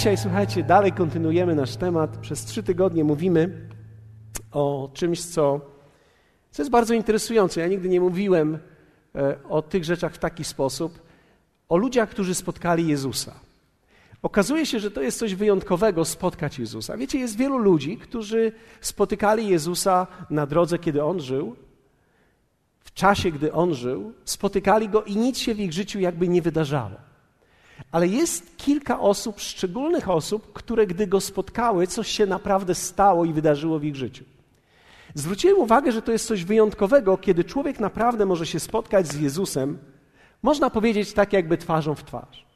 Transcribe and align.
dzisiaj, 0.00 0.16
słuchajcie, 0.16 0.62
dalej 0.62 0.92
kontynuujemy 0.92 1.54
nasz 1.54 1.76
temat. 1.76 2.16
Przez 2.16 2.44
trzy 2.44 2.62
tygodnie 2.62 3.04
mówimy 3.04 3.68
o 4.52 4.90
czymś, 4.94 5.24
co, 5.24 5.60
co 6.50 6.62
jest 6.62 6.70
bardzo 6.70 6.94
interesujące. 6.94 7.60
Ja 7.60 7.68
nigdy 7.68 7.88
nie 7.88 8.00
mówiłem 8.00 8.58
e, 9.14 9.36
o 9.48 9.62
tych 9.62 9.84
rzeczach 9.84 10.14
w 10.14 10.18
taki 10.18 10.44
sposób. 10.44 11.02
O 11.68 11.76
ludziach, 11.76 12.10
którzy 12.10 12.34
spotkali 12.34 12.88
Jezusa. 12.88 13.34
Okazuje 14.22 14.66
się, 14.66 14.80
że 14.80 14.90
to 14.90 15.02
jest 15.02 15.18
coś 15.18 15.34
wyjątkowego 15.34 16.04
spotkać 16.04 16.58
Jezusa. 16.58 16.96
Wiecie, 16.96 17.18
jest 17.18 17.36
wielu 17.36 17.58
ludzi, 17.58 17.96
którzy 17.96 18.52
spotykali 18.80 19.48
Jezusa 19.48 20.06
na 20.30 20.46
drodze, 20.46 20.78
kiedy 20.78 21.04
On 21.04 21.20
żył, 21.20 21.56
w 22.80 22.92
czasie, 22.92 23.30
gdy 23.30 23.52
On 23.52 23.74
żył, 23.74 24.12
spotykali 24.24 24.88
Go 24.88 25.02
i 25.02 25.16
nic 25.16 25.38
się 25.38 25.54
w 25.54 25.60
ich 25.60 25.72
życiu 25.72 26.00
jakby 26.00 26.28
nie 26.28 26.42
wydarzało. 26.42 27.09
Ale 27.92 28.08
jest 28.08 28.56
kilka 28.56 29.00
osób, 29.00 29.40
szczególnych 29.40 30.08
osób, 30.08 30.52
które 30.52 30.86
gdy 30.86 31.06
Go 31.06 31.20
spotkały, 31.20 31.86
coś 31.86 32.08
się 32.08 32.26
naprawdę 32.26 32.74
stało 32.74 33.24
i 33.24 33.32
wydarzyło 33.32 33.78
w 33.78 33.84
ich 33.84 33.96
życiu. 33.96 34.24
Zwróciłem 35.14 35.58
uwagę, 35.58 35.92
że 35.92 36.02
to 36.02 36.12
jest 36.12 36.26
coś 36.26 36.44
wyjątkowego, 36.44 37.18
kiedy 37.18 37.44
człowiek 37.44 37.80
naprawdę 37.80 38.26
może 38.26 38.46
się 38.46 38.60
spotkać 38.60 39.08
z 39.08 39.20
Jezusem, 39.20 39.78
można 40.42 40.70
powiedzieć 40.70 41.12
tak 41.12 41.32
jakby 41.32 41.58
twarzą 41.58 41.94
w 41.94 42.04
twarz. 42.04 42.46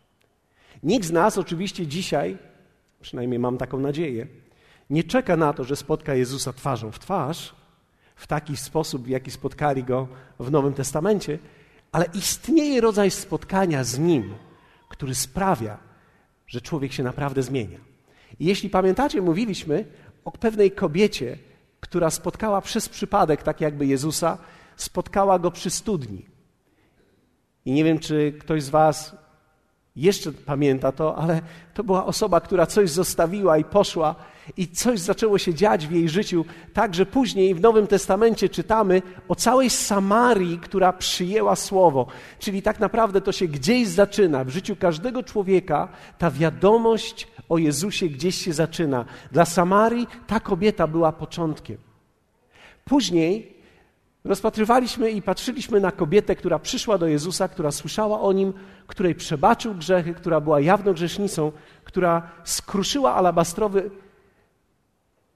Nikt 0.82 1.06
z 1.06 1.12
nas 1.12 1.38
oczywiście 1.38 1.86
dzisiaj, 1.86 2.38
przynajmniej 3.00 3.38
mam 3.38 3.58
taką 3.58 3.78
nadzieję, 3.78 4.26
nie 4.91 5.04
czeka 5.04 5.36
na 5.36 5.52
to, 5.52 5.64
że 5.64 5.76
spotka 5.76 6.14
Jezusa 6.14 6.52
twarzą 6.52 6.91
w 6.91 6.98
twarz, 6.98 7.54
w 8.16 8.26
taki 8.26 8.56
sposób, 8.56 9.02
w 9.02 9.08
jaki 9.08 9.30
spotkali 9.30 9.84
go 9.84 10.08
w 10.38 10.50
Nowym 10.50 10.74
Testamencie, 10.74 11.38
ale 11.92 12.06
istnieje 12.14 12.80
rodzaj 12.80 13.10
spotkania 13.10 13.84
z 13.84 13.98
Nim, 13.98 14.34
który 14.95 15.14
sprawia, 15.14 15.78
że 16.47 16.61
człowiek 16.61 16.92
się 16.92 17.03
naprawdę 17.03 17.42
zmienia. 17.42 17.78
I 18.39 18.45
jeśli 18.45 18.70
pamiętacie, 18.70 19.23
mówiliśmy 19.23 19.84
o 20.25 20.31
pewnej 20.31 20.70
kobiecie, 20.70 21.39
która 21.81 22.11
spotkała 22.11 22.61
przez 22.61 22.89
przypadek, 22.89 23.42
tak 23.42 23.61
jakby 23.61 23.87
Jezusa, 23.87 24.39
spotkała 24.77 25.39
go 25.39 25.50
przy 25.50 25.70
studni. 25.70 26.27
I 27.65 27.72
nie 27.72 27.84
wiem, 27.84 27.98
czy 27.98 28.33
ktoś 28.41 28.62
z 28.62 28.69
Was 28.69 29.17
jeszcze 29.97 30.33
pamięta 30.33 30.92
to, 30.92 31.17
ale 31.17 31.41
to 31.75 31.84
była 31.84 32.06
osoba, 32.06 32.41
która 32.41 32.67
coś 32.67 32.91
zostawiła 32.91 33.59
i 33.59 33.64
poszła, 33.64 34.14
i 34.56 34.69
coś 34.69 35.00
zaczęło 35.00 35.39
się 35.39 35.55
dziać 35.55 35.87
w 35.87 35.92
jej 35.92 36.09
życiu, 36.09 36.45
tak 36.73 36.95
że 36.95 37.06
później 37.06 37.55
w 37.55 37.61
Nowym 37.61 37.87
Testamencie 37.87 38.48
czytamy 38.48 39.03
o 39.28 39.34
całej 39.34 39.70
Samarii, 39.70 40.59
która 40.59 40.92
przyjęła 40.92 41.56
słowo. 41.56 42.06
Czyli 42.39 42.62
tak 42.62 42.81
naprawdę 42.81 43.20
to 43.20 43.33
się 43.33 43.47
gdzieś 43.47 43.89
zaczyna. 43.89 44.45
W 44.45 44.48
życiu 44.48 44.77
każdego 44.77 45.22
człowieka 45.22 45.89
ta 46.19 46.31
wiadomość 46.31 47.28
o 47.48 47.59
Jezusie 47.59 48.09
gdzieś 48.09 48.34
się 48.34 48.53
zaczyna. 48.53 49.05
Dla 49.33 49.45
Samarii 49.45 50.06
ta 50.27 50.41
kobieta 50.41 50.87
była 50.87 51.12
początkiem. 51.12 51.77
Później 52.84 53.53
Rozpatrywaliśmy 54.25 55.11
i 55.11 55.22
patrzyliśmy 55.22 55.80
na 55.80 55.92
kobietę, 55.92 56.36
która 56.36 56.58
przyszła 56.58 56.98
do 56.98 57.06
Jezusa, 57.06 57.48
która 57.48 57.70
słyszała 57.70 58.20
o 58.20 58.33
nim, 58.33 58.53
której 58.86 59.14
przebaczył 59.14 59.75
grzechy, 59.75 60.14
która 60.14 60.41
była 60.41 60.61
jawną 60.61 60.92
grzesznicą, 60.92 61.53
która 61.84 62.31
skruszyła 62.44 63.14
alabastrowy, 63.14 63.91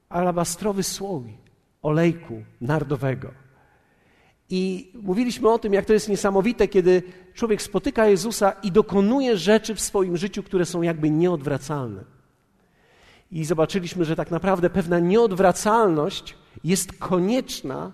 alabastrowy 0.08 0.82
słój 0.82 1.38
olejku 1.82 2.42
nardowego. 2.60 3.30
I 4.50 4.92
mówiliśmy 5.02 5.50
o 5.50 5.58
tym, 5.58 5.72
jak 5.72 5.84
to 5.84 5.92
jest 5.92 6.08
niesamowite, 6.08 6.68
kiedy 6.68 7.02
człowiek 7.34 7.62
spotyka 7.62 8.06
Jezusa 8.06 8.52
i 8.52 8.72
dokonuje 8.72 9.36
rzeczy 9.36 9.74
w 9.74 9.80
swoim 9.80 10.16
życiu, 10.16 10.42
które 10.42 10.64
są 10.64 10.82
jakby 10.82 11.10
nieodwracalne. 11.10 12.04
I 13.32 13.44
zobaczyliśmy, 13.44 14.04
że 14.04 14.16
tak 14.16 14.30
naprawdę 14.30 14.70
pewna 14.70 14.98
nieodwracalność 14.98 16.36
jest 16.64 16.92
konieczna 16.92 17.92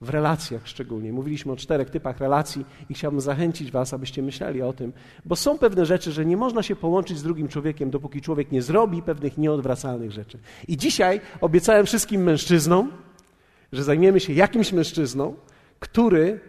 w 0.00 0.08
relacjach 0.08 0.68
szczególnie. 0.68 1.12
Mówiliśmy 1.12 1.52
o 1.52 1.56
czterech 1.56 1.90
typach 1.90 2.18
relacji 2.18 2.64
i 2.90 2.94
chciałbym 2.94 3.20
zachęcić 3.20 3.70
Was, 3.70 3.94
abyście 3.94 4.22
myśleli 4.22 4.62
o 4.62 4.72
tym, 4.72 4.92
bo 5.24 5.36
są 5.36 5.58
pewne 5.58 5.86
rzeczy, 5.86 6.12
że 6.12 6.24
nie 6.26 6.36
można 6.36 6.62
się 6.62 6.76
połączyć 6.76 7.18
z 7.18 7.22
drugim 7.22 7.48
człowiekiem, 7.48 7.90
dopóki 7.90 8.20
człowiek 8.20 8.52
nie 8.52 8.62
zrobi 8.62 9.02
pewnych 9.02 9.38
nieodwracalnych 9.38 10.12
rzeczy. 10.12 10.38
I 10.68 10.76
dzisiaj 10.76 11.20
obiecałem 11.40 11.86
wszystkim 11.86 12.22
mężczyznom, 12.22 12.92
że 13.72 13.84
zajmiemy 13.84 14.20
się 14.20 14.32
jakimś 14.32 14.72
mężczyzną, 14.72 15.34
który 15.80 16.40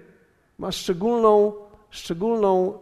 ma 0.57 0.71
szczególną, 0.71 1.53
szczególną 1.89 2.79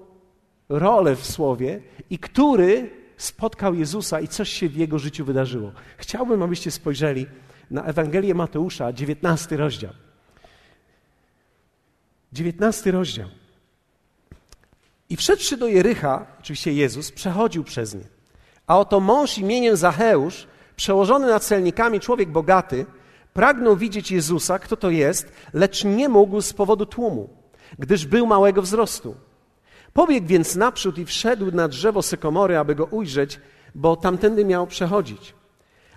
rolę 0.70 1.16
w 1.16 1.26
słowie 1.26 1.82
i 2.10 2.20
który 2.20 2.90
spotkał 3.18 3.76
Jezusa 3.76 4.20
i 4.20 4.28
coś 4.28 4.50
się 4.50 4.70
w 4.70 4.76
jego 4.76 5.00
życiu 5.00 5.26
wydarzyło. 5.26 5.72
Chciałbym, 5.98 6.44
abyście 6.44 6.72
spojrzeli 6.72 7.26
na 7.72 7.84
Ewangelię 7.84 8.36
Mateusza, 8.36 8.94
19 8.94 9.58
rozdział. 9.58 10.09
19 12.34 12.92
rozdział. 12.92 13.28
I 15.10 15.16
wszedłszy 15.16 15.58
do 15.58 15.68
Jericha, 15.68 16.26
oczywiście 16.40 16.74
Jezus, 16.74 17.12
przechodził 17.12 17.64
przez 17.64 17.94
nie. 17.94 18.04
A 18.68 18.80
oto 18.80 19.00
mąż 19.00 19.38
imieniem 19.38 19.76
Zacheusz, 19.76 20.48
przełożony 20.76 21.28
nad 21.28 21.44
celnikami 21.44 22.00
człowiek 22.00 22.30
bogaty, 22.30 22.86
pragnął 23.34 23.78
widzieć 23.78 24.12
Jezusa, 24.12 24.60
kto 24.60 24.78
to 24.78 24.90
jest, 24.90 25.32
lecz 25.54 25.84
nie 25.84 26.10
mógł 26.10 26.42
z 26.42 26.54
powodu 26.54 26.86
tłumu, 26.86 27.30
gdyż 27.80 28.06
był 28.06 28.28
małego 28.28 28.62
wzrostu. 28.62 29.16
Pobiegł 29.94 30.28
więc 30.28 30.56
naprzód 30.56 30.98
i 30.98 31.06
wszedł 31.06 31.52
na 31.52 31.68
drzewo 31.68 32.02
sykomory, 32.02 32.58
aby 32.58 32.76
go 32.76 32.86
ujrzeć, 32.86 33.40
bo 33.76 33.96
tamtędy 33.96 34.46
miał 34.46 34.68
przechodzić. 34.68 35.34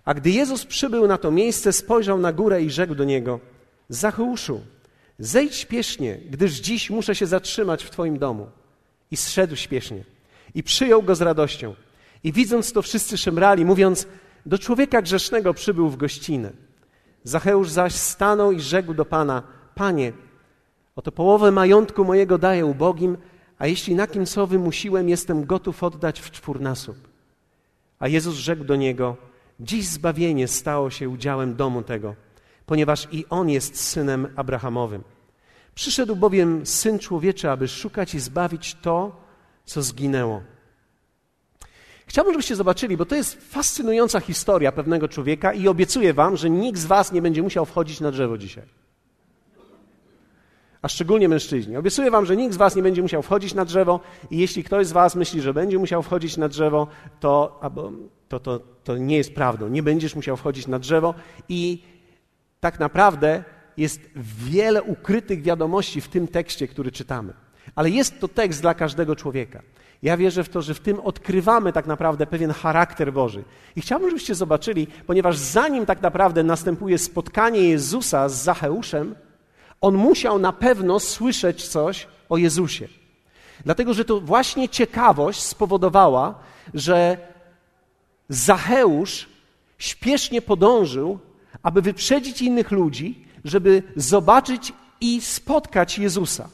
A 0.05 0.15
gdy 0.15 0.31
Jezus 0.31 0.67
przybył 0.67 1.07
na 1.07 1.19
to 1.19 1.31
miejsce, 1.31 1.73
spojrzał 1.73 2.19
na 2.19 2.33
górę 2.33 2.63
i 2.63 2.71
rzekł 2.71 2.95
do 2.95 3.05
niego: 3.05 3.41
Zacheuszu, 3.89 4.61
Zejdź 5.23 5.55
śpiesznie, 5.55 6.19
gdyż 6.31 6.53
dziś 6.53 6.91
muszę 6.91 7.15
się 7.15 7.27
zatrzymać 7.27 7.85
w 7.85 7.91
Twoim 7.91 8.19
domu. 8.19 8.47
I 9.11 9.17
zszedł 9.17 9.57
śpiesznie. 9.57 10.05
I 10.55 10.63
przyjął 10.63 11.03
go 11.03 11.15
z 11.15 11.23
radością. 11.23 11.75
I 12.25 12.33
widząc 12.33 12.73
to, 12.73 12.83
wszyscy 12.83 13.19
szemrali, 13.19 13.65
mówiąc: 13.65 14.07
Do 14.47 14.59
człowieka 14.59 15.03
grzesznego 15.03 15.55
przybył 15.55 15.89
w 15.89 15.97
gościnę. 15.97 16.51
Zacheusz 17.25 17.71
zaś 17.71 17.95
stanął 17.95 18.53
i 18.53 18.61
rzekł 18.61 18.95
do 18.95 19.05
pana: 19.05 19.43
Panie, 19.75 20.13
oto 20.97 21.13
połowę 21.13 21.51
majątku 21.51 22.05
mojego 22.05 22.39
daję 22.39 22.67
ubogim, 22.67 23.17
a 23.59 23.67
jeśli 23.67 23.95
na 23.95 24.07
kim 24.07 24.27
co 24.27 24.47
wymusiłem, 24.47 25.09
jestem 25.09 25.45
gotów 25.45 25.83
oddać 25.83 26.21
w 26.21 26.31
czwórnasób. 26.31 26.97
A 27.99 28.09
Jezus 28.09 28.35
rzekł 28.35 28.65
do 28.65 28.77
niego: 28.77 29.17
Dziś 29.61 29.87
zbawienie 29.87 30.49
stało 30.49 30.91
się 30.91 31.09
udziałem 31.09 31.57
domu 31.57 31.83
tego 31.83 32.15
ponieważ 32.67 33.09
i 33.13 33.25
on 33.31 33.51
jest 33.51 33.81
synem 33.81 34.29
Abrahamowym. 34.37 35.03
Przyszedł 35.75 36.17
bowiem 36.17 36.67
syn 36.67 36.99
człowieczy, 36.99 37.51
aby 37.51 37.69
szukać 37.69 38.15
i 38.15 38.21
zbawić 38.21 38.75
to, 38.75 39.17
co 39.65 39.83
zginęło. 39.83 40.43
Chciałbym, 42.07 42.35
żebyście 42.35 42.57
zobaczyli, 42.57 42.97
bo 42.97 43.05
to 43.05 43.15
jest 43.15 43.53
fascynująca 43.53 44.21
historia 44.21 44.73
pewnego 44.73 45.09
człowieka 45.09 45.53
i 45.53 45.69
obiecuję 45.69 46.15
wam, 46.15 46.37
że 46.37 46.51
nikt 46.51 46.79
z 46.79 46.87
was 46.87 47.13
nie 47.13 47.23
będzie 47.23 47.43
musiał 47.43 47.67
wchodzić 47.67 48.01
na 48.01 48.11
drzewo 48.11 48.39
dzisiaj. 48.39 48.65
A 50.83 50.89
szczególnie 50.89 51.29
mężczyźni. 51.29 51.77
Obiecuję 51.77 52.11
wam, 52.11 52.27
że 52.27 52.37
nikt 52.37 52.55
z 52.55 52.57
was 52.57 52.77
nie 52.77 52.83
będzie 52.83 53.03
musiał 53.03 53.23
wchodzić 53.23 53.55
na 53.55 53.65
drzewo 53.65 54.01
i 54.31 54.39
jeśli 54.39 54.65
ktoś 54.65 54.87
z 54.87 54.93
was 54.93 55.17
myśli, 55.17 55.41
że 55.41 55.55
będzie 55.55 55.79
musiał 55.79 56.03
wchodzić 56.03 56.37
na 56.37 56.49
drzewo, 56.49 56.87
to, 57.21 57.61
to, 58.29 58.41
to, 58.41 58.61
to 58.85 58.97
nie 58.97 59.17
jest 59.17 59.35
prawdą. 59.35 59.69
Nie 59.69 59.83
będziesz 59.83 60.17
musiał 60.17 60.37
wchodzić 60.37 60.67
na 60.67 60.79
drzewo 60.79 61.15
i 61.49 61.83
tak 62.61 62.81
naprawdę 62.81 63.45
jest 63.77 64.01
wiele 64.17 64.83
ukrytych 64.83 65.43
wiadomości 65.43 66.01
w 66.01 66.09
tym 66.09 66.29
tekście, 66.29 66.69
który 66.69 66.93
czytamy. 66.93 67.33
Ale 67.75 67.91
jest 67.91 68.21
to 68.21 68.29
tekst 68.29 68.61
dla 68.63 68.75
każdego 68.75 69.17
człowieka. 69.17 69.63
Ja 70.03 70.17
wierzę 70.17 70.45
w 70.45 70.49
to, 70.49 70.63
że 70.63 70.75
w 70.75 70.81
tym 70.81 71.01
odkrywamy 71.01 71.73
tak 71.73 71.87
naprawdę 71.87 72.27
pewien 72.27 72.51
charakter 72.51 73.13
Boży. 73.13 73.45
I 73.77 73.81
chciałbym, 73.81 74.11
żebyście 74.11 74.35
zobaczyli, 74.35 74.87
ponieważ 75.07 75.37
zanim 75.37 75.87
tak 75.87 76.03
naprawdę 76.03 76.43
następuje 76.43 76.99
spotkanie 76.99 77.61
Jezusa 77.61 78.29
z 78.29 78.43
Zacheuszem, 78.43 79.15
on 79.81 79.95
musiał 79.95 80.39
na 80.39 80.53
pewno 80.53 81.01
słyszeć 81.01 81.69
coś 81.69 82.07
o 82.29 82.37
Jezusie. 82.37 82.89
Dlatego, 83.65 83.95
że 83.95 84.05
to 84.05 84.21
właśnie 84.21 84.69
ciekawość 84.69 85.43
spowodowała, 85.43 86.35
że 86.75 87.17
Zacheusz 88.29 89.29
śpiesznie 89.79 90.43
podążył 90.43 91.19
aby 91.63 91.83
wyprzedzić 91.83 92.43
innych 92.43 92.71
ludzi, 92.71 93.25
żeby 93.45 93.83
zobaczyć 93.97 94.73
i 95.01 95.21
spotkać 95.21 95.99
Jezusa. 95.99 96.49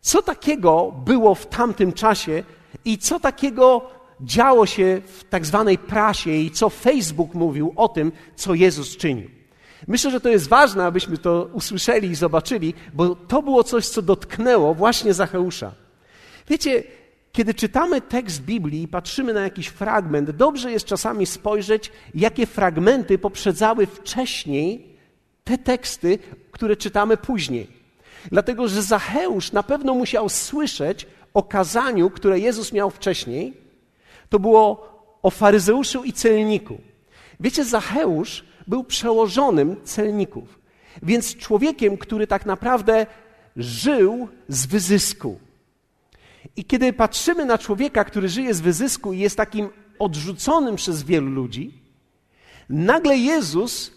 Co 0.00 0.22
takiego 0.22 0.92
było 1.04 1.34
w 1.34 1.46
tamtym 1.46 1.92
czasie 1.92 2.42
i 2.84 2.98
co 2.98 3.20
takiego 3.20 3.90
działo 4.20 4.66
się 4.66 5.02
w 5.06 5.24
tak 5.24 5.46
zwanej 5.46 5.78
prasie 5.78 6.30
i 6.30 6.50
co 6.50 6.70
Facebook 6.70 7.34
mówił 7.34 7.72
o 7.76 7.88
tym, 7.88 8.12
co 8.36 8.54
Jezus 8.54 8.96
czynił. 8.96 9.30
Myślę, 9.88 10.10
że 10.10 10.20
to 10.20 10.28
jest 10.28 10.48
ważne, 10.48 10.84
abyśmy 10.84 11.18
to 11.18 11.48
usłyszeli 11.52 12.08
i 12.08 12.14
zobaczyli, 12.14 12.74
bo 12.94 13.14
to 13.14 13.42
było 13.42 13.64
coś, 13.64 13.88
co 13.88 14.02
dotknęło 14.02 14.74
właśnie 14.74 15.14
Zacheusza. 15.14 15.72
Wiecie, 16.48 16.82
Kiedy 17.36 17.54
czytamy 17.54 18.00
tekst 18.00 18.42
Biblii 18.42 18.82
i 18.82 18.88
patrzymy 18.88 19.32
na 19.32 19.40
jakiś 19.40 19.66
fragment, 19.66 20.30
dobrze 20.30 20.72
jest 20.72 20.86
czasami 20.86 21.26
spojrzeć, 21.26 21.92
jakie 22.14 22.46
fragmenty 22.46 23.18
poprzedzały 23.18 23.86
wcześniej 23.86 24.95
te 25.46 25.58
teksty, 25.58 26.18
które 26.50 26.76
czytamy 26.76 27.16
później. 27.16 27.66
Dlatego, 28.32 28.68
że 28.68 28.82
Zacheusz 28.82 29.52
na 29.52 29.62
pewno 29.62 29.94
musiał 29.94 30.28
słyszeć 30.28 31.06
o 31.34 31.42
kazaniu, 31.42 32.10
które 32.10 32.40
Jezus 32.40 32.72
miał 32.72 32.90
wcześniej. 32.90 33.56
To 34.28 34.38
było 34.38 34.88
o 35.22 35.30
faryzeuszu 35.30 36.04
i 36.04 36.12
celniku. 36.12 36.78
Wiecie, 37.40 37.64
Zacheusz 37.64 38.44
był 38.66 38.84
przełożonym 38.84 39.76
celników, 39.84 40.58
więc 41.02 41.36
człowiekiem, 41.36 41.98
który 41.98 42.26
tak 42.26 42.46
naprawdę 42.46 43.06
żył 43.56 44.28
z 44.48 44.66
wyzysku. 44.66 45.38
I 46.56 46.64
kiedy 46.64 46.92
patrzymy 46.92 47.44
na 47.44 47.58
człowieka, 47.58 48.04
który 48.04 48.28
żyje 48.28 48.54
z 48.54 48.60
wyzysku 48.60 49.12
i 49.12 49.18
jest 49.18 49.36
takim 49.36 49.68
odrzuconym 49.98 50.76
przez 50.76 51.02
wielu 51.02 51.30
ludzi, 51.30 51.74
nagle 52.68 53.16
Jezus 53.16 53.95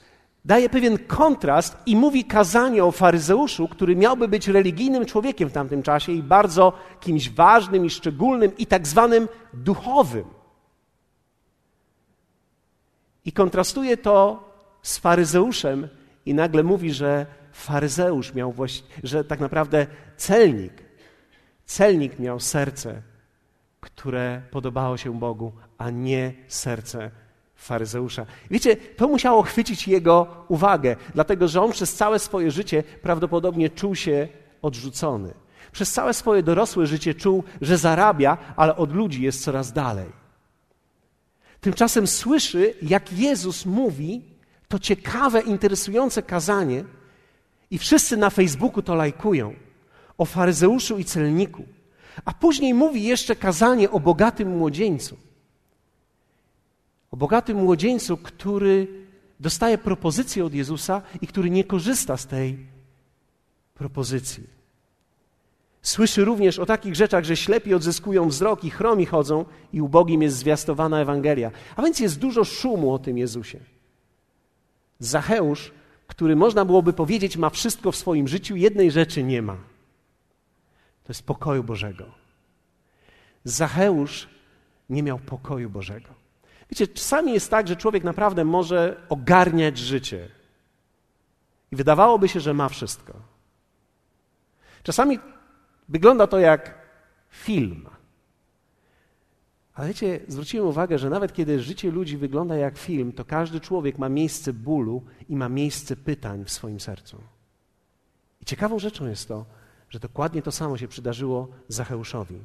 daje 0.50 0.70
pewien 0.70 0.98
kontrast 0.98 1.78
i 1.86 1.96
mówi 1.96 2.26
kazanie 2.26 2.84
o 2.86 2.92
faryzeuszu, 2.92 3.68
który 3.68 3.96
miałby 3.96 4.28
być 4.28 4.48
religijnym 4.48 5.06
człowiekiem 5.06 5.50
w 5.50 5.54
tamtym 5.54 5.84
czasie 5.84 6.12
i 6.12 6.24
bardzo 6.24 6.74
kimś 7.00 7.30
ważnym 7.30 7.86
i 7.86 7.90
szczególnym 7.90 8.58
i 8.58 8.66
tak 8.66 8.88
zwanym 8.88 9.28
duchowym. 9.54 10.26
I 13.26 13.32
kontrastuje 13.32 13.98
to 13.98 14.44
z 14.82 14.98
faryzeuszem 14.98 15.88
i 16.26 16.34
nagle 16.34 16.64
mówi, 16.64 16.94
że 16.94 17.26
faryzeusz 17.52 18.34
miał 18.34 18.52
właściwie, 18.52 18.90
że 19.04 19.24
tak 19.24 19.40
naprawdę 19.40 19.88
celnik, 20.18 20.74
celnik 21.66 22.20
miał 22.20 22.40
serce, 22.40 23.02
które 23.80 24.42
podobało 24.52 24.98
się 24.98 25.20
Bogu, 25.20 25.52
a 25.78 25.90
nie 25.90 26.34
serce 26.48 27.12
faryzeusza. 27.60 28.26
Wiecie, 28.52 28.76
to 28.76 29.08
musiało 29.08 29.44
chwycić 29.44 29.88
jego 29.88 30.46
uwagę, 30.48 30.96
dlatego 31.14 31.48
że 31.48 31.62
on 31.62 31.72
przez 31.72 31.94
całe 31.94 32.20
swoje 32.20 32.52
życie 32.52 32.84
prawdopodobnie 33.02 33.70
czuł 33.70 33.96
się 33.96 34.28
odrzucony. 34.62 35.34
Przez 35.72 35.92
całe 35.92 36.14
swoje 36.14 36.44
dorosłe 36.44 36.88
życie 36.88 37.14
czuł, 37.14 37.44
że 37.62 37.78
zarabia, 37.78 38.38
ale 38.56 38.76
od 38.76 38.94
ludzi 38.94 39.22
jest 39.22 39.44
coraz 39.44 39.74
dalej. 39.74 40.10
Tymczasem 41.62 42.08
słyszy, 42.08 42.74
jak 42.82 43.14
Jezus 43.14 43.66
mówi 43.66 44.22
to 44.68 44.80
ciekawe, 44.80 45.42
interesujące 45.42 46.24
kazanie 46.24 46.84
i 47.72 47.78
wszyscy 47.78 48.18
na 48.18 48.30
Facebooku 48.30 48.82
to 48.82 48.96
lajkują 48.96 49.54
o 50.18 50.26
faryzeuszu 50.26 50.98
i 50.98 51.06
celniku. 51.06 51.64
A 52.26 52.34
później 52.34 52.74
mówi 52.74 53.04
jeszcze 53.04 53.36
kazanie 53.36 53.92
o 53.92 54.00
bogatym 54.00 54.58
młodzieńcu. 54.58 55.29
O 57.12 57.18
bogatym 57.18 57.58
młodzieńcu, 57.58 58.18
który 58.18 58.88
dostaje 59.40 59.78
propozycję 59.78 60.46
od 60.46 60.54
Jezusa 60.54 61.02
i 61.22 61.28
który 61.28 61.50
nie 61.50 61.64
korzysta 61.64 62.18
z 62.18 62.28
tej 62.28 62.58
propozycji. 63.74 64.60
Słyszy 65.82 66.26
również 66.26 66.60
o 66.60 66.66
takich 66.66 66.96
rzeczach, 66.96 67.24
że 67.24 67.38
ślepi 67.38 67.74
odzyskują 67.74 68.30
wzrok 68.30 68.64
i 68.64 68.70
chromi 68.70 69.06
chodzą 69.06 69.46
i 69.74 69.82
ubogim 69.82 70.22
jest 70.22 70.38
zwiastowana 70.38 71.02
Ewangelia. 71.02 71.52
A 71.76 71.82
więc 71.82 72.00
jest 72.00 72.20
dużo 72.20 72.44
szumu 72.44 72.94
o 72.94 73.00
tym 73.00 73.18
Jezusie. 73.18 73.60
Zacheusz, 75.00 75.72
który 76.08 76.36
można 76.36 76.66
byłoby 76.66 76.94
powiedzieć 76.94 77.38
ma 77.38 77.50
wszystko 77.50 77.92
w 77.92 77.96
swoim 77.96 78.28
życiu, 78.28 78.56
jednej 78.56 78.92
rzeczy 78.92 79.24
nie 79.24 79.42
ma. 79.42 79.56
To 81.04 81.10
jest 81.10 81.24
pokoju 81.24 81.64
Bożego. 81.64 82.06
Zacheusz 83.44 84.28
nie 84.90 85.04
miał 85.04 85.20
pokoju 85.20 85.70
Bożego. 85.70 86.19
Wiecie, 86.70 86.88
czasami 86.88 87.34
jest 87.34 87.52
tak, 87.52 87.68
że 87.68 87.76
człowiek 87.76 88.04
naprawdę 88.04 88.46
może 88.46 89.02
ogarniać 89.10 89.78
życie. 89.78 90.30
I 91.72 91.76
wydawałoby 91.76 92.28
się, 92.28 92.40
że 92.40 92.54
ma 92.54 92.70
wszystko. 92.70 93.14
Czasami 94.84 95.20
wygląda 95.90 96.28
to 96.28 96.40
jak 96.40 96.88
film. 97.30 97.90
Ale 99.74 99.88
wiecie, 99.88 100.20
zwróciłem 100.28 100.68
uwagę, 100.68 100.98
że 100.98 101.10
nawet 101.10 101.34
kiedy 101.34 101.60
życie 101.60 101.92
ludzi 101.92 102.18
wygląda 102.18 102.56
jak 102.56 102.78
film, 102.78 103.12
to 103.12 103.26
każdy 103.26 103.60
człowiek 103.60 103.98
ma 103.98 104.10
miejsce 104.10 104.54
bólu 104.54 105.04
i 105.30 105.36
ma 105.36 105.50
miejsce 105.50 105.96
pytań 105.96 106.46
w 106.46 106.52
swoim 106.52 106.80
sercu. 106.80 107.22
I 108.42 108.46
ciekawą 108.46 108.80
rzeczą 108.80 109.08
jest 109.08 109.28
to, 109.28 109.46
że 109.90 110.00
dokładnie 110.00 110.42
to 110.42 110.52
samo 110.52 110.78
się 110.78 110.88
przydarzyło 110.88 111.48
Zacheuszowi. 111.68 112.40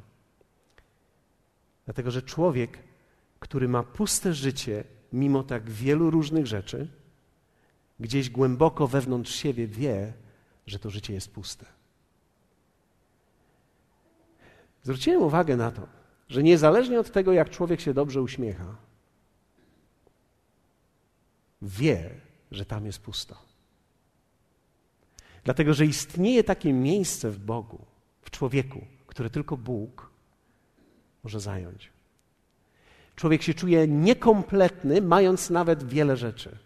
Dlatego, 1.85 2.11
że 2.11 2.21
człowiek 2.21 2.79
który 3.39 3.67
ma 3.67 3.83
puste 3.83 4.33
życie, 4.33 4.83
mimo 5.13 5.43
tak 5.43 5.69
wielu 5.69 6.11
różnych 6.11 6.47
rzeczy, 6.47 6.87
gdzieś 7.99 8.29
głęboko 8.29 8.87
wewnątrz 8.87 9.35
siebie 9.35 9.67
wie, 9.67 10.13
że 10.67 10.79
to 10.79 10.89
życie 10.89 11.13
jest 11.13 11.33
puste. 11.33 11.65
Zwróciłem 14.83 15.21
uwagę 15.21 15.57
na 15.57 15.71
to, 15.71 15.87
że 16.29 16.43
niezależnie 16.43 16.99
od 16.99 17.11
tego, 17.11 17.33
jak 17.33 17.49
człowiek 17.49 17.81
się 17.81 17.93
dobrze 17.93 18.21
uśmiecha, 18.21 18.75
wie, 21.61 22.09
że 22.51 22.65
tam 22.65 22.85
jest 22.85 22.99
pusto. 22.99 23.35
Dlatego, 25.43 25.73
że 25.73 25.85
istnieje 25.85 26.43
takie 26.43 26.73
miejsce 26.73 27.31
w 27.31 27.39
Bogu, 27.39 27.85
w 28.21 28.31
człowieku, 28.31 28.81
które 29.07 29.29
tylko 29.29 29.57
Bóg 29.57 30.09
może 31.23 31.39
zająć. 31.39 31.94
Człowiek 33.15 33.41
się 33.41 33.53
czuje 33.53 33.87
niekompletny, 33.87 35.01
mając 35.01 35.49
nawet 35.49 35.83
wiele 35.83 36.17
rzeczy. 36.17 36.57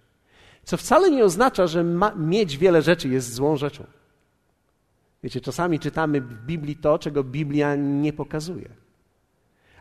Co 0.63 0.77
wcale 0.77 1.11
nie 1.11 1.25
oznacza, 1.25 1.67
że 1.67 1.83
ma, 1.83 2.15
mieć 2.15 2.57
wiele 2.57 2.81
rzeczy 2.81 3.09
jest 3.09 3.33
złą 3.33 3.57
rzeczą. 3.57 3.83
Wiecie, 5.23 5.41
czasami 5.41 5.79
czytamy 5.79 6.21
w 6.21 6.45
Biblii 6.45 6.75
to, 6.75 6.99
czego 6.99 7.23
Biblia 7.23 7.75
nie 7.75 8.13
pokazuje. 8.13 8.69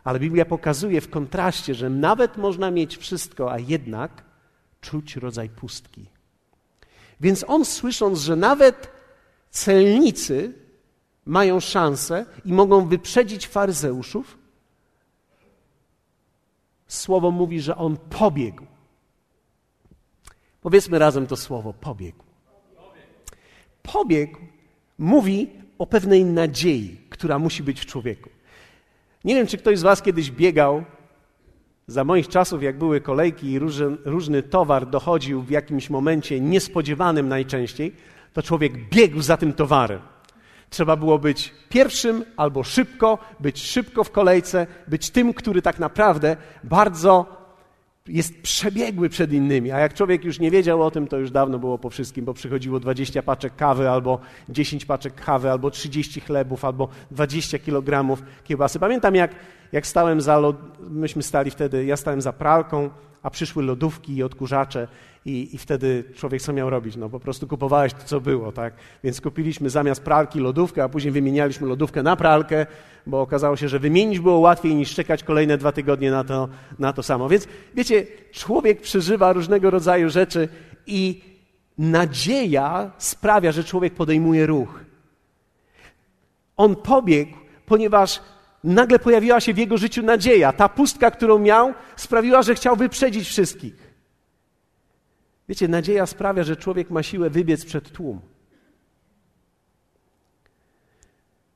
Ale 0.03 0.19
Biblia 0.19 0.45
pokazuje 0.45 1.01
w 1.01 1.09
kontraście, 1.09 1.75
że 1.75 1.89
nawet 1.89 2.37
można 2.37 2.71
mieć 2.71 2.97
wszystko, 2.97 3.51
a 3.51 3.59
jednak 3.59 4.23
czuć 4.81 5.15
rodzaj 5.15 5.49
pustki. 5.49 6.05
Więc 7.19 7.45
on 7.47 7.65
słysząc, 7.65 8.19
że 8.19 8.35
nawet 8.35 8.91
celnicy 9.49 10.53
mają 11.25 11.59
szansę 11.59 12.25
i 12.45 12.53
mogą 12.53 12.87
wyprzedzić 12.87 13.47
faryzeuszów, 13.47 14.38
słowo 16.89 17.31
mówi, 17.31 17.61
że 17.61 17.75
on 17.75 17.97
pobiegł. 17.97 18.65
Powiedzmy 20.61 20.99
razem 20.99 21.27
to 21.27 21.37
słowo 21.37 21.73
pobiegł. 21.73 22.23
Pobiegł 23.81 24.39
mówi 24.97 25.49
o 25.77 25.85
pewnej 25.85 26.25
nadziei, 26.25 26.97
która 27.09 27.39
musi 27.39 27.63
być 27.63 27.79
w 27.79 27.85
człowieku. 27.85 28.29
Nie 29.23 29.35
wiem, 29.35 29.47
czy 29.47 29.57
ktoś 29.57 29.79
z 29.79 29.81
Was 29.81 30.01
kiedyś 30.01 30.31
biegał. 30.31 30.83
Za 31.87 32.03
moich 32.03 32.27
czasów, 32.27 32.63
jak 32.63 32.77
były 32.77 33.01
kolejki 33.01 33.51
i 33.51 33.59
różny, 33.59 33.97
różny 34.05 34.43
towar 34.43 34.89
dochodził 34.89 35.41
w 35.41 35.49
jakimś 35.49 35.89
momencie 35.89 36.39
niespodziewanym 36.39 37.27
najczęściej, 37.27 37.95
to 38.33 38.43
człowiek 38.43 38.89
biegł 38.89 39.21
za 39.21 39.37
tym 39.37 39.53
towarem. 39.53 40.01
Trzeba 40.69 40.95
było 40.95 41.19
być 41.19 41.53
pierwszym 41.69 42.23
albo 42.37 42.63
szybko, 42.63 43.17
być 43.39 43.61
szybko 43.61 44.03
w 44.03 44.11
kolejce, 44.11 44.67
być 44.87 45.09
tym, 45.09 45.33
który 45.33 45.61
tak 45.61 45.79
naprawdę 45.79 46.37
bardzo 46.63 47.39
jest 48.07 48.41
przebiegły 48.41 49.09
przed 49.09 49.33
innymi. 49.33 49.71
A 49.71 49.79
jak 49.79 49.93
człowiek 49.93 50.23
już 50.23 50.39
nie 50.39 50.51
wiedział 50.51 50.81
o 50.81 50.91
tym, 50.91 51.07
to 51.07 51.17
już 51.17 51.31
dawno 51.31 51.59
było 51.59 51.77
po 51.77 51.89
wszystkim, 51.89 52.25
bo 52.25 52.33
przychodziło 52.33 52.79
20 52.79 53.23
paczek 53.23 53.55
kawy, 53.55 53.89
albo 53.89 54.19
10 54.49 54.85
paczek 54.85 55.15
kawy, 55.15 55.51
albo 55.51 55.71
30 55.71 56.21
chlebów, 56.21 56.65
albo 56.65 56.87
20 57.11 57.59
kilogramów 57.59 58.23
kiełbasy. 58.43 58.79
Pamiętam, 58.79 59.15
jak, 59.15 59.35
jak 59.71 59.87
stałem 59.87 60.21
za, 60.21 60.39
lod... 60.39 60.55
myśmy 60.89 61.23
stali 61.23 61.51
wtedy, 61.51 61.85
ja 61.85 61.97
stałem 61.97 62.21
za 62.21 62.33
pralką, 62.33 62.89
a 63.23 63.29
przyszły 63.29 63.63
lodówki 63.63 64.15
i 64.15 64.23
odkurzacze 64.23 64.87
i, 65.25 65.55
i 65.55 65.57
wtedy 65.57 66.03
człowiek 66.15 66.41
co 66.41 66.53
miał 66.53 66.69
robić? 66.69 66.95
No 66.95 67.09
po 67.09 67.19
prostu 67.19 67.47
kupowałeś 67.47 67.93
to, 67.93 68.03
co 68.05 68.21
było, 68.21 68.51
tak? 68.51 68.73
Więc 69.03 69.21
kupiliśmy 69.21 69.69
zamiast 69.69 70.03
pralki 70.03 70.39
lodówkę, 70.39 70.83
a 70.83 70.89
później 70.89 71.11
wymienialiśmy 71.11 71.67
lodówkę 71.67 72.03
na 72.03 72.15
pralkę, 72.15 72.65
bo 73.07 73.21
okazało 73.21 73.55
się, 73.55 73.69
że 73.69 73.79
wymienić 73.79 74.19
było 74.19 74.39
łatwiej 74.39 74.75
niż 74.75 74.95
czekać 74.95 75.23
kolejne 75.23 75.57
dwa 75.57 75.71
tygodnie 75.71 76.11
na 76.11 76.23
to, 76.23 76.49
na 76.79 76.93
to 76.93 77.03
samo. 77.03 77.29
Więc 77.29 77.47
wiecie, 77.75 78.07
człowiek 78.31 78.81
przeżywa 78.81 79.33
różnego 79.33 79.69
rodzaju 79.69 80.09
rzeczy 80.09 80.49
i 80.87 81.21
nadzieja 81.77 82.91
sprawia, 82.97 83.51
że 83.51 83.63
człowiek 83.63 83.93
podejmuje 83.93 84.45
ruch. 84.45 84.79
On 86.57 86.75
pobiegł, 86.75 87.37
ponieważ 87.65 88.21
nagle 88.63 88.99
pojawiła 88.99 89.39
się 89.39 89.53
w 89.53 89.57
jego 89.57 89.77
życiu 89.77 90.03
nadzieja. 90.03 90.53
Ta 90.53 90.69
pustka, 90.69 91.11
którą 91.11 91.39
miał, 91.39 91.73
sprawiła, 91.95 92.41
że 92.41 92.55
chciał 92.55 92.75
wyprzedzić 92.75 93.27
wszystkich. 93.27 93.93
Wiecie, 95.49 95.67
nadzieja 95.67 96.05
sprawia, 96.05 96.43
że 96.43 96.55
człowiek 96.55 96.89
ma 96.89 97.03
siłę 97.03 97.29
wybiec 97.29 97.65
przed 97.65 97.91
tłum. 97.91 98.21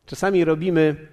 Czasami 0.06 0.46
robimy 0.46 1.08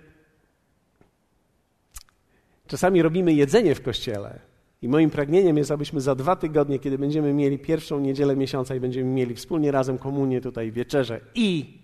Czasami 2.71 3.03
robimy 3.03 3.33
jedzenie 3.33 3.75
w 3.75 3.83
kościele 3.83 4.39
i 4.83 4.89
moim 4.89 5.11
pragnieniem 5.11 5.57
jest, 5.57 5.71
abyśmy 5.71 6.01
za 6.01 6.15
dwa 6.15 6.37
tygodnie, 6.37 6.79
kiedy 6.79 6.99
będziemy 6.99 7.35
mieli 7.35 7.59
pierwszą 7.59 8.01
niedzielę 8.01 8.37
miesiąca 8.37 8.75
i 8.75 8.81
będziemy 8.81 9.11
mieli 9.11 9.35
wspólnie 9.35 9.71
razem 9.71 9.99
komunię 9.99 10.41
tutaj, 10.41 10.73
wieczerze 10.73 11.21
i 11.35 11.79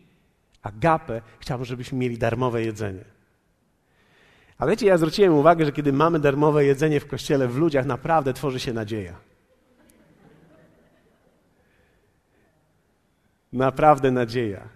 agapę, 0.62 1.22
chciałbym, 1.40 1.64
żebyśmy 1.64 1.98
mieli 1.98 2.18
darmowe 2.18 2.62
jedzenie. 2.62 3.15
Ale 4.58 4.70
wiecie, 4.70 4.86
ja 4.86 4.98
zwróciłem 4.98 5.34
uwagę, 5.34 5.64
że 5.64 5.72
kiedy 5.72 5.92
mamy 5.92 6.20
darmowe 6.20 6.64
jedzenie 6.64 7.00
w 7.00 7.06
kościele, 7.06 7.48
w 7.48 7.56
ludziach 7.56 7.86
naprawdę 7.86 8.32
tworzy 8.32 8.60
się 8.60 8.72
nadzieja. 8.72 9.14
Naprawdę 13.52 14.10
nadzieja. 14.10 14.68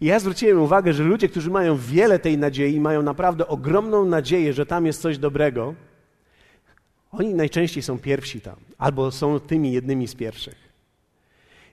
I 0.00 0.06
ja 0.06 0.18
zwróciłem 0.18 0.60
uwagę, 0.62 0.92
że 0.92 1.04
ludzie, 1.04 1.28
którzy 1.28 1.50
mają 1.50 1.76
wiele 1.76 2.18
tej 2.18 2.38
nadziei, 2.38 2.80
mają 2.80 3.02
naprawdę 3.02 3.46
ogromną 3.46 4.04
nadzieję, 4.04 4.52
że 4.52 4.66
tam 4.66 4.86
jest 4.86 5.00
coś 5.00 5.18
dobrego, 5.18 5.74
oni 7.12 7.34
najczęściej 7.34 7.82
są 7.82 7.98
pierwsi 7.98 8.40
tam, 8.40 8.56
albo 8.78 9.10
są 9.10 9.40
tymi 9.40 9.72
jednymi 9.72 10.08
z 10.08 10.14
pierwszych. 10.14 10.65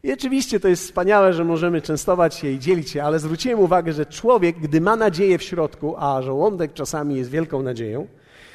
I 0.04 0.14
oczywiście 0.14 0.60
to 0.60 0.68
jest 0.68 0.84
wspaniałe, 0.84 1.34
że 1.34 1.44
możemy 1.46 1.82
częstować 1.82 2.36
się 2.36 2.48
i 2.48 2.60
dzielić 2.60 2.90
się, 2.90 3.04
ale 3.04 3.20
zwróciłem 3.20 3.60
uwagę, 3.60 3.94
że 3.94 4.06
człowiek, 4.06 4.60
gdy 4.60 4.82
ma 4.82 4.96
nadzieję 4.96 5.38
w 5.38 5.44
środku, 5.44 5.96
a 5.98 6.22
żołądek 6.22 6.74
czasami 6.74 7.16
jest 7.16 7.30
wielką 7.30 7.62
nadzieją, 7.62 8.08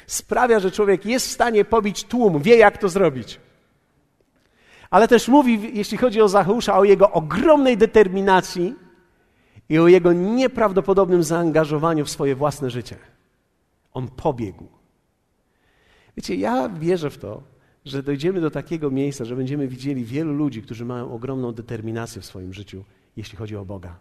sprawia, 0.07 0.59
że 0.59 0.71
człowiek 0.71 1.05
jest 1.05 1.27
w 1.27 1.31
stanie 1.31 1.65
pobić 1.65 2.03
tłum, 2.03 2.41
wie 2.41 2.57
jak 2.57 2.77
to 2.77 2.89
zrobić. 2.89 3.39
Ale 4.89 5.07
też 5.07 5.27
mówi, 5.27 5.71
jeśli 5.77 5.97
chodzi 5.97 6.21
o 6.21 6.27
Zacheusza, 6.27 6.77
o 6.77 6.83
jego 6.83 7.11
ogromnej 7.11 7.77
determinacji 7.77 8.75
i 9.69 9.79
o 9.79 9.87
jego 9.87 10.13
nieprawdopodobnym 10.13 11.23
zaangażowaniu 11.23 12.05
w 12.05 12.09
swoje 12.09 12.35
własne 12.35 12.69
życie. 12.69 12.95
On 13.93 14.07
pobiegł. 14.07 14.67
Wiecie, 16.17 16.35
ja 16.35 16.69
wierzę 16.69 17.09
w 17.09 17.17
to, 17.17 17.43
że 17.89 18.03
dojdziemy 18.03 18.41
do 18.41 18.51
takiego 18.51 18.91
miejsca, 18.91 19.25
że 19.25 19.35
będziemy 19.35 19.67
widzieli 19.67 20.05
wielu 20.05 20.33
ludzi, 20.33 20.61
którzy 20.61 20.85
mają 20.85 21.11
ogromną 21.11 21.51
determinację 21.51 22.21
w 22.21 22.25
swoim 22.25 22.53
życiu, 22.53 22.83
jeśli 23.17 23.37
chodzi 23.37 23.55
o 23.55 23.65
Boga, 23.65 23.99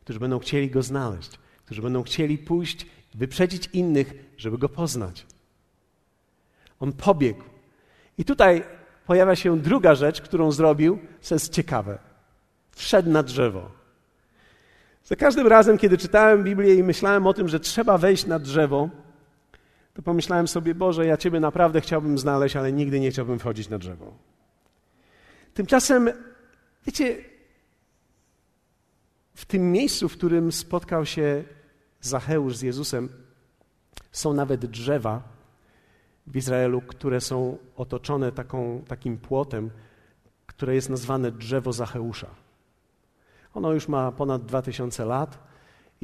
którzy 0.00 0.20
będą 0.20 0.38
chcieli 0.38 0.70
Go 0.70 0.82
znaleźć, 0.82 1.30
którzy 1.64 1.82
będą 1.82 2.02
chcieli 2.02 2.38
pójść, 2.38 2.86
wyprzedzić 3.14 3.68
innych, 3.72 4.14
żeby 4.36 4.58
Go 4.58 4.68
poznać. 4.68 5.26
On 6.80 6.92
pobiegł. 6.92 7.42
I 8.18 8.24
tutaj 8.24 8.62
pojawia 9.06 9.36
się 9.36 9.58
druga 9.58 9.94
rzecz, 9.94 10.20
którą 10.20 10.52
zrobił, 10.52 10.98
co 11.20 11.34
jest 11.34 11.52
ciekawe. 11.52 11.98
Wszedł 12.70 13.10
na 13.10 13.22
drzewo. 13.22 13.70
Za 15.04 15.16
każdym 15.16 15.46
razem, 15.46 15.78
kiedy 15.78 15.98
czytałem 15.98 16.44
Biblię 16.44 16.74
i 16.74 16.82
myślałem 16.82 17.26
o 17.26 17.34
tym, 17.34 17.48
że 17.48 17.60
trzeba 17.60 17.98
wejść 17.98 18.26
na 18.26 18.38
drzewo, 18.38 18.88
to 19.94 20.02
pomyślałem 20.02 20.48
sobie, 20.48 20.74
Boże, 20.74 21.06
ja 21.06 21.16
Ciebie 21.16 21.40
naprawdę 21.40 21.80
chciałbym 21.80 22.18
znaleźć, 22.18 22.56
ale 22.56 22.72
nigdy 22.72 23.00
nie 23.00 23.10
chciałbym 23.10 23.38
wchodzić 23.38 23.68
na 23.68 23.78
drzewo. 23.78 24.14
Tymczasem, 25.54 26.10
wiecie, 26.86 27.24
w 29.34 29.44
tym 29.44 29.72
miejscu, 29.72 30.08
w 30.08 30.16
którym 30.16 30.52
spotkał 30.52 31.06
się 31.06 31.44
Zacheusz 32.00 32.56
z 32.56 32.62
Jezusem, 32.62 33.08
są 34.12 34.32
nawet 34.32 34.66
drzewa 34.66 35.22
w 36.26 36.36
Izraelu, 36.36 36.80
które 36.80 37.20
są 37.20 37.58
otoczone 37.76 38.32
taką, 38.32 38.84
takim 38.88 39.18
płotem, 39.18 39.70
które 40.46 40.74
jest 40.74 40.90
nazwane 40.90 41.32
drzewo 41.32 41.72
Zacheusza. 41.72 42.30
Ono 43.54 43.72
już 43.72 43.88
ma 43.88 44.12
ponad 44.12 44.44
2000 44.44 45.04
lat 45.04 45.38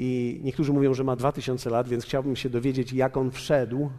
i 0.02 0.40
niektórzy 0.42 0.72
mówią, 0.72 0.94
że 0.94 1.04
ma 1.04 1.16
2000 1.16 1.70
lat, 1.70 1.88
więc 1.88 2.04
chciałbym 2.04 2.36
się 2.36 2.50
dowiedzieć, 2.50 2.92
jak 2.92 3.16
on 3.16 3.30
wszedł 3.30 3.90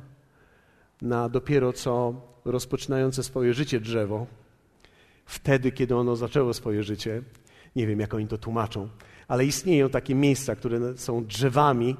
na 1.01 1.29
dopiero 1.29 1.73
co 1.73 2.13
rozpoczynające 2.45 3.23
swoje 3.23 3.53
życie 3.53 3.79
drzewo, 3.79 4.27
wtedy, 5.25 5.71
kiedy 5.71 5.95
ono 5.95 6.15
zaczęło 6.15 6.53
swoje 6.53 6.83
życie. 6.83 7.21
Nie 7.75 7.87
wiem, 7.87 7.99
jak 7.99 8.13
oni 8.13 8.27
to 8.27 8.37
tłumaczą, 8.37 8.89
ale 9.27 9.45
istnieją 9.45 9.89
takie 9.89 10.15
miejsca, 10.15 10.55
które 10.55 10.97
są 10.97 11.25
drzewami, 11.25 11.95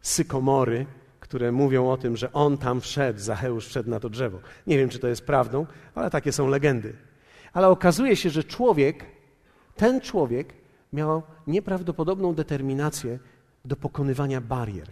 sykomory, 0.00 0.86
które 1.20 1.52
mówią 1.52 1.90
o 1.90 1.96
tym, 1.96 2.16
że 2.16 2.32
on 2.32 2.58
tam 2.58 2.80
wszedł, 2.80 3.20
Zacheusz 3.20 3.66
wszedł 3.66 3.90
na 3.90 4.00
to 4.00 4.08
drzewo. 4.10 4.38
Nie 4.66 4.78
wiem, 4.78 4.88
czy 4.88 4.98
to 4.98 5.08
jest 5.08 5.26
prawdą, 5.26 5.66
ale 5.94 6.10
takie 6.10 6.32
są 6.32 6.48
legendy. 6.48 6.96
Ale 7.52 7.68
okazuje 7.68 8.16
się, 8.16 8.30
że 8.30 8.44
człowiek, 8.44 9.04
ten 9.76 10.00
człowiek 10.00 10.54
miał 10.92 11.22
nieprawdopodobną 11.46 12.34
determinację 12.34 13.18
do 13.64 13.76
pokonywania 13.76 14.40
barier. 14.40 14.88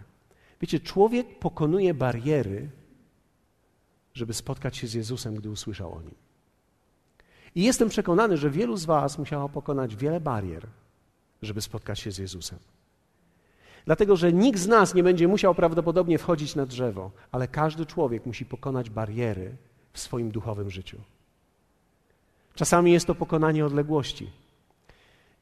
Wiecie, 0.61 0.79
człowiek 0.79 1.39
pokonuje 1.39 1.93
bariery, 1.93 2.69
żeby 4.13 4.33
spotkać 4.33 4.77
się 4.77 4.87
z 4.87 4.93
Jezusem, 4.93 5.35
gdy 5.35 5.49
usłyszał 5.49 5.93
o 5.93 6.01
nim. 6.01 6.15
I 7.55 7.63
jestem 7.63 7.89
przekonany, 7.89 8.37
że 8.37 8.49
wielu 8.49 8.77
z 8.77 8.85
Was 8.85 9.17
musiało 9.17 9.49
pokonać 9.49 9.95
wiele 9.95 10.19
barier, 10.19 10.67
żeby 11.41 11.61
spotkać 11.61 11.99
się 11.99 12.11
z 12.11 12.17
Jezusem. 12.17 12.59
Dlatego, 13.85 14.15
że 14.15 14.33
nikt 14.33 14.59
z 14.59 14.67
nas 14.67 14.93
nie 14.93 15.03
będzie 15.03 15.27
musiał 15.27 15.55
prawdopodobnie 15.55 16.17
wchodzić 16.17 16.55
na 16.55 16.65
drzewo, 16.65 17.11
ale 17.31 17.47
każdy 17.47 17.85
człowiek 17.85 18.25
musi 18.25 18.45
pokonać 18.45 18.89
bariery 18.89 19.55
w 19.93 19.99
swoim 19.99 20.31
duchowym 20.31 20.69
życiu. 20.69 20.97
Czasami 22.55 22.91
jest 22.91 23.07
to 23.07 23.15
pokonanie 23.15 23.65
odległości. 23.65 24.29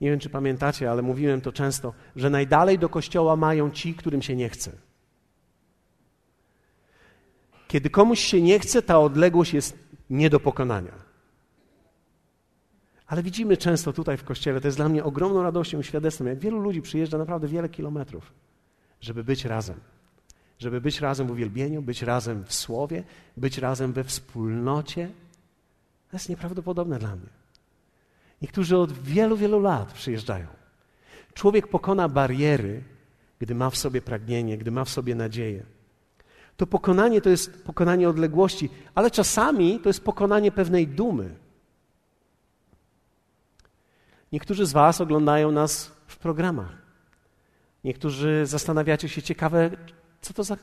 Nie 0.02 0.10
wiem, 0.10 0.20
czy 0.20 0.30
pamiętacie, 0.30 0.92
ale 0.92 1.02
mówiłem 1.02 1.42
to 1.42 1.52
często, 1.52 1.94
że 2.16 2.30
najdalej 2.30 2.80
do 2.80 2.90
kościoła 2.90 3.36
mają 3.36 3.72
ci, 3.72 3.96
którym 3.96 4.22
się 4.22 4.36
nie 4.36 4.50
chce. 4.50 4.72
Kiedy 7.68 7.90
komuś 7.90 8.20
się 8.20 8.42
nie 8.42 8.60
chce, 8.60 8.82
ta 8.82 9.00
odległość 9.00 9.54
jest 9.54 9.78
nie 10.10 10.30
do 10.30 10.40
pokonania. 10.40 11.10
Ale 13.08 13.24
widzimy 13.24 13.58
często 13.58 13.94
tutaj 13.94 14.18
w 14.18 14.24
kościele, 14.24 14.62
to 14.62 14.68
jest 14.68 14.78
dla 14.78 14.90
mnie 14.90 15.04
ogromną 15.04 15.44
radością 15.44 15.80
i 15.80 15.84
świadectwem, 15.84 16.28
jak 16.28 16.40
wielu 16.40 16.60
ludzi 16.60 16.82
przyjeżdża 16.82 17.18
naprawdę 17.18 17.48
wiele 17.48 17.70
kilometrów, 17.70 18.34
żeby 19.02 19.24
być 19.24 19.46
razem. 19.46 19.80
Żeby 20.60 20.82
być 20.82 21.02
razem 21.02 21.28
w 21.28 21.32
uwielbieniu, 21.32 21.82
być 21.82 22.02
razem 22.02 22.46
w 22.46 22.54
słowie, 22.54 23.04
być 23.38 23.58
razem 23.58 23.94
we 23.94 24.04
wspólnocie. 24.04 25.10
To 26.12 26.18
jest 26.18 26.30
nieprawdopodobne 26.30 27.00
dla 27.00 27.16
mnie. 27.16 27.39
Niektórzy 28.42 28.78
od 28.78 28.92
wielu, 28.92 29.38
wielu 29.38 29.60
lat 29.60 29.94
przyjeżdżają. 29.94 30.48
Człowiek 31.34 31.68
pokona 31.68 32.10
bariery, 32.10 32.84
gdy 33.40 33.56
ma 33.56 33.70
w 33.70 33.78
sobie 33.78 34.02
pragnienie, 34.02 34.58
gdy 34.58 34.72
ma 34.72 34.86
w 34.86 34.90
sobie 34.90 35.16
nadzieję. 35.16 35.66
To 36.58 36.68
pokonanie 36.68 37.22
to 37.22 37.30
jest 37.30 37.64
pokonanie 37.64 38.10
odległości, 38.10 38.70
ale 38.96 39.12
czasami 39.12 39.80
to 39.80 39.90
jest 39.90 40.04
pokonanie 40.04 40.52
pewnej 40.52 40.88
dumy. 40.88 41.36
Niektórzy 44.32 44.66
z 44.66 44.72
Was 44.72 45.02
oglądają 45.02 45.52
nas 45.52 45.92
w 46.08 46.18
programach. 46.18 46.78
Niektórzy 47.84 48.46
zastanawiacie 48.46 49.10
się, 49.10 49.22
ciekawe, 49.22 49.70
co 50.22 50.34
to 50.34 50.44
za 50.44 50.58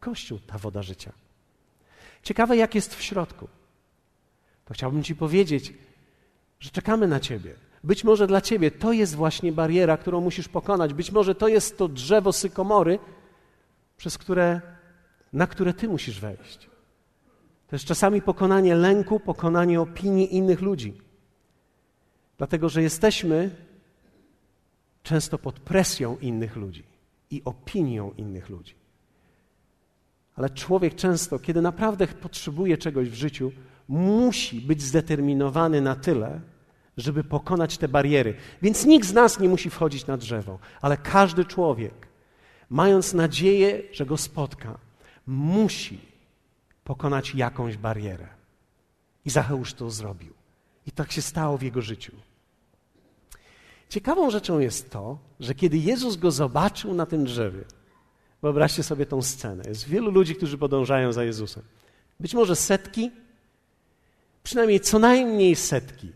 kościół, 0.00 0.38
ta 0.38 0.58
woda 0.58 0.82
życia. 0.82 1.12
Ciekawe, 2.22 2.56
jak 2.56 2.74
jest 2.74 2.94
w 2.94 3.02
środku. 3.02 3.48
To 4.64 4.74
chciałbym 4.74 5.02
Ci 5.02 5.14
powiedzieć, 5.14 5.74
że 6.60 6.70
czekamy 6.70 7.08
na 7.08 7.20
Ciebie. 7.20 7.54
Być 7.84 8.04
może 8.04 8.26
dla 8.26 8.40
Ciebie 8.40 8.70
to 8.70 8.92
jest 8.92 9.14
właśnie 9.14 9.52
bariera, 9.52 9.96
którą 9.96 10.20
musisz 10.20 10.48
pokonać. 10.48 10.94
Być 10.94 11.12
może 11.12 11.34
to 11.34 11.48
jest 11.48 11.78
to 11.78 11.88
drzewo 11.88 12.32
sykomory, 12.32 12.98
przez 13.96 14.18
które, 14.18 14.60
na 15.32 15.46
które 15.46 15.74
Ty 15.74 15.88
musisz 15.88 16.20
wejść. 16.20 16.70
To 17.68 17.76
jest 17.76 17.84
czasami 17.84 18.22
pokonanie 18.22 18.74
lęku, 18.74 19.20
pokonanie 19.20 19.80
opinii 19.80 20.36
innych 20.36 20.60
ludzi. 20.60 21.00
Dlatego, 22.38 22.68
że 22.68 22.82
jesteśmy 22.82 23.50
często 25.02 25.38
pod 25.38 25.60
presją 25.60 26.18
innych 26.18 26.56
ludzi 26.56 26.84
i 27.30 27.42
opinią 27.44 28.12
innych 28.16 28.48
ludzi. 28.48 28.74
Ale 30.36 30.50
człowiek 30.50 30.94
często, 30.94 31.38
kiedy 31.38 31.62
naprawdę 31.62 32.06
potrzebuje 32.06 32.78
czegoś 32.78 33.08
w 33.08 33.14
życiu, 33.14 33.52
musi 33.88 34.60
być 34.60 34.82
zdeterminowany 34.82 35.80
na 35.80 35.96
tyle, 35.96 36.40
żeby 37.00 37.24
pokonać 37.24 37.78
te 37.78 37.88
bariery. 37.88 38.34
Więc 38.62 38.86
nikt 38.86 39.06
z 39.06 39.12
nas 39.12 39.40
nie 39.40 39.48
musi 39.48 39.70
wchodzić 39.70 40.06
na 40.06 40.16
drzewo, 40.16 40.58
ale 40.80 40.96
każdy 40.96 41.44
człowiek, 41.44 42.08
mając 42.70 43.14
nadzieję, 43.14 43.82
że 43.92 44.06
go 44.06 44.16
spotka, 44.16 44.78
musi 45.26 46.00
pokonać 46.84 47.34
jakąś 47.34 47.76
barierę. 47.76 48.28
I 49.24 49.30
Zacheusz 49.30 49.74
to 49.74 49.90
zrobił. 49.90 50.32
I 50.86 50.90
tak 50.92 51.12
się 51.12 51.22
stało 51.22 51.58
w 51.58 51.62
jego 51.62 51.82
życiu. 51.82 52.12
Ciekawą 53.88 54.30
rzeczą 54.30 54.58
jest 54.58 54.90
to, 54.90 55.18
że 55.40 55.54
kiedy 55.54 55.78
Jezus 55.78 56.16
go 56.16 56.30
zobaczył 56.30 56.94
na 56.94 57.06
tym 57.06 57.24
drzewie, 57.24 57.64
wyobraźcie 58.42 58.82
sobie 58.82 59.06
tą 59.06 59.22
scenę. 59.22 59.64
Jest 59.68 59.88
wielu 59.88 60.10
ludzi, 60.10 60.34
którzy 60.34 60.58
podążają 60.58 61.12
za 61.12 61.24
Jezusem. 61.24 61.62
Być 62.20 62.34
może 62.34 62.56
setki, 62.56 63.10
przynajmniej 64.42 64.80
co 64.80 64.98
najmniej 64.98 65.56
setki. 65.56 66.12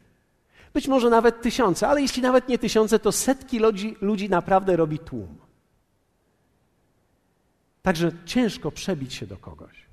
Być 0.74 0.88
może 0.88 1.10
nawet 1.10 1.42
tysiące, 1.42 1.88
ale 1.88 2.02
jeśli 2.02 2.22
nawet 2.22 2.48
nie 2.48 2.58
tysiące, 2.58 2.98
to 2.98 3.12
setki 3.12 3.58
ludzi, 3.58 3.96
ludzi 4.00 4.28
naprawdę 4.28 4.76
robi 4.76 4.98
tłum. 4.98 5.38
Także 7.82 8.12
ciężko 8.24 8.70
przebić 8.70 9.14
się 9.14 9.26
do 9.26 9.36
kogoś. 9.36 9.86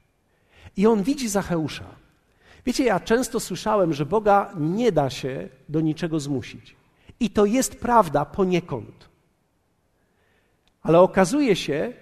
I 0.77 0.87
on 0.87 1.03
widzi 1.03 1.29
Zacheusza. 1.29 1.85
Wiecie, 2.65 2.83
ja 2.83 2.99
często 2.99 3.39
słyszałem, 3.39 3.93
że 3.93 4.05
Boga 4.05 4.53
nie 4.59 4.91
da 4.91 5.09
się 5.09 5.49
do 5.69 5.81
niczego 5.81 6.19
zmusić. 6.19 6.75
I 7.19 7.29
to 7.29 7.45
jest 7.45 7.75
prawda 7.75 8.25
poniekąd. 8.25 9.09
Ale 10.81 10.99
okazuje 10.99 11.55
się, 11.55 11.93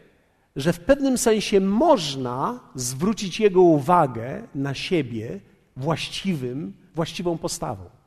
że 0.56 0.74
w 0.74 0.80
pewnym 0.80 1.18
sensie 1.18 1.60
można 1.60 2.60
zwrócić 2.76 3.40
Jego 3.40 3.62
uwagę 3.62 4.48
na 4.56 4.74
siebie 4.74 5.40
właściwym, 5.76 6.74
właściwą 6.96 7.38
postawą. 7.38 7.99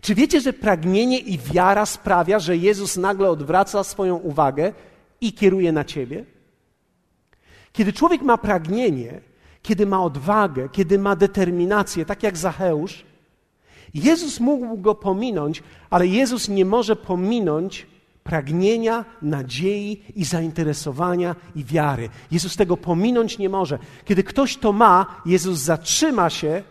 Czy 0.00 0.14
wiecie, 0.14 0.40
że 0.40 0.52
pragnienie 0.52 1.18
i 1.18 1.38
wiara 1.38 1.86
sprawia, 1.86 2.38
że 2.38 2.56
Jezus 2.56 2.96
nagle 2.96 3.30
odwraca 3.30 3.84
swoją 3.84 4.16
uwagę 4.16 4.72
i 5.20 5.32
kieruje 5.32 5.72
na 5.72 5.84
ciebie? 5.84 6.24
Kiedy 7.72 7.92
człowiek 7.92 8.22
ma 8.22 8.38
pragnienie, 8.38 9.20
kiedy 9.62 9.86
ma 9.86 10.02
odwagę, 10.02 10.68
kiedy 10.72 10.98
ma 10.98 11.16
determinację, 11.16 12.04
tak 12.04 12.22
jak 12.22 12.36
Zacheusz, 12.36 13.04
Jezus 13.94 14.40
mógł 14.40 14.76
go 14.76 14.94
pominąć, 14.94 15.62
ale 15.90 16.06
Jezus 16.06 16.48
nie 16.48 16.64
może 16.64 16.96
pominąć 16.96 17.86
pragnienia, 18.24 19.04
nadziei 19.22 20.02
i 20.16 20.24
zainteresowania 20.24 21.36
i 21.56 21.64
wiary. 21.64 22.08
Jezus 22.30 22.56
tego 22.56 22.76
pominąć 22.76 23.38
nie 23.38 23.48
może. 23.48 23.78
Kiedy 24.04 24.22
ktoś 24.22 24.56
to 24.56 24.72
ma, 24.72 25.22
Jezus 25.26 25.58
zatrzyma 25.58 26.30
się 26.30 26.62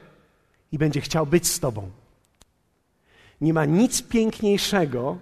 i 0.71 0.77
będzie 0.77 1.01
chciał 1.01 1.25
być 1.25 1.47
z 1.47 1.59
Tobą. 1.59 1.89
Nie 3.41 3.53
ma 3.53 3.65
nic 3.65 4.01
piękniejszego, 4.01 5.17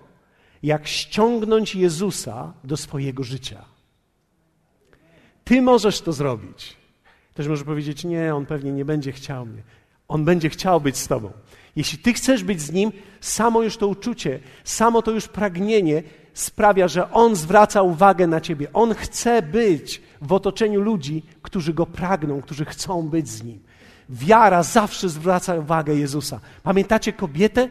jak 0.64 0.88
ściągnąć 0.88 1.76
Jezusa 1.76 2.54
do 2.64 2.78
swojego 2.78 3.24
życia. 3.24 3.66
Ty 5.44 5.62
możesz 5.62 6.02
to 6.02 6.14
zrobić. 6.14 6.78
Ktoś 7.34 7.48
może 7.48 7.66
powiedzieć: 7.66 8.04
Nie, 8.04 8.36
on 8.36 8.46
pewnie 8.46 8.72
nie 8.72 8.86
będzie 8.86 9.12
chciał 9.12 9.46
mnie. 9.46 9.64
On 10.08 10.26
będzie 10.26 10.50
chciał 10.50 10.82
być 10.82 10.98
z 10.98 11.08
Tobą. 11.08 11.32
Jeśli 11.76 11.98
Ty 11.98 12.14
chcesz 12.14 12.44
być 12.44 12.62
z 12.62 12.72
Nim, 12.72 12.92
samo 13.22 13.64
już 13.64 13.78
to 13.78 13.88
uczucie, 13.88 14.40
samo 14.64 15.02
to 15.02 15.12
już 15.12 15.28
pragnienie 15.28 16.04
sprawia, 16.34 16.88
że 16.88 17.12
On 17.12 17.36
zwraca 17.36 17.82
uwagę 17.82 18.28
na 18.28 18.42
Ciebie. 18.42 18.68
On 18.74 18.94
chce 18.94 19.42
być 19.42 20.02
w 20.22 20.34
otoczeniu 20.34 20.82
ludzi, 20.82 21.24
którzy 21.42 21.74
Go 21.74 21.86
pragną, 21.86 22.42
którzy 22.42 22.66
chcą 22.66 23.10
być 23.10 23.30
z 23.30 23.44
Nim. 23.44 23.60
Wiara 24.10 24.64
zawsze 24.64 25.10
zwraca 25.10 25.56
uwagę 25.56 25.96
Jezusa. 25.96 26.40
Pamiętacie 26.64 27.14
kobietę 27.14 27.70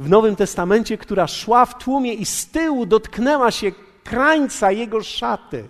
w 0.00 0.08
Nowym 0.08 0.36
Testamencie, 0.36 0.98
która 0.98 1.26
szła 1.26 1.66
w 1.66 1.78
tłumie 1.78 2.14
i 2.14 2.24
z 2.24 2.46
tyłu 2.46 2.86
dotknęła 2.86 3.50
się 3.50 3.72
krańca 4.04 4.72
Jego 4.72 5.02
szaty. 5.02 5.64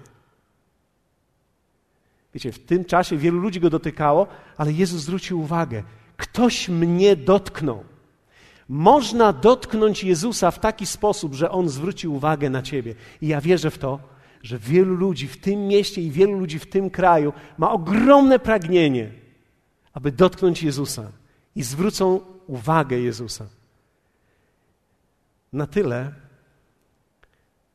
Wiecie, 2.34 2.52
w 2.52 2.58
tym 2.58 2.84
czasie 2.84 3.16
wielu 3.16 3.38
ludzi 3.38 3.60
go 3.60 3.70
dotykało, 3.70 4.26
ale 4.56 4.72
Jezus 4.72 5.02
zwrócił 5.02 5.40
uwagę: 5.40 5.82
ktoś 6.16 6.68
mnie 6.68 7.16
dotknął. 7.16 7.84
Można 8.68 9.32
dotknąć 9.32 10.04
Jezusa 10.04 10.50
w 10.50 10.58
taki 10.58 10.87
sposób, 10.87 11.34
że 11.34 11.50
On 11.50 11.68
zwróci 11.68 12.08
uwagę 12.08 12.50
na 12.50 12.62
ciebie. 12.62 12.94
I 13.20 13.28
ja 13.28 13.40
wierzę 13.40 13.70
w 13.70 13.78
to, 13.78 13.99
że 14.42 14.58
wielu 14.58 14.94
ludzi 14.94 15.28
w 15.28 15.40
tym 15.40 15.66
mieście 15.66 16.02
i 16.02 16.10
wielu 16.10 16.38
ludzi 16.38 16.58
w 16.58 16.66
tym 16.66 16.90
kraju 16.90 17.32
ma 17.58 17.70
ogromne 17.70 18.38
pragnienie, 18.38 19.10
aby 19.92 20.12
dotknąć 20.12 20.62
Jezusa 20.62 21.12
i 21.56 21.62
zwrócą 21.62 22.21
uwagę 22.47 23.00
Jezusa. 23.00 23.59
Na 25.52 25.67
tyle, 25.67 26.15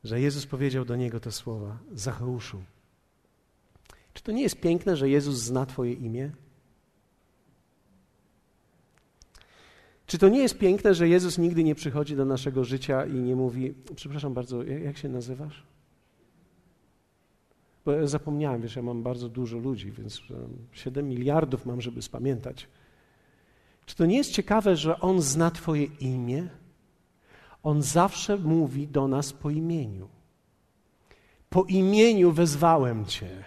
że 0.04 0.20
Jezus 0.20 0.46
powiedział 0.46 0.84
do 0.84 0.96
niego 0.96 1.20
te 1.20 1.32
słowa: 1.32 1.78
Zacheuszu, 1.92 2.62
czy 4.14 4.22
to 4.22 4.32
nie 4.32 4.42
jest 4.42 4.60
piękne, 4.60 4.96
że 4.96 5.08
Jezus 5.08 5.36
zna 5.36 5.66
Twoje 5.66 5.92
imię? 5.92 6.30
Czy 10.06 10.18
to 10.18 10.28
nie 10.28 10.38
jest 10.38 10.58
piękne, 10.58 10.94
że 10.94 11.08
Jezus 11.08 11.38
nigdy 11.38 11.64
nie 11.64 11.74
przychodzi 11.74 12.16
do 12.16 12.24
naszego 12.24 12.64
życia 12.64 13.06
i 13.06 13.14
nie 13.14 13.36
mówi, 13.36 13.74
przepraszam 13.96 14.34
bardzo, 14.34 14.62
jak 14.62 14.98
się 14.98 15.08
nazywasz? 15.08 15.62
Bo 17.84 17.92
ja 17.92 18.06
zapomniałem, 18.06 18.62
wiesz, 18.62 18.76
ja 18.76 18.82
mam 18.82 19.02
bardzo 19.02 19.28
dużo 19.28 19.58
ludzi, 19.58 19.92
więc 19.92 20.22
7 20.72 21.08
miliardów 21.08 21.66
mam, 21.66 21.80
żeby 21.80 22.02
spamiętać. 22.02 22.68
Czy 23.86 23.96
to 23.96 24.06
nie 24.06 24.16
jest 24.16 24.30
ciekawe, 24.30 24.76
że 24.76 25.00
On 25.00 25.22
zna 25.22 25.50
Twoje 25.50 25.84
imię? 25.84 26.48
On 27.66 27.82
zawsze 27.82 28.36
mówi 28.36 28.88
do 28.88 29.08
nas 29.08 29.32
po 29.32 29.50
imieniu. 29.50 30.08
Po 31.50 31.64
imieniu 31.64 32.32
wezwałem 32.32 33.04
Cię 33.04 33.44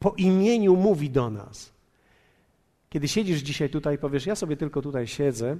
po 0.00 0.14
imieniu 0.16 0.76
mówi 0.76 1.10
do 1.10 1.30
nas. 1.30 1.72
Kiedy 2.88 3.08
siedzisz 3.08 3.40
dzisiaj 3.40 3.70
tutaj 3.70 3.98
powiesz, 3.98 4.26
ja 4.26 4.36
sobie 4.36 4.56
tylko 4.56 4.82
tutaj 4.82 5.06
siedzę, 5.06 5.56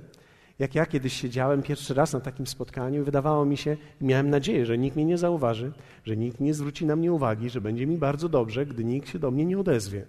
jak 0.58 0.74
ja 0.74 0.86
kiedyś 0.86 1.12
siedziałem 1.12 1.62
pierwszy 1.62 1.94
raz 1.94 2.12
na 2.12 2.20
takim 2.20 2.46
spotkaniu, 2.46 3.04
wydawało 3.04 3.44
mi 3.44 3.56
się, 3.56 3.76
miałem 4.00 4.30
nadzieję, 4.30 4.66
że 4.66 4.78
nikt 4.78 4.96
mnie 4.96 5.04
nie 5.04 5.18
zauważy, 5.18 5.72
że 6.04 6.16
nikt 6.16 6.40
nie 6.40 6.54
zwróci 6.54 6.86
na 6.86 6.96
mnie 6.96 7.12
uwagi, 7.12 7.50
że 7.50 7.60
będzie 7.60 7.86
mi 7.86 7.98
bardzo 7.98 8.28
dobrze, 8.28 8.66
gdy 8.66 8.84
nikt 8.84 9.08
się 9.08 9.18
do 9.18 9.30
mnie 9.30 9.44
nie 9.44 9.58
odezwie. 9.58 10.06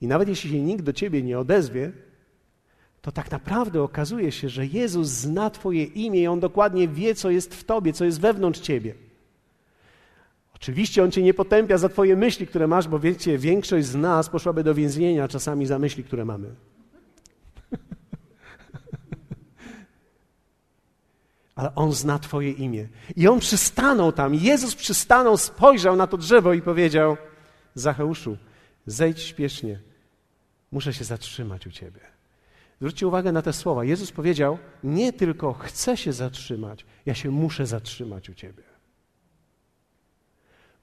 I 0.00 0.06
nawet 0.06 0.28
jeśli 0.28 0.50
się 0.50 0.62
nikt 0.62 0.84
do 0.84 0.92
ciebie 0.92 1.22
nie 1.22 1.38
odezwie, 1.38 1.92
to 3.02 3.12
tak 3.12 3.30
naprawdę 3.30 3.82
okazuje 3.82 4.32
się, 4.32 4.48
że 4.48 4.66
Jezus 4.66 5.08
zna 5.08 5.50
Twoje 5.50 5.84
imię 5.84 6.22
i 6.22 6.26
On 6.26 6.40
dokładnie 6.40 6.88
wie, 6.88 7.14
co 7.14 7.30
jest 7.30 7.54
w 7.54 7.64
Tobie, 7.64 7.92
co 7.92 8.04
jest 8.04 8.20
wewnątrz 8.20 8.60
Ciebie. 8.60 8.94
Oczywiście 10.54 11.04
On 11.04 11.10
cię 11.10 11.22
nie 11.22 11.34
potępia 11.34 11.78
za 11.78 11.88
twoje 11.88 12.16
myśli, 12.16 12.46
które 12.46 12.66
masz, 12.66 12.88
bo 12.88 12.98
wiecie, 12.98 13.38
większość 13.38 13.86
z 13.86 13.94
nas 13.94 14.28
poszłaby 14.28 14.64
do 14.64 14.74
więzienia 14.74 15.28
czasami 15.28 15.66
za 15.66 15.78
myśli, 15.78 16.04
które 16.04 16.24
mamy. 16.24 16.54
Ale 21.54 21.74
On 21.74 21.92
zna 21.92 22.18
twoje 22.18 22.50
imię. 22.50 22.88
I 23.16 23.28
On 23.28 23.40
przystanął 23.40 24.12
tam. 24.12 24.34
Jezus 24.34 24.74
przystanął, 24.74 25.36
spojrzał 25.36 25.96
na 25.96 26.06
to 26.06 26.16
drzewo 26.16 26.52
i 26.52 26.62
powiedział 26.62 27.16
Zacheuszu, 27.74 28.36
zejdź 28.86 29.20
śpiesznie. 29.20 29.80
Muszę 30.72 30.92
się 30.92 31.04
zatrzymać 31.04 31.66
u 31.66 31.70
ciebie. 31.70 32.09
Zwróćcie 32.80 33.06
uwagę 33.06 33.32
na 33.32 33.42
te 33.42 33.52
słowa. 33.52 33.84
Jezus 33.84 34.12
powiedział, 34.12 34.58
nie 34.84 35.12
tylko 35.12 35.52
chcę 35.52 35.96
się 35.96 36.12
zatrzymać, 36.12 36.86
ja 37.06 37.14
się 37.14 37.30
muszę 37.30 37.66
zatrzymać 37.66 38.30
u 38.30 38.34
ciebie 38.34 38.70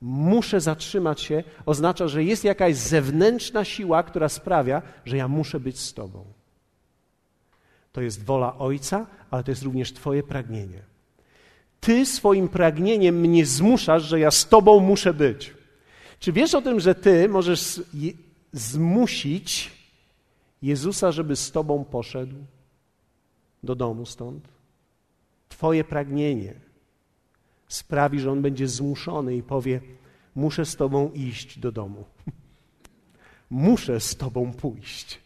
muszę 0.02 0.62
zatrzymać 0.62 1.22
się, 1.22 1.44
oznacza, 1.66 2.08
że 2.08 2.24
jest 2.24 2.44
jakaś 2.44 2.76
zewnętrzna 2.76 3.66
siła, 3.66 4.04
która 4.04 4.30
sprawia, 4.30 4.82
że 5.06 5.18
ja 5.18 5.28
muszę 5.28 5.60
być 5.60 5.80
z 5.80 5.94
Tobą. 5.94 6.26
To 7.92 8.02
jest 8.02 8.24
wola 8.24 8.58
Ojca, 8.58 9.06
ale 9.32 9.44
to 9.44 9.52
jest 9.52 9.64
również 9.64 9.94
Twoje 9.94 10.24
pragnienie. 10.24 10.82
Ty 11.80 12.06
swoim 12.06 12.50
pragnieniem 12.50 13.20
mnie 13.20 13.46
zmuszasz, 13.46 14.04
że 14.04 14.20
ja 14.20 14.32
z 14.32 14.48
Tobą 14.48 14.80
muszę 14.80 15.14
być. 15.14 15.54
Czy 16.20 16.32
wiesz 16.32 16.56
o 16.56 16.62
tym, 16.62 16.80
że 16.80 16.96
Ty 16.96 17.30
możesz 17.30 17.82
zmusić 18.54 19.72
Jezusa, 20.62 21.12
żeby 21.12 21.36
z 21.36 21.52
Tobą 21.52 21.86
poszedł 21.86 22.36
do 23.64 23.76
domu 23.76 24.06
stąd? 24.06 24.48
Twoje 25.50 25.84
pragnienie 25.84 26.54
sprawi, 27.68 28.20
że 28.20 28.32
on 28.32 28.42
będzie 28.42 28.68
zmuszony 28.68 29.36
i 29.36 29.44
powie: 29.44 29.82
Muszę 30.36 30.66
z 30.66 30.76
tobą 30.76 31.12
iść 31.12 31.60
do 31.60 31.72
domu. 31.72 32.06
Muszę 33.50 34.00
z 34.00 34.16
tobą 34.16 34.54
pójść. 34.54 35.20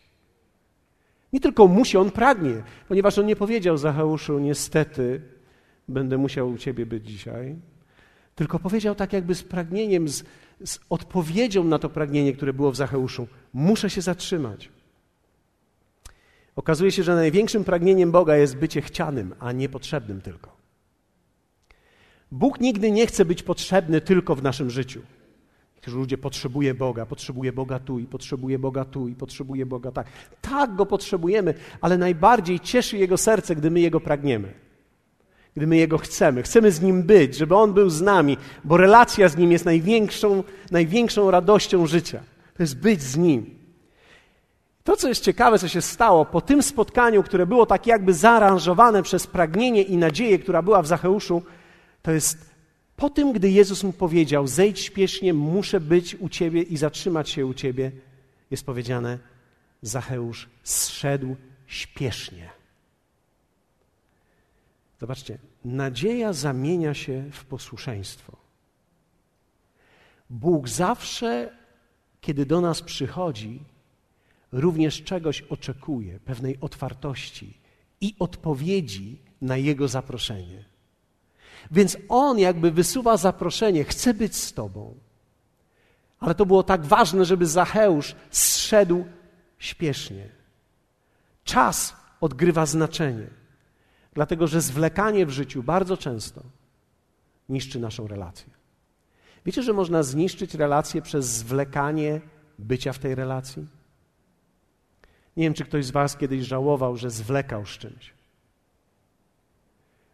Nie 1.34 1.40
tylko 1.40 1.68
musi, 1.68 1.98
on 1.98 2.12
pragnie, 2.12 2.64
ponieważ 2.88 3.18
on 3.18 3.26
nie 3.26 3.36
powiedział 3.36 3.78
Zacheuszu, 3.78 4.40
niestety 4.40 5.22
będę 5.88 6.18
musiał 6.18 6.50
u 6.50 6.58
ciebie 6.58 6.86
być 6.86 7.08
dzisiaj, 7.08 7.56
tylko 8.36 8.60
powiedział 8.60 8.96
tak 8.96 9.14
jakby 9.14 9.36
z 9.36 9.44
pragnieniem, 9.44 10.10
z, 10.10 10.24
z 10.66 10.80
odpowiedzią 10.90 11.64
na 11.64 11.80
to 11.80 11.90
pragnienie, 11.90 12.34
które 12.34 12.54
było 12.54 12.72
w 12.72 12.76
Zacheuszu. 12.76 13.28
Muszę 13.54 13.90
się 13.90 14.02
zatrzymać. 14.02 14.70
Okazuje 16.56 16.92
się, 16.92 17.04
że 17.04 17.16
największym 17.16 17.64
pragnieniem 17.64 18.12
Boga 18.12 18.36
jest 18.36 18.56
bycie 18.56 18.82
chcianym, 18.82 19.36
a 19.40 19.52
nie 19.52 19.70
potrzebnym 19.70 20.22
tylko. 20.22 20.62
Bóg 22.32 22.60
nigdy 22.60 22.92
nie 22.92 23.08
chce 23.08 23.26
być 23.26 23.44
potrzebny 23.44 24.02
tylko 24.02 24.36
w 24.36 24.44
naszym 24.44 24.70
życiu. 24.70 25.02
Niektórzy 25.76 25.98
ludzie 25.98 26.18
potrzebuje 26.18 26.74
Boga, 26.74 27.06
potrzebuje 27.06 27.54
Boga 27.54 27.80
tu 27.80 28.00
i 28.00 28.06
potrzebuje 28.06 28.60
Boga 28.60 28.86
tu 28.86 29.08
i 29.08 29.16
potrzebuje 29.16 29.66
Boga 29.66 29.92
tak. 29.92 30.08
Tak 30.42 30.76
go 30.76 30.86
potrzebujemy, 30.86 31.54
ale 31.82 31.98
najbardziej 31.98 32.60
cieszy 32.60 32.98
Jego 32.98 33.18
serce, 33.18 33.56
gdy 33.56 33.72
my 33.72 33.80
Jego 33.80 34.00
pragniemy. 34.00 34.54
Gdy 35.56 35.68
my 35.68 35.78
Jego 35.78 35.98
chcemy. 35.98 36.44
Chcemy 36.44 36.72
z 36.72 36.82
Nim 36.82 37.04
być, 37.04 37.36
żeby 37.36 37.56
On 37.56 37.74
był 37.74 37.90
z 37.90 38.02
nami, 38.02 38.38
bo 38.64 38.78
relacja 38.78 39.30
z 39.30 39.38
Nim 39.38 39.52
jest 39.52 39.66
największą, 39.66 40.44
największą 40.72 41.32
radością 41.32 41.88
życia. 41.88 42.24
To 42.58 42.64
jest 42.64 42.80
być 42.80 43.02
z 43.02 43.18
Nim. 43.18 43.61
To, 44.92 44.98
co 44.98 45.08
jest 45.08 45.24
ciekawe, 45.24 45.60
co 45.60 45.68
się 45.68 45.82
stało 45.82 46.26
po 46.26 46.42
tym 46.42 46.64
spotkaniu, 46.64 47.24
które 47.24 47.46
było 47.46 47.66
tak 47.66 47.88
jakby 47.88 48.14
zaaranżowane 48.14 49.04
przez 49.04 49.28
pragnienie 49.28 49.84
i 49.84 49.98
nadzieję, 49.98 50.40
która 50.40 50.62
była 50.62 50.82
w 50.82 50.88
Zacheuszu, 50.88 51.44
to 52.02 52.12
jest 52.12 52.52
Po 52.96 53.10
tym, 53.10 53.34
gdy 53.34 53.50
Jezus 53.52 53.84
mu 53.84 53.94
powiedział: 53.94 54.48
Zejdź 54.48 54.80
śpiesznie, 54.80 55.34
muszę 55.34 55.80
być 55.80 56.16
u 56.16 56.30
ciebie 56.30 56.62
i 56.62 56.78
zatrzymać 56.78 57.30
się 57.30 57.46
u 57.46 57.54
ciebie, 57.54 57.92
jest 58.52 58.66
powiedziane: 58.66 59.20
Zacheusz 59.82 60.50
zszedł 60.64 61.36
śpiesznie. 61.68 62.50
Zobaczcie, 65.00 65.38
nadzieja 65.66 66.34
zamienia 66.34 66.94
się 66.94 67.24
w 67.32 67.46
posłuszeństwo. 67.46 68.38
Bóg 70.30 70.70
zawsze, 70.70 71.56
kiedy 72.22 72.46
do 72.46 72.62
nas 72.62 72.82
przychodzi, 72.82 73.71
również 74.52 75.04
czegoś 75.04 75.42
oczekuje, 75.42 76.20
pewnej 76.20 76.58
otwartości 76.62 77.58
i 78.02 78.16
odpowiedzi 78.20 79.22
na 79.42 79.58
Jego 79.58 79.88
zaproszenie. 79.88 80.64
Więc 81.72 81.98
On 82.10 82.40
jakby 82.40 82.72
wysuwa 82.72 83.18
zaproszenie, 83.18 83.84
chce 83.84 84.14
być 84.14 84.36
z 84.36 84.54
Tobą. 84.54 84.96
Ale 86.20 86.36
to 86.36 86.46
było 86.46 86.64
tak 86.64 86.86
ważne, 86.86 87.26
żeby 87.26 87.46
Zacheusz 87.46 88.16
zszedł 88.30 89.06
śpiesznie. 89.60 90.30
Czas 91.44 91.96
odgrywa 92.22 92.66
znaczenie, 92.66 93.28
dlatego 94.14 94.48
że 94.48 94.62
zwlekanie 94.62 95.26
w 95.26 95.30
życiu 95.30 95.64
bardzo 95.64 95.98
często 95.98 96.42
niszczy 97.50 97.80
naszą 97.80 98.08
relację. 98.08 98.54
Wiecie, 99.46 99.64
że 99.64 99.74
można 99.74 100.04
zniszczyć 100.04 100.54
relację 100.54 101.02
przez 101.02 101.26
zwlekanie 101.26 102.22
bycia 102.60 102.94
w 102.94 103.00
tej 103.00 103.16
relacji? 103.16 103.68
Nie 105.38 105.44
wiem, 105.44 105.54
czy 105.54 105.66
ktoś 105.66 105.86
z 105.86 105.92
Was 105.92 106.18
kiedyś 106.18 106.46
żałował, 106.46 106.98
że 106.98 107.10
zwlekał 107.10 107.66
z 107.66 107.70
czymś. 107.70 108.14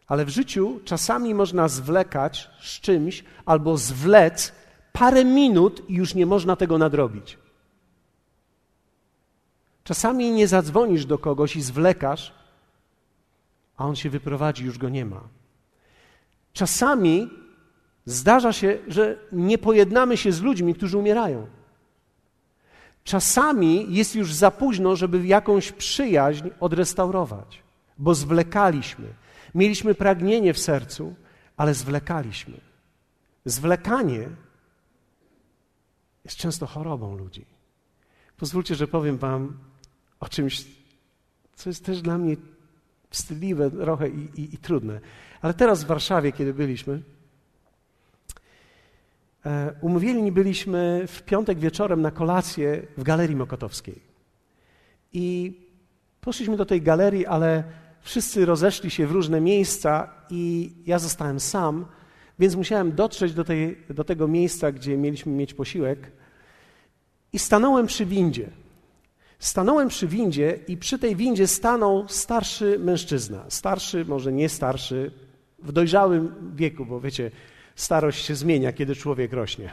Ale 0.06 0.24
w 0.24 0.28
życiu 0.28 0.80
czasami 0.84 1.34
można 1.34 1.68
zwlekać 1.68 2.50
z 2.60 2.80
czymś 2.80 3.24
albo 3.46 3.76
zwlec 3.76 4.52
parę 4.92 5.24
minut 5.24 5.90
i 5.90 5.94
już 5.94 6.14
nie 6.14 6.26
można 6.26 6.56
tego 6.56 6.78
nadrobić. 6.78 7.38
Czasami 9.84 10.30
nie 10.32 10.48
zadzwonisz 10.48 11.06
do 11.06 11.18
kogoś 11.18 11.56
i 11.56 11.62
zwlekasz, 11.62 12.34
a 13.76 13.86
on 13.86 13.96
się 13.96 14.10
wyprowadzi, 14.10 14.64
już 14.64 14.78
go 14.78 14.88
nie 14.88 15.04
ma. 15.04 15.20
Czasami 16.52 17.30
zdarza 18.04 18.52
się, 18.52 18.78
że 18.88 19.18
nie 19.32 19.58
pojednamy 19.58 20.16
się 20.16 20.32
z 20.32 20.42
ludźmi, 20.42 20.74
którzy 20.74 20.98
umierają. 20.98 21.46
Czasami 23.08 23.94
jest 23.94 24.14
już 24.14 24.34
za 24.34 24.50
późno, 24.50 24.96
żeby 24.96 25.26
jakąś 25.26 25.72
przyjaźń 25.72 26.48
odrestaurować, 26.60 27.62
bo 27.98 28.14
zwlekaliśmy. 28.14 29.14
Mieliśmy 29.54 29.94
pragnienie 29.94 30.54
w 30.54 30.58
sercu, 30.58 31.14
ale 31.56 31.74
zwlekaliśmy. 31.74 32.60
Zwlekanie 33.44 34.28
jest 36.24 36.36
często 36.36 36.66
chorobą 36.66 37.16
ludzi. 37.16 37.46
Pozwólcie, 38.36 38.74
że 38.74 38.88
powiem 38.88 39.18
Wam 39.18 39.58
o 40.20 40.28
czymś, 40.28 40.64
co 41.54 41.70
jest 41.70 41.84
też 41.84 42.02
dla 42.02 42.18
mnie 42.18 42.36
wstydliwe 43.10 43.70
trochę 43.70 44.08
i, 44.08 44.40
i, 44.40 44.54
i 44.54 44.58
trudne. 44.58 45.00
Ale 45.42 45.54
teraz 45.54 45.84
w 45.84 45.86
Warszawie, 45.86 46.32
kiedy 46.32 46.54
byliśmy, 46.54 47.02
umówieni 49.80 50.32
byliśmy 50.32 51.04
w 51.06 51.22
piątek 51.22 51.58
wieczorem 51.58 52.02
na 52.02 52.10
kolację 52.10 52.82
w 52.96 53.02
Galerii 53.02 53.36
Mokotowskiej. 53.36 54.00
I 55.12 55.56
poszliśmy 56.20 56.56
do 56.56 56.66
tej 56.66 56.82
galerii, 56.82 57.26
ale 57.26 57.64
wszyscy 58.00 58.46
rozeszli 58.46 58.90
się 58.90 59.06
w 59.06 59.12
różne 59.12 59.40
miejsca 59.40 60.10
i 60.30 60.72
ja 60.86 60.98
zostałem 60.98 61.40
sam, 61.40 61.86
więc 62.38 62.56
musiałem 62.56 62.92
dotrzeć 62.92 63.34
do, 63.34 63.44
tej, 63.44 63.78
do 63.90 64.04
tego 64.04 64.28
miejsca, 64.28 64.72
gdzie 64.72 64.96
mieliśmy 64.96 65.32
mieć 65.32 65.54
posiłek 65.54 66.12
i 67.32 67.38
stanąłem 67.38 67.86
przy 67.86 68.06
windzie. 68.06 68.50
Stanąłem 69.38 69.88
przy 69.88 70.06
windzie 70.06 70.58
i 70.68 70.76
przy 70.76 70.98
tej 70.98 71.16
windzie 71.16 71.46
stanął 71.46 72.08
starszy 72.08 72.78
mężczyzna. 72.78 73.44
Starszy, 73.48 74.04
może 74.04 74.32
nie 74.32 74.48
starszy, 74.48 75.10
w 75.58 75.72
dojrzałym 75.72 76.52
wieku, 76.56 76.86
bo 76.86 77.00
wiecie, 77.00 77.30
starość 77.78 78.24
się 78.24 78.34
zmienia, 78.34 78.72
kiedy 78.72 78.96
człowiek 78.96 79.32
rośnie. 79.32 79.70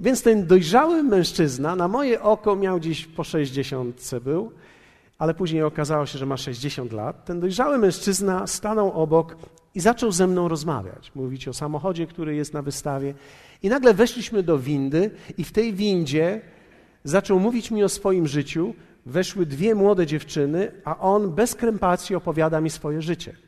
Więc 0.00 0.22
ten 0.22 0.46
dojrzały 0.46 1.02
mężczyzna 1.02 1.76
na 1.76 1.88
moje 1.88 2.22
oko 2.22 2.56
miał 2.56 2.78
gdzieś 2.78 3.06
po 3.06 3.24
60 3.24 4.10
był, 4.24 4.52
ale 5.18 5.34
później 5.34 5.62
okazało 5.62 6.06
się, 6.06 6.18
że 6.18 6.26
ma 6.26 6.36
60 6.36 6.92
lat. 6.92 7.24
Ten 7.24 7.40
dojrzały 7.40 7.78
mężczyzna 7.78 8.46
stanął 8.46 8.92
obok 8.92 9.36
i 9.74 9.80
zaczął 9.80 10.12
ze 10.12 10.26
mną 10.26 10.48
rozmawiać. 10.48 11.12
Mówić 11.14 11.48
o 11.48 11.52
samochodzie, 11.52 12.06
który 12.06 12.34
jest 12.34 12.54
na 12.54 12.62
wystawie. 12.62 13.14
I 13.62 13.68
nagle 13.68 13.94
weszliśmy 13.94 14.42
do 14.42 14.58
windy 14.58 15.10
i 15.38 15.44
w 15.44 15.52
tej 15.52 15.74
windzie 15.74 16.40
zaczął 17.04 17.40
mówić 17.40 17.70
mi 17.70 17.84
o 17.84 17.88
swoim 17.88 18.26
życiu. 18.26 18.74
Weszły 19.06 19.46
dwie 19.46 19.74
młode 19.74 20.06
dziewczyny, 20.06 20.72
a 20.84 20.98
on 20.98 21.30
bez 21.30 21.54
krępacji 21.54 22.16
opowiada 22.16 22.60
mi 22.60 22.70
swoje 22.70 23.02
życie. 23.02 23.45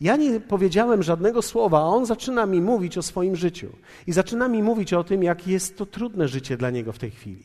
Ja 0.00 0.16
nie 0.16 0.40
powiedziałem 0.40 1.02
żadnego 1.02 1.42
słowa, 1.42 1.78
a 1.78 1.82
on 1.82 2.06
zaczyna 2.06 2.46
mi 2.46 2.60
mówić 2.60 2.98
o 2.98 3.02
swoim 3.02 3.36
życiu. 3.36 3.68
I 4.06 4.12
zaczyna 4.12 4.48
mi 4.48 4.62
mówić 4.62 4.92
o 4.92 5.04
tym, 5.04 5.22
jak 5.22 5.46
jest 5.46 5.78
to 5.78 5.86
trudne 5.86 6.28
życie 6.28 6.56
dla 6.56 6.70
niego 6.70 6.92
w 6.92 6.98
tej 6.98 7.10
chwili. 7.10 7.42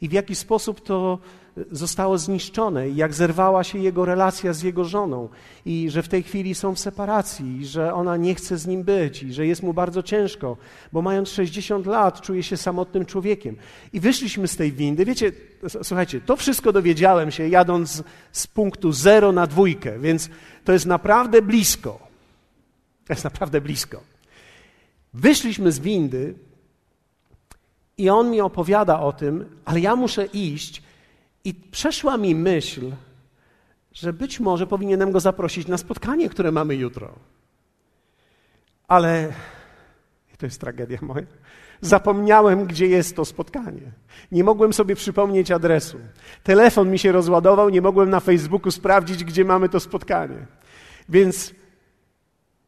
I 0.00 0.08
w 0.08 0.12
jaki 0.12 0.34
sposób 0.34 0.80
to 0.80 1.18
zostało 1.70 2.18
zniszczone 2.18 2.88
i 2.88 2.96
jak 2.96 3.14
zerwała 3.14 3.64
się 3.64 3.78
jego 3.78 4.04
relacja 4.04 4.52
z 4.52 4.62
jego 4.62 4.84
żoną 4.84 5.28
i 5.66 5.90
że 5.90 6.02
w 6.02 6.08
tej 6.08 6.22
chwili 6.22 6.54
są 6.54 6.74
w 6.74 6.78
separacji 6.78 7.60
i 7.60 7.66
że 7.66 7.94
ona 7.94 8.16
nie 8.16 8.34
chce 8.34 8.58
z 8.58 8.66
nim 8.66 8.82
być 8.82 9.22
i 9.22 9.32
że 9.32 9.46
jest 9.46 9.62
mu 9.62 9.74
bardzo 9.74 10.02
ciężko, 10.02 10.56
bo 10.92 11.02
mając 11.02 11.28
60 11.28 11.86
lat 11.86 12.20
czuje 12.20 12.42
się 12.42 12.56
samotnym 12.56 13.06
człowiekiem. 13.06 13.56
I 13.92 14.00
wyszliśmy 14.00 14.48
z 14.48 14.56
tej 14.56 14.72
windy. 14.72 15.04
Wiecie, 15.04 15.32
słuchajcie, 15.82 16.20
to 16.20 16.36
wszystko 16.36 16.72
dowiedziałem 16.72 17.30
się 17.30 17.48
jadąc 17.48 18.02
z 18.32 18.46
punktu 18.46 18.92
zero 18.92 19.32
na 19.32 19.46
dwójkę, 19.46 19.98
więc 19.98 20.30
to 20.64 20.72
jest 20.72 20.86
naprawdę 20.86 21.42
blisko. 21.42 21.98
To 23.06 23.12
jest 23.12 23.24
naprawdę 23.24 23.60
blisko. 23.60 24.00
Wyszliśmy 25.14 25.72
z 25.72 25.78
windy 25.78 26.34
i 27.98 28.10
on 28.10 28.30
mi 28.30 28.40
opowiada 28.40 29.00
o 29.00 29.12
tym, 29.12 29.60
ale 29.64 29.80
ja 29.80 29.96
muszę 29.96 30.26
iść, 30.26 30.82
i 31.44 31.54
przeszła 31.54 32.16
mi 32.16 32.34
myśl, 32.34 32.92
że 33.92 34.12
być 34.12 34.40
może 34.40 34.66
powinienem 34.66 35.12
go 35.12 35.20
zaprosić 35.20 35.66
na 35.66 35.78
spotkanie, 35.78 36.28
które 36.28 36.52
mamy 36.52 36.74
jutro. 36.76 37.14
Ale 38.88 39.32
to 40.38 40.46
jest 40.46 40.60
tragedia 40.60 40.98
moja. 41.02 41.26
Zapomniałem, 41.82 42.66
gdzie 42.66 42.86
jest 42.86 43.16
to 43.16 43.24
spotkanie. 43.24 43.92
Nie 44.32 44.44
mogłem 44.44 44.72
sobie 44.72 44.94
przypomnieć 44.94 45.50
adresu. 45.50 45.98
Telefon 46.42 46.90
mi 46.90 46.98
się 46.98 47.12
rozładował, 47.12 47.68
nie 47.68 47.82
mogłem 47.82 48.10
na 48.10 48.20
Facebooku 48.20 48.70
sprawdzić, 48.70 49.24
gdzie 49.24 49.44
mamy 49.44 49.68
to 49.68 49.80
spotkanie. 49.80 50.46
Więc 51.08 51.54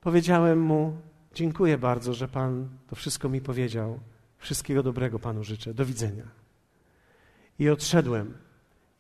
powiedziałem 0.01 0.61
mu: 0.61 0.97
Dziękuję 1.35 1.79
bardzo, 1.79 2.15
że 2.15 2.29
Pan 2.29 2.69
to 2.87 2.97
wszystko 2.97 3.29
mi 3.29 3.41
powiedział. 3.41 3.99
Wszystkiego 4.39 4.83
dobrego 4.83 5.19
Panu 5.19 5.45
życzę. 5.45 5.75
Do 5.75 5.85
widzenia. 5.85 6.25
I 7.59 7.69
odszedłem. 7.69 8.35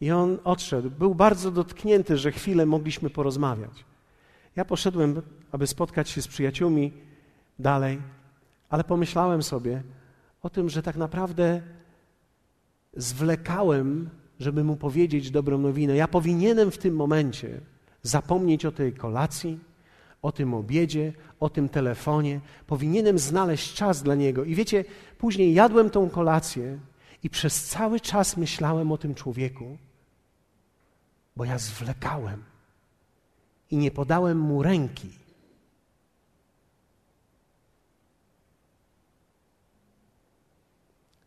I 0.01 0.11
on 0.11 0.39
odszedł. 0.45 0.91
Był 0.91 1.15
bardzo 1.15 1.51
dotknięty, 1.51 2.17
że 2.17 2.33
chwilę 2.33 2.67
mogliśmy 2.67 3.11
porozmawiać. 3.11 3.85
Ja 4.57 4.65
poszedłem, 4.65 5.23
aby 5.53 5.67
spotkać 5.67 6.11
się 6.11 6.23
z 6.23 6.29
przyjaciółmi 6.29 6.93
dalej, 7.59 8.01
ale 8.69 8.85
pomyślałem 8.85 9.43
sobie 9.43 9.83
o 10.45 10.51
tym, 10.51 10.69
że 10.69 10.83
tak 10.83 10.97
naprawdę 10.97 11.63
zwlekałem, 12.97 14.11
żeby 14.41 14.65
mu 14.65 14.77
powiedzieć 14.77 15.31
dobrą 15.31 15.59
nowinę. 15.59 15.97
Ja 15.97 16.09
powinienem 16.09 16.71
w 16.71 16.79
tym 16.79 16.97
momencie 16.97 17.61
zapomnieć 18.03 18.65
o 18.65 18.73
tej 18.73 18.93
kolacji, 18.93 19.61
o 20.23 20.33
tym 20.33 20.55
obiedzie, 20.55 21.13
o 21.41 21.51
tym 21.51 21.69
telefonie. 21.69 22.41
Powinienem 22.67 23.19
znaleźć 23.19 23.75
czas 23.75 24.03
dla 24.03 24.15
niego. 24.15 24.45
I 24.45 24.55
wiecie, 24.55 24.85
później 25.19 25.55
jadłem 25.55 25.91
tą 25.91 26.11
kolację 26.11 26.79
i 27.23 27.31
przez 27.31 27.65
cały 27.65 28.01
czas 28.01 28.37
myślałem 28.37 28.93
o 28.93 28.99
tym 28.99 29.15
człowieku, 29.15 29.79
bo 31.37 31.45
ja 31.45 31.59
zwlekałem 31.59 32.45
i 33.71 33.77
nie 33.77 33.91
podałem 33.91 34.39
mu 34.39 34.63
ręki. 34.63 35.24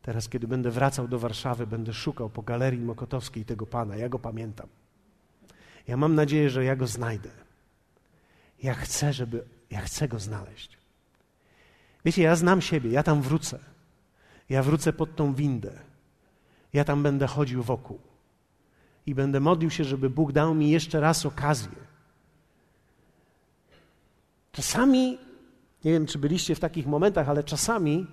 Teraz, 0.08 0.30
kiedy 0.30 0.48
będę 0.48 0.72
wracał 0.72 1.08
do 1.08 1.20
Warszawy, 1.20 1.68
będę 1.68 1.94
szukał 1.94 2.30
po 2.30 2.42
galerii 2.42 2.80
Mokotowskiej 2.80 3.46
tego 3.46 3.66
pana. 3.66 3.96
Ja 3.96 4.10
go 4.10 4.20
pamiętam. 4.20 4.68
Ja 5.88 5.98
mam 5.98 6.16
nadzieję, 6.16 6.50
że 6.50 6.64
ja 6.64 6.76
go 6.76 6.88
znajdę. 6.88 7.30
Ja 8.64 8.74
chcę, 8.74 9.14
żeby, 9.14 9.44
ja 9.72 9.82
chcę 9.82 10.08
go 10.08 10.20
znaleźć. 10.20 10.78
Wiecie, 12.06 12.22
ja 12.22 12.36
znam 12.36 12.62
siebie, 12.62 12.92
ja 12.92 13.04
tam 13.04 13.22
wrócę. 13.22 13.60
Ja 14.50 14.64
wrócę 14.64 14.94
pod 14.94 15.16
tą 15.16 15.34
windę. 15.34 15.80
Ja 16.74 16.84
tam 16.84 17.04
będę 17.04 17.28
chodził 17.28 17.64
wokół 17.64 18.00
i 19.06 19.16
będę 19.16 19.40
modlił 19.40 19.70
się, 19.70 19.84
żeby 19.84 20.10
Bóg 20.10 20.32
dał 20.32 20.56
mi 20.56 20.70
jeszcze 20.70 21.00
raz 21.00 21.26
okazję. 21.26 21.78
Czasami 24.52 25.18
Nie 25.84 25.92
wiem, 25.92 26.06
czy 26.06 26.20
byliście 26.20 26.56
w 26.56 26.60
takich 26.60 26.88
momentach, 26.88 27.30
ale 27.30 27.44
czasami 27.44 28.08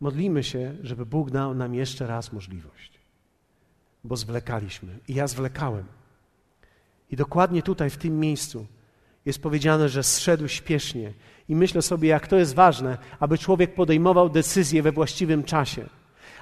modlimy 0.00 0.44
się, 0.44 0.74
żeby 0.82 1.06
Bóg 1.06 1.30
dał 1.30 1.54
nam 1.54 1.74
jeszcze 1.74 2.06
raz 2.06 2.32
możliwość, 2.32 3.00
bo 4.04 4.16
zwlekaliśmy. 4.16 4.98
I 5.08 5.14
ja 5.14 5.26
zwlekałem. 5.26 5.84
I 7.10 7.16
dokładnie 7.16 7.62
tutaj, 7.62 7.90
w 7.90 7.96
tym 7.96 8.20
miejscu, 8.20 8.66
jest 9.26 9.42
powiedziane, 9.42 9.88
że 9.88 10.02
zszedł 10.02 10.48
śpiesznie. 10.48 11.12
I 11.48 11.56
myślę 11.56 11.82
sobie, 11.82 12.08
jak 12.08 12.26
to 12.26 12.36
jest 12.36 12.54
ważne, 12.54 12.98
aby 13.20 13.38
człowiek 13.38 13.74
podejmował 13.74 14.28
decyzje 14.28 14.82
we 14.82 14.92
właściwym 14.92 15.44
czasie 15.44 15.88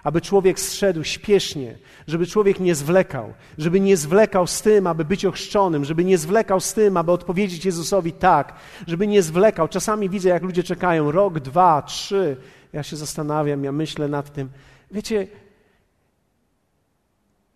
aby 0.06 0.20
człowiek 0.20 0.60
zszedł 0.60 1.04
śpiesznie, 1.04 1.78
żeby 2.06 2.26
człowiek 2.26 2.60
nie 2.60 2.74
zwlekał, 2.74 3.34
żeby 3.58 3.80
nie 3.80 3.96
zwlekał 3.96 4.46
z 4.46 4.62
tym, 4.62 4.86
aby 4.86 5.04
być 5.04 5.24
ochrzczonym, 5.24 5.84
żeby 5.84 6.04
nie 6.04 6.18
zwlekał 6.18 6.60
z 6.60 6.74
tym, 6.74 6.96
aby 6.96 7.12
odpowiedzieć 7.12 7.64
Jezusowi 7.64 8.12
tak, 8.12 8.54
żeby 8.86 9.06
nie 9.06 9.22
zwlekał. 9.22 9.68
Czasami 9.68 10.08
widzę, 10.08 10.28
jak 10.28 10.42
ludzie 10.42 10.62
czekają 10.62 11.10
rok, 11.10 11.40
dwa, 11.40 11.82
trzy. 11.82 12.36
Ja 12.72 12.82
się 12.82 12.96
zastanawiam, 12.96 13.64
ja 13.64 13.72
myślę 13.72 14.08
nad 14.08 14.32
tym. 14.32 14.50
Wiecie, 14.90 15.28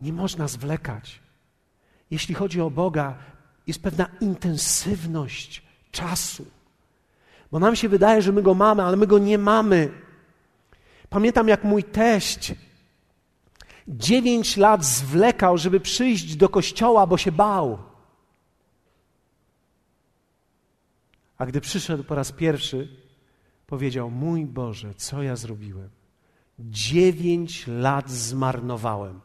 nie 0.01 0.13
można 0.13 0.49
zwlekać. 0.49 1.21
Jeśli 2.11 2.35
chodzi 2.35 2.61
o 2.61 2.71
Boga, 2.71 3.19
jest 3.67 3.83
pewna 3.83 4.09
intensywność 4.21 5.63
czasu. 5.91 6.47
Bo 7.53 7.59
nam 7.59 7.77
się 7.77 7.89
wydaje, 7.89 8.23
że 8.23 8.33
my 8.33 8.43
go 8.43 8.55
mamy, 8.55 8.83
ale 8.83 8.97
my 8.97 9.07
go 9.07 9.19
nie 9.19 9.39
mamy. 9.39 9.93
Pamiętam, 11.09 11.49
jak 11.49 11.65
mój 11.65 11.85
teść 11.85 12.55
dziewięć 13.89 14.57
lat 14.57 14.85
zwlekał, 14.85 15.59
żeby 15.59 15.81
przyjść 15.81 16.37
do 16.37 16.49
kościoła, 16.49 17.07
bo 17.07 17.17
się 17.17 17.33
bał. 17.33 17.79
A 21.39 21.47
gdy 21.47 21.61
przyszedł 21.61 22.05
po 22.05 22.15
raz 22.15 22.33
pierwszy, 22.33 22.89
powiedział: 23.71 24.11
Mój 24.11 24.47
Boże, 24.47 24.95
co 24.95 25.23
ja 25.23 25.37
zrobiłem? 25.37 25.89
Dziewięć 26.59 27.67
lat 27.67 28.11
zmarnowałem. 28.11 29.21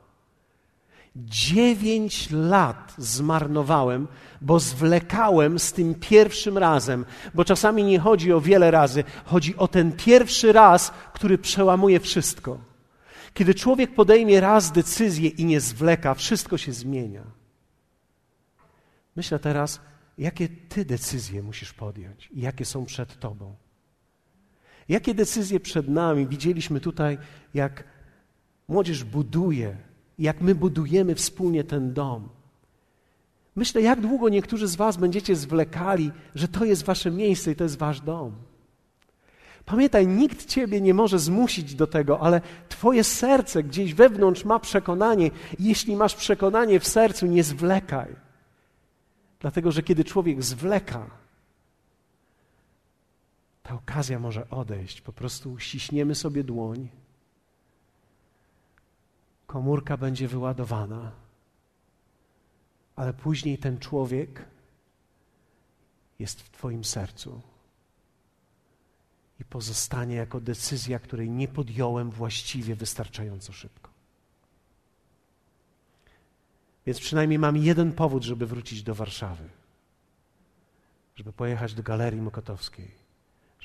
Dziewięć 1.15 2.29
lat 2.31 2.93
zmarnowałem, 2.97 4.07
bo 4.41 4.59
zwlekałem 4.59 5.59
z 5.59 5.73
tym 5.73 5.95
pierwszym 5.95 6.57
razem, 6.57 7.05
bo 7.33 7.45
czasami 7.45 7.83
nie 7.83 7.99
chodzi 7.99 8.33
o 8.33 8.41
wiele 8.41 8.71
razy, 8.71 9.03
chodzi 9.25 9.55
o 9.55 9.67
ten 9.67 9.91
pierwszy 9.91 10.53
raz, 10.53 10.91
który 11.13 11.37
przełamuje 11.37 11.99
wszystko. 11.99 12.59
Kiedy 13.33 13.55
człowiek 13.55 13.95
podejmie 13.95 14.39
raz 14.39 14.71
decyzję 14.71 15.29
i 15.29 15.45
nie 15.45 15.61
zwleka, 15.61 16.13
wszystko 16.13 16.57
się 16.57 16.73
zmienia. 16.73 17.23
Myślę 19.15 19.39
teraz, 19.39 19.81
jakie 20.17 20.49
ty 20.49 20.85
decyzje 20.85 21.43
musisz 21.43 21.73
podjąć 21.73 22.29
i 22.31 22.41
jakie 22.41 22.65
są 22.65 22.85
przed 22.85 23.19
tobą. 23.19 23.55
Jakie 24.89 25.13
decyzje 25.13 25.59
przed 25.59 25.87
nami? 25.87 26.27
Widzieliśmy 26.27 26.79
tutaj, 26.79 27.17
jak 27.53 27.83
młodzież 28.67 29.03
buduje 29.03 29.77
jak 30.19 30.41
my 30.41 30.55
budujemy 30.55 31.15
wspólnie 31.15 31.63
ten 31.63 31.93
dom. 31.93 32.29
Myślę, 33.55 33.81
jak 33.81 34.01
długo 34.01 34.29
niektórzy 34.29 34.67
z 34.67 34.75
Was 34.75 34.97
będziecie 34.97 35.35
zwlekali, 35.35 36.11
że 36.35 36.47
to 36.47 36.65
jest 36.65 36.83
Wasze 36.83 37.11
miejsce 37.11 37.51
i 37.51 37.55
to 37.55 37.63
jest 37.63 37.77
Wasz 37.77 38.01
dom. 38.01 38.31
Pamiętaj, 39.65 40.07
nikt 40.07 40.45
Ciebie 40.45 40.81
nie 40.81 40.93
może 40.93 41.19
zmusić 41.19 41.75
do 41.75 41.87
tego, 41.87 42.19
ale 42.19 42.41
Twoje 42.69 43.03
serce 43.03 43.63
gdzieś 43.63 43.93
wewnątrz 43.93 44.45
ma 44.45 44.59
przekonanie. 44.59 45.31
Jeśli 45.59 45.95
masz 45.95 46.15
przekonanie 46.15 46.79
w 46.79 46.87
sercu, 46.87 47.25
nie 47.25 47.43
zwlekaj. 47.43 48.15
Dlatego, 49.39 49.71
że 49.71 49.83
kiedy 49.83 50.03
człowiek 50.03 50.43
zwleka, 50.43 51.09
ta 53.65 53.73
okazja 53.73 54.19
może 54.19 54.49
odejść. 54.49 55.01
Po 55.01 55.13
prostu 55.13 55.59
ściśniemy 55.59 56.15
sobie 56.15 56.43
dłoń. 56.43 56.89
Komórka 59.47 59.97
będzie 59.97 60.27
wyładowana, 60.27 61.11
ale 62.95 63.13
później 63.13 63.57
ten 63.57 63.79
człowiek 63.79 64.45
jest 66.19 66.41
w 66.41 66.49
Twoim 66.49 66.83
sercu. 66.83 67.41
I 69.39 69.45
pozostanie 69.45 70.15
jako 70.15 70.41
decyzja, 70.41 70.99
której 70.99 71.29
nie 71.29 71.47
podjąłem 71.47 72.11
właściwie 72.11 72.75
wystarczająco 72.75 73.53
szybko. 73.53 73.89
Więc 76.85 76.99
przynajmniej 76.99 77.39
mam 77.39 77.57
jeden 77.57 77.93
powód, 77.93 78.23
żeby 78.23 78.45
wrócić 78.47 78.83
do 78.83 78.95
Warszawy, 78.95 79.49
żeby 81.15 81.33
pojechać 81.33 81.73
do 81.73 81.83
Galerii 81.83 82.21
Mokotowskiej, 82.21 83.04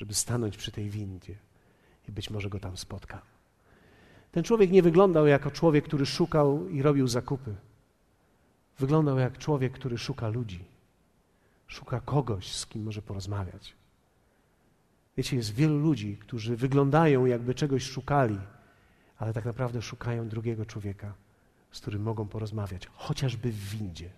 żeby 0.01 0.13
stanąć 0.13 0.57
przy 0.57 0.71
tej 0.71 0.89
windzie 0.89 1.35
i 2.09 2.11
być 2.11 2.29
może 2.29 2.49
go 2.49 2.59
tam 2.59 2.77
spotkam. 2.77 3.21
Ten 4.31 4.43
człowiek 4.43 4.71
nie 4.71 4.81
wyglądał 4.81 5.27
jako 5.27 5.51
człowiek, 5.51 5.85
który 5.85 6.05
szukał 6.05 6.69
i 6.69 6.81
robił 6.81 7.07
zakupy. 7.07 7.55
Wyglądał 8.79 9.19
jak 9.19 9.37
człowiek, 9.37 9.73
który 9.73 9.97
szuka 9.97 10.27
ludzi. 10.27 10.65
Szuka 11.67 11.99
kogoś, 11.99 12.51
z 12.51 12.65
kim 12.65 12.83
może 12.83 13.01
porozmawiać. 13.01 13.75
Wiecie, 15.17 15.35
jest 15.37 15.53
wielu 15.53 15.77
ludzi, 15.77 16.17
którzy 16.17 16.55
wyglądają, 16.55 17.25
jakby 17.25 17.55
czegoś 17.55 17.83
szukali, 17.83 18.39
ale 19.17 19.33
tak 19.33 19.45
naprawdę 19.45 19.81
szukają 19.81 20.29
drugiego 20.29 20.65
człowieka, 20.65 21.13
z 21.71 21.79
którym 21.79 22.01
mogą 22.01 22.27
porozmawiać, 22.27 22.87
chociażby 22.93 23.51
w 23.51 23.69
windzie. 23.69 24.09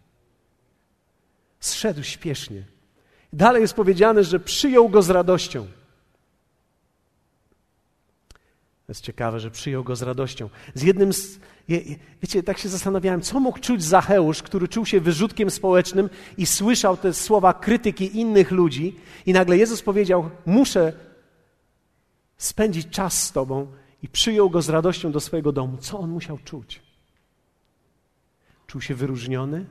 Zszedł 1.60 2.04
śpiesznie. 2.04 2.73
Dalej 3.34 3.62
jest 3.62 3.74
powiedziane, 3.74 4.24
że 4.24 4.39
przyjął 4.39 4.89
go 4.89 5.02
z 5.02 5.10
radością. 5.10 5.67
To 8.86 8.91
jest 8.91 9.02
ciekawe, 9.02 9.39
że 9.39 9.52
przyjął 9.52 9.84
go 9.84 9.96
z 9.96 10.02
radością. 10.02 10.50
Z 10.74 10.84
jednym 10.84 11.13
z. 11.13 11.39
Wiecie, 12.22 12.43
tak 12.43 12.58
się 12.58 12.69
zastanawiałem, 12.69 13.22
co 13.22 13.39
mógł 13.39 13.60
czuć 13.60 13.84
Zacheusz, 13.84 14.43
który 14.43 14.67
czuł 14.67 14.86
się 14.86 15.02
wyrzutkiem 15.02 15.52
społecznym 15.52 16.10
i 16.38 16.46
słyszał 16.46 16.98
te 16.98 17.13
słowa 17.13 17.54
krytyki 17.54 18.19
innych 18.19 18.52
ludzi, 18.52 18.96
i 19.26 19.34
nagle 19.34 19.58
Jezus 19.58 19.82
powiedział: 19.82 20.30
Muszę 20.46 20.93
spędzić 22.38 22.89
czas 22.89 23.24
z 23.24 23.32
Tobą, 23.32 23.67
i 24.04 24.10
przyjął 24.10 24.50
go 24.50 24.62
z 24.62 24.69
radością 24.69 25.12
do 25.12 25.19
swojego 25.19 25.52
domu. 25.52 25.78
Co 25.78 26.00
on 26.00 26.10
musiał 26.10 26.39
czuć? 26.46 26.82
Czuł 28.67 28.82
się 28.82 28.96
wyróżniony? 28.96 29.65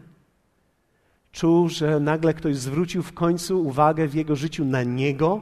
Czuł, 1.32 1.68
że 1.68 2.00
nagle 2.00 2.34
ktoś 2.34 2.56
zwrócił 2.56 3.02
w 3.02 3.12
końcu 3.12 3.66
uwagę 3.66 4.08
w 4.08 4.14
jego 4.14 4.36
życiu 4.36 4.64
na 4.64 4.82
niego, 4.82 5.40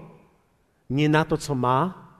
nie 0.90 1.08
na 1.08 1.24
to, 1.24 1.36
co 1.36 1.54
ma, 1.54 2.10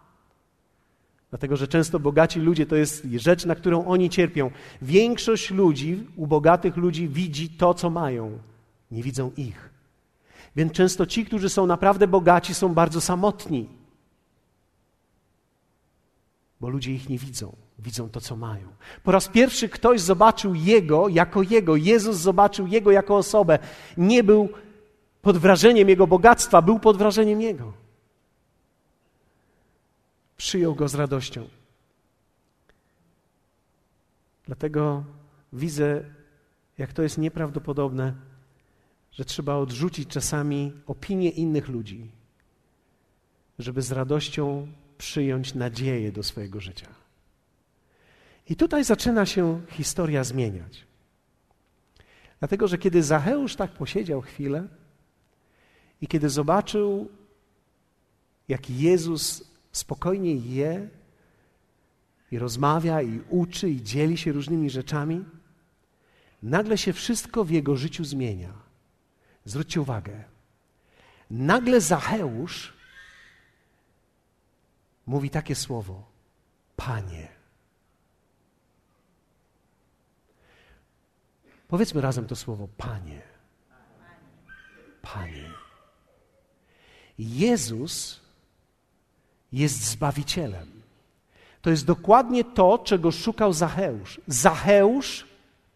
Dlatego, 1.30 1.56
że 1.56 1.68
często 1.68 2.00
bogaci 2.00 2.40
ludzie 2.40 2.66
to 2.66 2.76
jest 2.76 3.06
rzecz, 3.16 3.44
na 3.44 3.54
którą 3.54 3.84
oni 3.86 4.10
cierpią. 4.10 4.50
Większość 4.82 5.50
ludzi, 5.50 6.06
u 6.16 6.26
bogatych 6.26 6.76
ludzi, 6.76 7.08
widzi 7.08 7.50
to, 7.50 7.74
co 7.74 7.90
mają, 7.90 8.38
nie 8.90 9.02
widzą 9.02 9.30
ich. 9.36 9.70
Więc 10.56 10.72
często 10.72 11.06
ci, 11.06 11.24
którzy 11.24 11.48
są 11.48 11.66
naprawdę 11.66 12.08
bogaci, 12.08 12.54
są 12.54 12.74
bardzo 12.74 13.00
samotni, 13.00 13.68
bo 16.60 16.68
ludzie 16.68 16.92
ich 16.92 17.08
nie 17.08 17.18
widzą, 17.18 17.56
widzą 17.80 18.08
to, 18.08 18.20
co 18.20 18.36
mają. 18.36 18.68
Po 19.02 19.12
raz 19.12 19.28
pierwszy 19.28 19.68
ktoś 19.68 20.00
zobaczył 20.00 20.54
Jego 20.54 21.08
jako 21.08 21.42
Jego. 21.42 21.76
Jezus 21.76 22.16
zobaczył 22.16 22.66
Jego 22.66 22.90
jako 22.90 23.16
osobę. 23.16 23.58
Nie 23.96 24.24
był 24.24 24.48
pod 25.22 25.38
wrażeniem 25.38 25.88
Jego 25.88 26.06
bogactwa, 26.06 26.62
był 26.62 26.78
pod 26.78 26.96
wrażeniem 26.96 27.40
Jego 27.40 27.80
przyjął 30.40 30.74
go 30.74 30.88
z 30.88 30.94
radością. 30.94 31.48
Dlatego 34.46 35.04
widzę, 35.52 36.04
jak 36.78 36.92
to 36.92 37.02
jest 37.02 37.18
nieprawdopodobne, 37.18 38.14
że 39.12 39.24
trzeba 39.24 39.54
odrzucić 39.54 40.08
czasami 40.08 40.72
opinie 40.86 41.30
innych 41.30 41.68
ludzi, 41.68 42.10
żeby 43.58 43.82
z 43.82 43.92
radością 43.92 44.72
przyjąć 44.98 45.54
nadzieję 45.54 46.12
do 46.12 46.22
swojego 46.22 46.60
życia. 46.60 46.88
I 48.50 48.56
tutaj 48.56 48.84
zaczyna 48.84 49.26
się 49.26 49.60
historia 49.68 50.24
zmieniać. 50.24 50.86
Dlatego, 52.38 52.68
że 52.68 52.78
kiedy 52.78 53.02
Zacheusz 53.02 53.56
tak 53.56 53.70
posiedział 53.70 54.20
chwilę 54.20 54.68
i 56.00 56.06
kiedy 56.06 56.30
zobaczył, 56.30 57.10
jak 58.48 58.70
Jezus 58.70 59.50
spokojnie 59.72 60.34
je 60.34 60.88
i 62.30 62.38
rozmawia, 62.38 63.02
i 63.02 63.20
uczy, 63.28 63.70
i 63.70 63.82
dzieli 63.82 64.16
się 64.16 64.32
różnymi 64.32 64.70
rzeczami, 64.70 65.24
nagle 66.42 66.78
się 66.78 66.92
wszystko 66.92 67.44
w 67.44 67.50
jego 67.50 67.76
życiu 67.76 68.04
zmienia. 68.04 68.52
Zwróćcie 69.44 69.80
uwagę. 69.80 70.24
Nagle 71.30 71.80
Zacheusz 71.80 72.72
mówi 75.06 75.30
takie 75.30 75.54
słowo: 75.54 76.10
Panie. 76.76 77.39
Powiedzmy 81.70 82.00
razem 82.00 82.26
to 82.26 82.36
słowo: 82.36 82.68
Panie. 82.76 83.22
Panie. 85.02 85.50
Jezus 87.18 88.20
jest 89.52 89.84
Zbawicielem. 89.84 90.80
To 91.62 91.70
jest 91.70 91.86
dokładnie 91.86 92.44
to, 92.44 92.78
czego 92.78 93.10
szukał 93.10 93.52
Zacheusz. 93.52 94.20
Zacheusz 94.26 95.26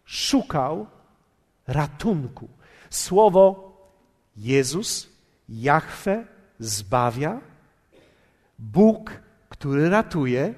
szukał 0.05 0.87
ratunku. 1.67 2.47
Słowo 2.89 3.71
Jezus, 4.37 5.09
Jahwe 5.49 6.25
zbawia, 6.59 7.39
Bóg, 8.59 9.11
który 9.49 9.89
ratuje. 9.89 10.53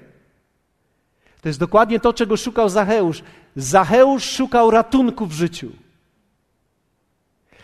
To 1.40 1.48
jest 1.48 1.58
dokładnie 1.58 2.00
to, 2.00 2.12
czego 2.12 2.36
szukał 2.36 2.68
Zacheusz. 2.68 3.22
Zacheusz 3.58 4.24
szukał 4.24 4.70
ratunku 4.70 5.26
w 5.26 5.32
życiu. 5.32 5.70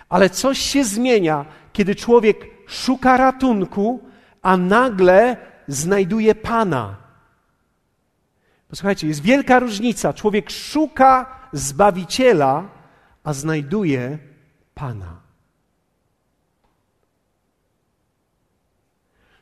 Ale 0.09 0.31
coś 0.31 0.59
się 0.59 0.85
zmienia, 0.85 1.45
kiedy 1.73 1.95
człowiek 1.95 2.47
szuka 2.67 3.17
ratunku, 3.17 4.01
a 4.43 4.57
nagle 4.57 5.37
znajduje 5.69 6.35
Pana. 6.35 6.97
Posłuchajcie, 8.69 9.07
jest 9.07 9.23
wielka 9.23 9.59
różnica. 9.59 10.13
Człowiek 10.13 10.51
szuka 10.51 11.39
Zbawiciela, 11.53 12.69
a 13.25 13.33
znajduje 13.33 14.19
Pana. 14.75 15.21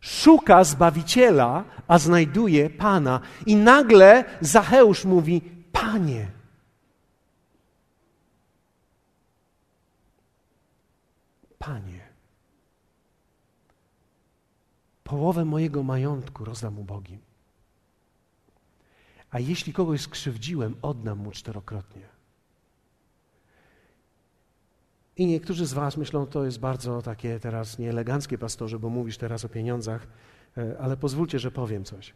Szuka 0.00 0.64
Zbawiciela, 0.64 1.64
a 1.88 1.98
znajduje 1.98 2.70
Pana. 2.70 3.20
I 3.46 3.56
nagle 3.56 4.24
Zacheusz 4.40 5.04
mówi: 5.04 5.42
Panie. 5.72 6.41
Panie. 11.64 12.00
Połowę 15.04 15.44
mojego 15.44 15.82
majątku 15.82 16.44
rozdam 16.44 16.78
ubogim. 16.78 17.18
A 19.30 19.38
jeśli 19.38 19.72
kogoś 19.72 20.00
skrzywdziłem, 20.00 20.76
oddam 20.82 21.18
mu 21.18 21.30
czterokrotnie. 21.30 22.08
I 25.16 25.26
niektórzy 25.26 25.66
z 25.66 25.72
Was 25.72 25.96
myślą, 25.96 26.26
to 26.26 26.44
jest 26.44 26.60
bardzo 26.60 27.02
takie 27.02 27.40
teraz 27.40 27.78
nieeleganckie, 27.78 28.38
pastorze, 28.38 28.78
bo 28.78 28.88
mówisz 28.88 29.18
teraz 29.18 29.44
o 29.44 29.48
pieniądzach, 29.48 30.06
e, 30.56 30.78
ale 30.78 30.96
pozwólcie, 30.96 31.38
że 31.38 31.50
powiem 31.50 31.84
coś. 31.84 32.14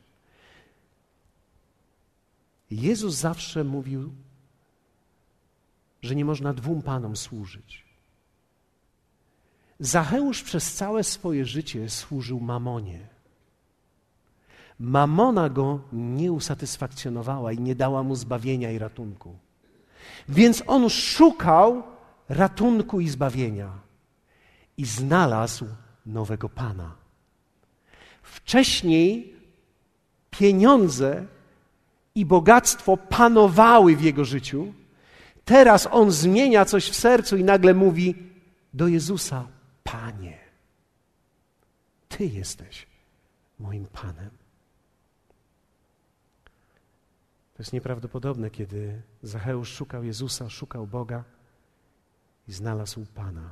Jezus 2.71 3.15
zawsze 3.15 3.65
mówił, 3.65 4.13
że 6.03 6.15
nie 6.15 6.25
można 6.25 6.55
dwóm 6.55 6.83
panom 6.83 7.17
służyć. 7.17 7.86
Zacheusz 9.81 10.43
przez 10.43 10.75
całe 10.75 11.05
swoje 11.05 11.45
życie 11.45 11.91
służył 11.91 12.41
mamonie. 12.41 12.99
Mamona 14.79 15.49
go 15.49 15.81
nie 15.93 16.33
usatysfakcjonowała 16.33 17.53
i 17.53 17.59
nie 17.59 17.75
dała 17.75 18.03
mu 18.03 18.15
zbawienia 18.15 18.71
i 18.71 18.79
ratunku. 18.79 19.37
Więc 20.29 20.63
on 20.67 20.91
szukał 20.91 21.83
ratunku 22.29 23.01
i 23.01 23.09
zbawienia 23.09 23.71
i 24.77 24.85
znalazł 24.85 25.67
nowego 26.07 26.49
Pana. 26.49 26.95
Wcześniej 28.23 29.35
pieniądze 30.31 31.27
i 32.15 32.27
bogactwo 32.27 32.97
panowały 32.97 33.97
w 33.97 34.03
jego 34.03 34.25
życiu. 34.25 34.73
Teraz 35.45 35.89
on 35.91 36.11
zmienia 36.11 36.65
coś 36.65 36.91
w 36.91 36.97
sercu 36.97 37.37
i 37.37 37.45
nagle 37.45 37.75
mówi 37.75 38.15
do 38.75 38.89
Jezusa: 38.89 39.45
Panie, 39.87 40.39
Ty 42.09 42.27
jesteś 42.27 42.87
moim 43.59 43.87
Panem. 43.87 44.31
To 47.55 47.63
jest 47.63 47.73
nieprawdopodobne, 47.73 48.51
kiedy 48.51 49.03
Zacheusz 49.23 49.69
szukał 49.73 50.05
Jezusa, 50.05 50.51
szukał 50.51 50.87
Boga 50.87 51.25
i 52.49 52.53
znalazł 52.53 53.07
Pana. 53.15 53.51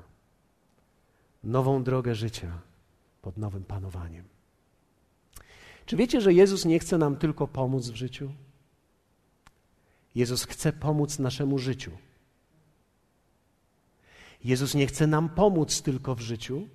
Nową 1.44 1.82
drogę 1.84 2.14
życia 2.14 2.58
pod 3.22 3.36
nowym 3.36 3.64
panowaniem. 3.64 4.24
Czy 5.86 5.96
wiecie, 5.96 6.20
że 6.20 6.32
Jezus 6.32 6.64
nie 6.64 6.78
chce 6.78 6.98
nam 6.98 7.16
tylko 7.16 7.48
pomóc 7.48 7.88
w 7.88 7.94
życiu? 7.94 8.32
Jezus 10.14 10.44
chce 10.44 10.72
pomóc 10.72 11.18
naszemu 11.18 11.58
życiu. 11.58 11.90
Jezus 14.44 14.74
nie 14.74 14.86
chce 14.86 15.06
nam 15.06 15.28
pomóc 15.28 15.82
tylko 15.82 16.14
w 16.14 16.20
życiu, 16.20 16.68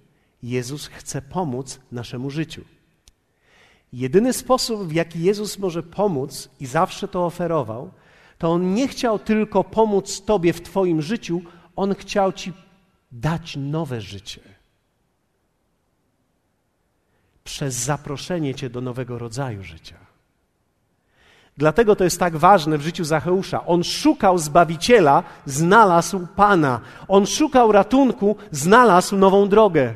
Jezus 0.43 0.87
chce 0.87 1.21
pomóc 1.21 1.79
naszemu 1.91 2.29
życiu. 2.29 2.61
Jedyny 3.93 4.33
sposób, 4.33 4.87
w 4.87 4.91
jaki 4.91 5.23
Jezus 5.23 5.59
może 5.59 5.83
pomóc 5.83 6.49
i 6.59 6.65
zawsze 6.65 7.07
to 7.07 7.25
oferował, 7.25 7.91
to 8.37 8.51
On 8.51 8.73
nie 8.73 8.87
chciał 8.87 9.19
tylko 9.19 9.63
pomóc 9.63 10.21
Tobie 10.21 10.53
w 10.53 10.61
Twoim 10.61 11.01
życiu, 11.01 11.41
On 11.75 11.95
chciał 11.95 12.33
Ci 12.33 12.53
dać 13.11 13.55
nowe 13.57 14.01
życie. 14.01 14.41
Przez 17.43 17.75
zaproszenie 17.75 18.55
Cię 18.55 18.69
do 18.69 18.81
nowego 18.81 19.19
rodzaju 19.19 19.63
życia. 19.63 20.08
Dlatego 21.59 21.95
to 21.95 22.03
jest 22.03 22.19
tak 22.19 22.37
ważne 22.37 22.77
w 22.77 22.81
życiu 22.81 23.03
Zacheusza. 23.03 23.65
On 23.65 23.83
szukał 23.83 24.37
Zbawiciela, 24.37 25.23
znalazł 25.45 26.27
Pana. 26.35 26.81
On 27.07 27.25
szukał 27.25 27.71
ratunku, 27.71 28.35
znalazł 28.51 29.17
nową 29.17 29.49
drogę. 29.49 29.95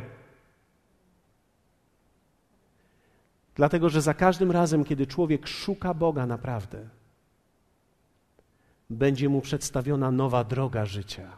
Dlatego, 3.55 3.89
że 3.89 4.01
za 4.01 4.13
każdym 4.13 4.51
razem, 4.51 4.83
kiedy 4.83 5.07
człowiek 5.07 5.47
szuka 5.47 5.93
Boga 5.93 6.25
naprawdę, 6.25 6.89
będzie 8.89 9.29
mu 9.29 9.41
przedstawiona 9.41 10.11
nowa 10.11 10.43
droga 10.43 10.85
życia. 10.85 11.37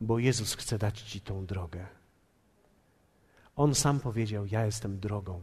Bo 0.00 0.18
Jezus 0.18 0.54
chce 0.54 0.78
dać 0.78 1.00
Ci 1.00 1.20
tą 1.20 1.46
drogę. 1.46 1.86
On 3.56 3.74
sam 3.74 4.00
powiedział: 4.00 4.46
Ja 4.46 4.66
jestem 4.66 5.00
drogą. 5.00 5.40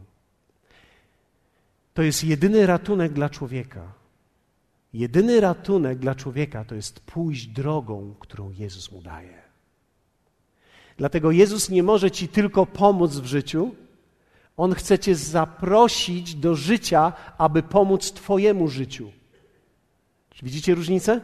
To 1.98 2.02
jest 2.02 2.24
jedyny 2.24 2.66
ratunek 2.66 3.12
dla 3.12 3.30
człowieka. 3.30 3.92
Jedyny 4.92 5.40
ratunek 5.40 5.98
dla 5.98 6.14
człowieka 6.14 6.64
to 6.64 6.74
jest 6.74 7.00
pójść 7.00 7.46
drogą, 7.46 8.14
którą 8.18 8.50
Jezus 8.50 8.92
mu 8.92 9.02
daje. 9.02 9.42
Dlatego 10.96 11.30
Jezus 11.30 11.70
nie 11.70 11.82
może 11.82 12.10
Ci 12.10 12.28
tylko 12.28 12.66
pomóc 12.66 13.16
w 13.16 13.26
życiu, 13.26 13.74
on 14.56 14.74
chce 14.74 14.98
Cię 14.98 15.14
zaprosić 15.14 16.34
do 16.34 16.54
życia, 16.54 17.12
aby 17.38 17.62
pomóc 17.62 18.12
Twojemu 18.12 18.68
życiu. 18.68 19.10
Czy 20.30 20.44
widzicie 20.44 20.74
różnicę? 20.74 21.20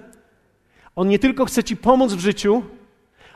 On 0.96 1.08
nie 1.08 1.18
tylko 1.18 1.44
chce 1.44 1.64
Ci 1.64 1.76
pomóc 1.76 2.12
w 2.12 2.20
życiu, 2.20 2.62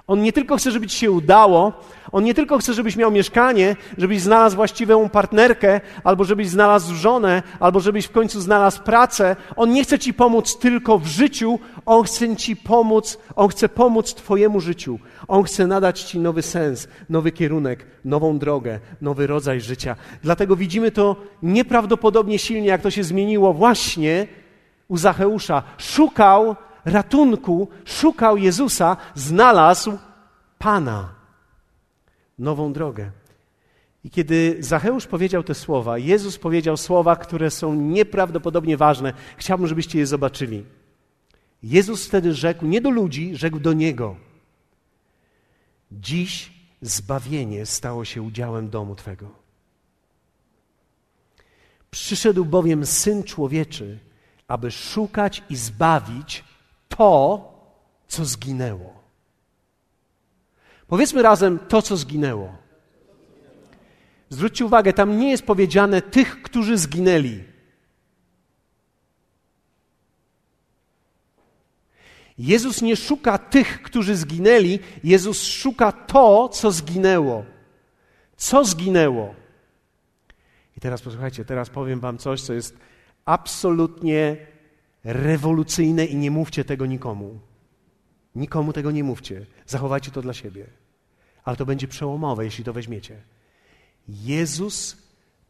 on 0.08 0.22
nie 0.22 0.32
tylko 0.32 0.56
chce, 0.56 0.70
żeby 0.70 0.86
ci 0.86 0.98
się 0.98 1.10
udało, 1.10 1.72
on 2.12 2.24
nie 2.24 2.34
tylko 2.34 2.58
chce, 2.58 2.74
żebyś 2.74 2.96
miał 2.96 3.10
mieszkanie, 3.10 3.76
żebyś 3.98 4.20
znalazł 4.20 4.56
właściwą 4.56 5.08
partnerkę, 5.08 5.80
albo 6.04 6.24
żebyś 6.24 6.48
znalazł 6.48 6.94
żonę, 6.94 7.42
albo 7.60 7.80
żebyś 7.80 8.06
w 8.06 8.10
końcu 8.10 8.40
znalazł 8.40 8.82
pracę. 8.82 9.36
On 9.56 9.72
nie 9.72 9.84
chce 9.84 9.98
ci 9.98 10.14
pomóc 10.14 10.58
tylko 10.58 10.98
w 10.98 11.06
życiu, 11.06 11.58
on 11.86 12.04
chce 12.04 12.36
ci 12.36 12.56
pomóc, 12.56 13.18
on 13.36 13.48
chce 13.48 13.68
pomóc 13.68 14.14
twojemu 14.14 14.60
życiu. 14.60 14.98
On 15.28 15.42
chce 15.42 15.66
nadać 15.66 16.02
ci 16.02 16.18
nowy 16.18 16.42
sens, 16.42 16.88
nowy 17.08 17.32
kierunek, 17.32 17.86
nową 18.04 18.38
drogę, 18.38 18.80
nowy 19.00 19.26
rodzaj 19.26 19.60
życia. 19.60 19.96
Dlatego 20.22 20.56
widzimy 20.56 20.90
to 20.90 21.16
nieprawdopodobnie 21.42 22.38
silnie, 22.38 22.68
jak 22.68 22.82
to 22.82 22.90
się 22.90 23.04
zmieniło 23.04 23.52
właśnie 23.52 24.26
u 24.88 24.96
Zacheusza. 24.96 25.62
Szukał 25.78 26.56
ratunku, 26.88 27.68
szukał 27.84 28.36
Jezusa, 28.36 28.96
znalazł 29.14 29.98
Pana, 30.58 31.14
nową 32.38 32.72
drogę. 32.72 33.10
I 34.04 34.10
kiedy 34.10 34.56
Zacheusz 34.60 35.06
powiedział 35.06 35.42
te 35.42 35.54
słowa, 35.54 35.98
Jezus 35.98 36.38
powiedział 36.38 36.76
słowa, 36.76 37.16
które 37.16 37.50
są 37.50 37.74
nieprawdopodobnie 37.74 38.76
ważne. 38.76 39.12
Chciałbym, 39.36 39.66
żebyście 39.66 39.98
je 39.98 40.06
zobaczyli. 40.06 40.64
Jezus 41.62 42.06
wtedy 42.06 42.34
rzekł 42.34 42.66
nie 42.66 42.80
do 42.80 42.90
ludzi, 42.90 43.36
rzekł 43.36 43.58
do 43.58 43.72
Niego. 43.72 44.16
Dziś 45.92 46.52
zbawienie 46.82 47.66
stało 47.66 48.04
się 48.04 48.22
udziałem 48.22 48.70
domu 48.70 48.94
Twego. 48.94 49.30
Przyszedł 51.90 52.44
bowiem 52.44 52.86
Syn 52.86 53.24
Człowieczy, 53.24 53.98
aby 54.48 54.70
szukać 54.70 55.42
i 55.50 55.56
zbawić 55.56 56.44
to, 56.88 57.42
co 58.08 58.24
zginęło. 58.24 58.98
Powiedzmy 60.86 61.22
razem 61.22 61.58
to, 61.58 61.82
co 61.82 61.96
zginęło. 61.96 62.56
Zwróćcie 64.28 64.64
uwagę, 64.64 64.92
tam 64.92 65.18
nie 65.18 65.30
jest 65.30 65.42
powiedziane 65.42 66.02
tych, 66.02 66.42
którzy 66.42 66.78
zginęli. 66.78 67.44
Jezus 72.38 72.82
nie 72.82 72.96
szuka 72.96 73.38
tych, 73.38 73.82
którzy 73.82 74.16
zginęli, 74.16 74.78
Jezus 75.04 75.42
szuka 75.42 75.92
to, 75.92 76.48
co 76.48 76.72
zginęło. 76.72 77.44
Co 78.36 78.64
zginęło? 78.64 79.34
I 80.76 80.80
teraz 80.80 81.02
posłuchajcie, 81.02 81.44
teraz 81.44 81.70
powiem 81.70 82.00
Wam 82.00 82.18
coś, 82.18 82.42
co 82.42 82.52
jest 82.52 82.78
absolutnie 83.24 84.36
rewolucyjne 85.08 86.04
i 86.04 86.16
nie 86.16 86.30
mówcie 86.30 86.64
tego 86.64 86.86
nikomu. 86.86 87.40
Nikomu 88.34 88.72
tego 88.72 88.90
nie 88.90 89.04
mówcie. 89.04 89.46
Zachowajcie 89.66 90.10
to 90.10 90.22
dla 90.22 90.34
siebie. 90.34 90.66
Ale 91.44 91.56
to 91.56 91.66
będzie 91.66 91.88
przełomowe, 91.88 92.44
jeśli 92.44 92.64
to 92.64 92.72
weźmiecie. 92.72 93.22
Jezus 94.08 94.96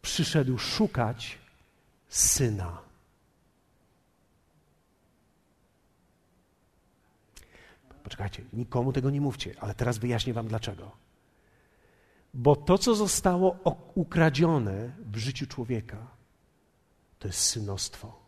przyszedł 0.02 0.59
szukać 0.59 1.38
syna. 2.09 2.78
Poczekajcie, 8.02 8.42
nikomu 8.52 8.92
tego 8.92 9.11
nie 9.11 9.20
mówcie, 9.20 9.54
ale 9.61 9.74
teraz 9.74 9.98
wyjaśnię 9.98 10.32
Wam 10.32 10.48
dlaczego. 10.48 10.90
Bo 12.34 12.56
to, 12.56 12.78
co 12.78 12.94
zostało 12.94 13.59
ukradzione 13.94 14.92
w 15.12 15.16
życiu 15.16 15.46
człowieka, 15.46 16.06
to 17.18 17.28
jest 17.28 17.40
synostwo. 17.40 18.28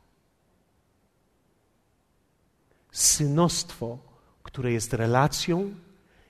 Synostwo, 2.93 3.99
które 4.43 4.73
jest 4.73 4.93
relacją 4.93 5.75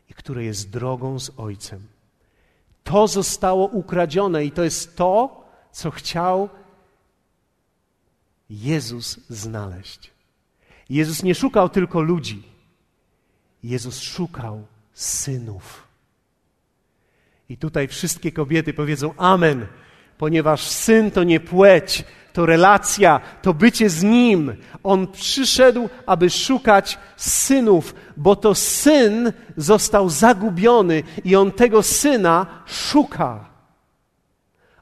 i 0.08 0.14
które 0.14 0.44
jest 0.44 0.70
drogą 0.70 1.18
z 1.18 1.30
Ojcem. 1.36 1.86
To 2.84 3.08
zostało 3.08 3.66
ukradzione 3.66 4.44
i 4.44 4.50
to 4.50 4.64
jest 4.64 4.96
to, 4.96 5.44
co 5.72 5.90
chciał 5.90 6.48
Jezus 8.50 9.20
znaleźć. 9.28 10.11
Jezus 10.90 11.22
nie 11.22 11.34
szukał 11.34 11.68
tylko 11.68 12.00
ludzi. 12.00 12.42
Jezus 13.62 14.00
szukał 14.00 14.66
synów. 14.92 15.88
I 17.48 17.56
tutaj 17.56 17.88
wszystkie 17.88 18.32
kobiety 18.32 18.74
powiedzą 18.74 19.14
Amen, 19.16 19.66
ponieważ 20.18 20.61
syn 20.68 21.11
to 21.11 21.24
nie 21.24 21.40
płeć, 21.40 22.04
to 22.33 22.47
relacja, 22.47 23.20
to 23.43 23.55
bycie 23.55 23.91
z 23.91 24.03
nim. 24.03 24.57
On 24.83 25.07
przyszedł, 25.07 25.89
aby 26.07 26.31
szukać 26.31 26.99
synów, 27.16 27.95
bo 28.16 28.37
to 28.37 28.55
syn 28.55 29.33
został 29.57 30.09
zagubiony 30.09 31.03
i 31.24 31.37
on 31.37 31.53
tego 31.53 31.83
syna 31.83 32.47
szuka. 32.66 33.51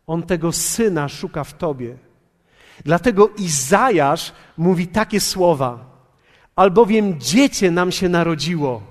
On 0.07 0.23
tego 0.23 0.53
syna 0.53 1.09
szuka 1.09 1.45
w 1.45 1.55
tobie. 1.55 1.97
Dlatego 2.85 3.29
Izajasz 3.29 4.33
mówi 4.57 4.87
takie 4.87 5.21
słowa: 5.21 5.79
Albowiem 6.57 7.21
dziecię 7.21 7.71
nam 7.71 7.93
się 7.93 8.09
narodziło, 8.09 8.83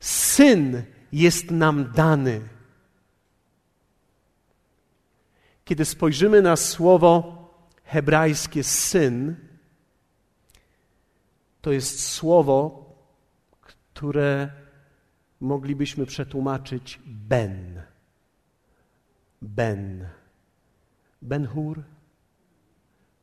syn 0.00 0.82
jest 1.12 1.50
nam 1.50 1.92
dany. 1.92 2.40
Kiedy 5.70 5.84
spojrzymy 5.84 6.42
na 6.42 6.56
słowo 6.56 7.36
hebrajskie 7.84 8.64
syn, 8.64 9.36
to 11.60 11.72
jest 11.72 12.06
słowo, 12.06 12.86
które 13.60 14.50
moglibyśmy 15.40 16.06
przetłumaczyć 16.06 17.00
ben. 17.06 17.82
Ben. 19.42 20.08
Ben-hur? 21.22 21.82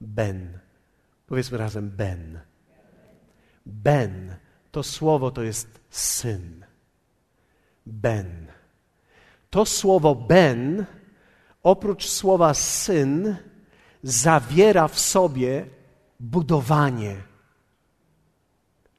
Ben. 0.01 0.59
Powiedzmy 1.25 1.57
razem 1.57 1.89
Ben. 1.89 2.39
Ben. 3.65 4.35
To 4.71 4.83
słowo 4.83 5.31
to 5.31 5.43
jest 5.43 5.79
syn. 5.89 6.65
Ben. 7.85 8.47
To 9.49 9.65
słowo 9.65 10.15
Ben, 10.15 10.85
oprócz 11.63 12.07
słowa 12.07 12.53
syn, 12.53 13.35
zawiera 14.03 14.87
w 14.87 14.99
sobie 14.99 15.65
budowanie. 16.19 17.15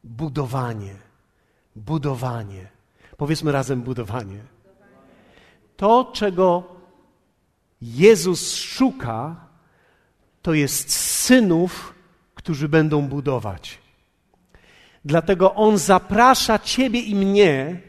Budowanie. 0.05 0.95
Budowanie. 1.77 2.69
Powiedzmy 3.17 3.53
razem 3.53 3.83
budowanie. 3.83 4.41
To, 5.77 6.11
czego 6.15 6.65
Jezus 7.83 8.55
szuka, 8.55 9.37
to 10.43 10.55
jest 10.55 10.93
synów, 10.93 11.95
którzy 12.35 12.69
będą 12.69 13.09
budować. 13.09 13.79
Dlatego 15.05 15.55
On 15.55 15.79
zaprasza 15.79 16.59
Ciebie 16.59 17.01
i 17.01 17.15
mnie 17.15 17.81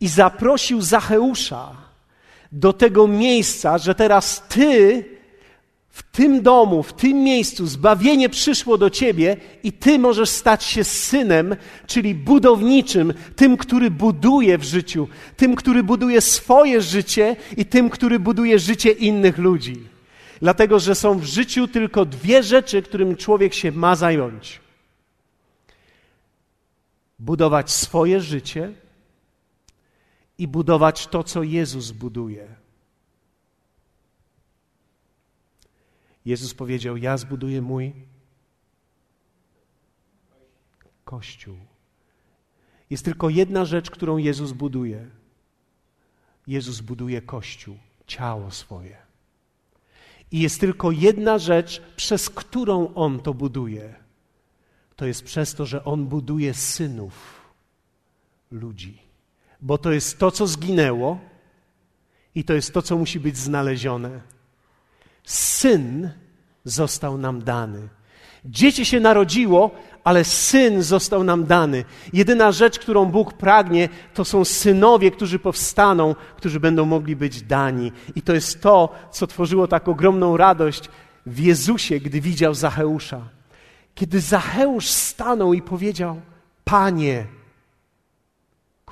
i 0.00 0.08
zaprosił 0.08 0.82
Zacheusza 0.82 1.83
do 2.54 2.72
tego 2.72 3.08
miejsca, 3.08 3.78
że 3.78 3.94
teraz 3.94 4.42
Ty 4.48 5.04
w 5.88 6.02
tym 6.02 6.42
domu, 6.42 6.82
w 6.82 6.92
tym 6.92 7.24
miejscu 7.24 7.66
zbawienie 7.66 8.28
przyszło 8.28 8.78
do 8.78 8.90
Ciebie 8.90 9.36
i 9.62 9.72
Ty 9.72 9.98
możesz 9.98 10.28
stać 10.28 10.64
się 10.64 10.84
synem, 10.84 11.56
czyli 11.86 12.14
budowniczym, 12.14 13.14
tym, 13.36 13.56
który 13.56 13.90
buduje 13.90 14.58
w 14.58 14.64
życiu, 14.64 15.08
tym, 15.36 15.56
który 15.56 15.82
buduje 15.82 16.20
swoje 16.20 16.80
życie 16.80 17.36
i 17.56 17.66
tym, 17.66 17.90
który 17.90 18.18
buduje 18.18 18.58
życie 18.58 18.90
innych 18.90 19.38
ludzi. 19.38 19.76
Dlatego, 20.40 20.78
że 20.78 20.94
są 20.94 21.18
w 21.18 21.24
życiu 21.24 21.68
tylko 21.68 22.04
dwie 22.04 22.42
rzeczy, 22.42 22.82
którym 22.82 23.16
człowiek 23.16 23.54
się 23.54 23.72
ma 23.72 23.96
zająć: 23.96 24.60
budować 27.18 27.70
swoje 27.70 28.20
życie 28.20 28.83
i 30.38 30.48
budować 30.48 31.06
to, 31.06 31.24
co 31.24 31.42
Jezus 31.42 31.90
buduje. 31.90 32.54
Jezus 36.24 36.54
powiedział: 36.54 36.96
Ja 36.96 37.16
zbuduję 37.16 37.62
mój 37.62 37.92
kościół. 41.04 41.56
Jest 42.90 43.04
tylko 43.04 43.28
jedna 43.30 43.64
rzecz, 43.64 43.90
którą 43.90 44.16
Jezus 44.16 44.52
buduje. 44.52 45.10
Jezus 46.46 46.80
buduje 46.80 47.22
kościół, 47.22 47.76
ciało 48.06 48.50
swoje. 48.50 48.96
I 50.30 50.40
jest 50.40 50.60
tylko 50.60 50.90
jedna 50.90 51.38
rzecz, 51.38 51.82
przez 51.96 52.30
którą 52.30 52.94
On 52.94 53.20
to 53.20 53.34
buduje. 53.34 53.94
To 54.96 55.06
jest 55.06 55.24
przez 55.24 55.54
to, 55.54 55.66
że 55.66 55.84
On 55.84 56.06
buduje 56.06 56.54
synów 56.54 57.44
ludzi. 58.50 59.03
Bo 59.64 59.78
to 59.78 59.92
jest 59.92 60.18
to, 60.18 60.30
co 60.30 60.46
zginęło 60.46 61.18
i 62.34 62.44
to 62.44 62.52
jest 62.52 62.74
to, 62.74 62.82
co 62.82 62.98
musi 62.98 63.20
być 63.20 63.36
znalezione. 63.36 64.20
Syn 65.24 66.10
został 66.64 67.18
nam 67.18 67.42
dany. 67.42 67.88
Dziecię 68.44 68.84
się 68.84 69.00
narodziło, 69.00 69.70
ale 70.04 70.24
syn 70.24 70.82
został 70.82 71.24
nam 71.24 71.44
dany. 71.44 71.84
Jedyna 72.12 72.52
rzecz, 72.52 72.78
którą 72.78 73.04
Bóg 73.04 73.32
pragnie, 73.32 73.88
to 74.14 74.24
są 74.24 74.44
synowie, 74.44 75.10
którzy 75.10 75.38
powstaną, 75.38 76.14
którzy 76.36 76.60
będą 76.60 76.84
mogli 76.84 77.16
być 77.16 77.42
dani. 77.42 77.92
I 78.14 78.22
to 78.22 78.34
jest 78.34 78.60
to, 78.60 78.92
co 79.10 79.26
tworzyło 79.26 79.68
tak 79.68 79.88
ogromną 79.88 80.36
radość 80.36 80.90
w 81.26 81.38
Jezusie, 81.38 82.00
gdy 82.00 82.20
widział 82.20 82.54
Zacheusza. 82.54 83.28
Kiedy 83.94 84.20
Zacheusz 84.20 84.86
stanął 84.86 85.54
i 85.54 85.62
powiedział: 85.62 86.20
Panie, 86.64 87.26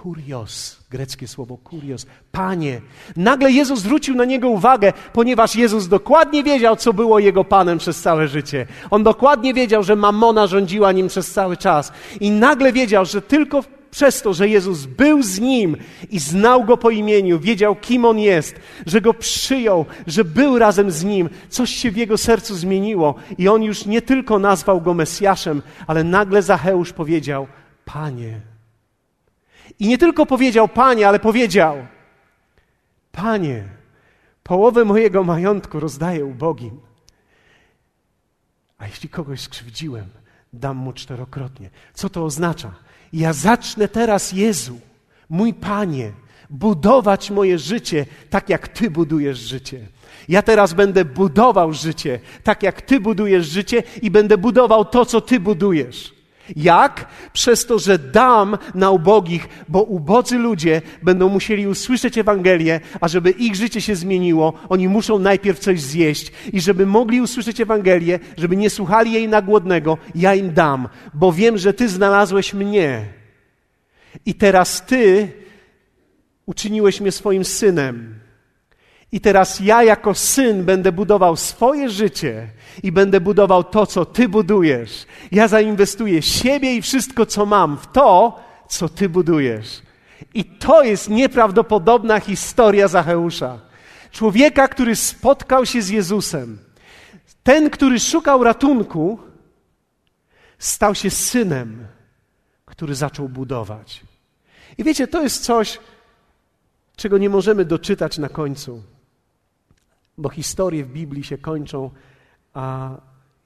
Kurios, 0.02 0.78
greckie 0.90 1.28
słowo 1.28 1.56
kurios. 1.56 2.06
Panie. 2.32 2.80
Nagle 3.16 3.50
Jezus 3.50 3.80
zwrócił 3.80 4.14
na 4.14 4.24
niego 4.24 4.48
uwagę, 4.48 4.92
ponieważ 5.12 5.56
Jezus 5.56 5.88
dokładnie 5.88 6.42
wiedział, 6.42 6.76
co 6.76 6.92
było 6.92 7.18
jego 7.18 7.44
panem 7.44 7.78
przez 7.78 8.00
całe 8.00 8.28
życie. 8.28 8.66
On 8.90 9.02
dokładnie 9.02 9.54
wiedział, 9.54 9.82
że 9.82 9.96
mamona 9.96 10.46
rządziła 10.46 10.92
nim 10.92 11.08
przez 11.08 11.32
cały 11.32 11.56
czas. 11.56 11.92
I 12.20 12.30
nagle 12.30 12.72
wiedział, 12.72 13.04
że 13.04 13.22
tylko 13.22 13.64
przez 13.90 14.22
to, 14.22 14.34
że 14.34 14.48
Jezus 14.48 14.86
był 14.86 15.22
z 15.22 15.40
nim 15.40 15.76
i 16.10 16.18
znał 16.18 16.64
go 16.64 16.76
po 16.76 16.90
imieniu, 16.90 17.38
wiedział, 17.38 17.76
kim 17.76 18.04
on 18.04 18.18
jest, 18.18 18.54
że 18.86 19.00
go 19.00 19.14
przyjął, 19.14 19.86
że 20.06 20.24
był 20.24 20.58
razem 20.58 20.90
z 20.90 21.04
nim, 21.04 21.30
coś 21.48 21.70
się 21.70 21.90
w 21.90 21.96
jego 21.96 22.18
sercu 22.18 22.54
zmieniło. 22.54 23.14
I 23.38 23.48
on 23.48 23.62
już 23.62 23.86
nie 23.86 24.02
tylko 24.02 24.38
nazwał 24.38 24.80
go 24.80 24.94
Mesjaszem, 24.94 25.62
ale 25.86 26.04
nagle 26.04 26.42
Zacheusz 26.42 26.92
powiedział: 26.92 27.46
Panie. 27.84 28.51
I 29.82 29.88
nie 29.88 29.98
tylko 29.98 30.26
powiedział 30.26 30.68
Panie, 30.68 31.08
ale 31.08 31.20
powiedział: 31.20 31.86
Panie, 33.12 33.64
połowę 34.42 34.84
mojego 34.84 35.24
majątku 35.24 35.80
rozdaję 35.80 36.24
ubogim. 36.24 36.80
A 38.78 38.86
jeśli 38.86 39.08
kogoś 39.08 39.40
skrzywdziłem, 39.40 40.06
dam 40.52 40.76
mu 40.76 40.92
czterokrotnie. 40.92 41.70
Co 41.94 42.10
to 42.10 42.24
oznacza? 42.24 42.74
Ja 43.12 43.32
zacznę 43.32 43.88
teraz, 43.88 44.32
Jezu, 44.32 44.80
mój 45.28 45.54
Panie, 45.54 46.12
budować 46.50 47.30
moje 47.30 47.58
życie 47.58 48.06
tak, 48.30 48.48
jak 48.48 48.68
Ty 48.68 48.90
budujesz 48.90 49.38
życie. 49.38 49.86
Ja 50.28 50.42
teraz 50.42 50.74
będę 50.74 51.04
budował 51.04 51.72
życie 51.72 52.20
tak, 52.42 52.62
jak 52.62 52.82
Ty 52.82 53.00
budujesz 53.00 53.46
życie 53.46 53.82
i 54.02 54.10
będę 54.10 54.38
budował 54.38 54.84
to, 54.84 55.06
co 55.06 55.20
Ty 55.20 55.40
budujesz. 55.40 56.21
Jak? 56.56 57.06
Przez 57.32 57.66
to, 57.66 57.78
że 57.78 57.98
dam 57.98 58.58
na 58.74 58.90
ubogich, 58.90 59.48
bo 59.68 59.82
ubodzy 59.82 60.38
ludzie 60.38 60.82
będą 61.02 61.28
musieli 61.28 61.66
usłyszeć 61.66 62.18
Ewangelię, 62.18 62.80
a 63.00 63.08
żeby 63.08 63.30
ich 63.30 63.54
życie 63.54 63.80
się 63.80 63.96
zmieniło, 63.96 64.52
oni 64.68 64.88
muszą 64.88 65.18
najpierw 65.18 65.58
coś 65.58 65.80
zjeść. 65.80 66.32
I 66.52 66.60
żeby 66.60 66.86
mogli 66.86 67.20
usłyszeć 67.20 67.60
Ewangelię, 67.60 68.18
żeby 68.36 68.56
nie 68.56 68.70
słuchali 68.70 69.12
jej 69.12 69.28
na 69.28 69.42
głodnego, 69.42 69.98
ja 70.14 70.34
im 70.34 70.54
dam, 70.54 70.88
bo 71.14 71.32
wiem, 71.32 71.58
że 71.58 71.74
Ty 71.74 71.88
znalazłeś 71.88 72.54
mnie. 72.54 73.04
I 74.26 74.34
teraz 74.34 74.86
Ty 74.86 75.28
uczyniłeś 76.46 77.00
mnie 77.00 77.12
swoim 77.12 77.44
synem. 77.44 78.21
I 79.12 79.20
teraz 79.20 79.60
ja, 79.60 79.82
jako 79.82 80.14
syn, 80.14 80.64
będę 80.64 80.92
budował 80.92 81.36
swoje 81.36 81.90
życie 81.90 82.48
i 82.82 82.92
będę 82.92 83.20
budował 83.20 83.64
to, 83.64 83.86
co 83.86 84.04
Ty 84.04 84.28
budujesz. 84.28 85.06
Ja 85.32 85.48
zainwestuję 85.48 86.22
siebie 86.22 86.74
i 86.74 86.82
wszystko, 86.82 87.26
co 87.26 87.46
mam, 87.46 87.78
w 87.78 87.92
to, 87.92 88.40
co 88.68 88.88
Ty 88.88 89.08
budujesz. 89.08 89.82
I 90.34 90.44
to 90.44 90.82
jest 90.82 91.08
nieprawdopodobna 91.08 92.20
historia 92.20 92.88
Zacheusza. 92.88 93.58
Człowieka, 94.10 94.68
który 94.68 94.96
spotkał 94.96 95.66
się 95.66 95.82
z 95.82 95.88
Jezusem. 95.88 96.58
Ten, 97.42 97.70
który 97.70 98.00
szukał 98.00 98.44
ratunku, 98.44 99.18
stał 100.58 100.94
się 100.94 101.10
synem, 101.10 101.86
który 102.64 102.94
zaczął 102.94 103.28
budować. 103.28 104.00
I 104.78 104.84
wiecie, 104.84 105.08
to 105.08 105.22
jest 105.22 105.44
coś, 105.44 105.78
czego 106.96 107.18
nie 107.18 107.28
możemy 107.28 107.64
doczytać 107.64 108.18
na 108.18 108.28
końcu, 108.28 108.82
bo 110.18 110.28
historie 110.28 110.84
w 110.84 110.92
Biblii 110.92 111.24
się 111.24 111.38
kończą, 111.38 111.90
a 112.54 112.96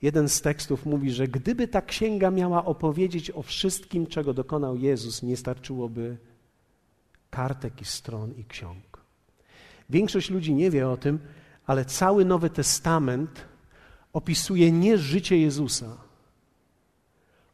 jeden 0.03 0.29
z 0.29 0.41
tekstów 0.41 0.87
mówi, 0.87 1.11
że 1.11 1.29
gdyby 1.29 1.69
ta 1.69 1.83
księga 1.83 2.31
miała 2.31 2.65
opowiedzieć 2.65 3.31
o 3.31 3.43
wszystkim, 3.43 4.07
czego 4.07 4.35
dokonał 4.35 4.77
Jezus, 4.77 5.23
nie 5.23 5.37
starczyłoby 5.37 6.17
kartek 7.31 7.81
i 7.81 7.85
stron 7.85 8.35
i 8.35 8.45
ksiąg. 8.45 9.05
Większość 9.91 10.31
ludzi 10.31 10.55
nie 10.55 10.71
wie 10.71 10.89
o 10.89 10.97
tym, 10.97 11.19
ale 11.67 11.85
cały 11.85 12.25
Nowy 12.25 12.51
Testament 12.51 13.45
opisuje 14.13 14.73
nie 14.73 14.99
życie 14.99 15.39
Jezusa, 15.39 15.97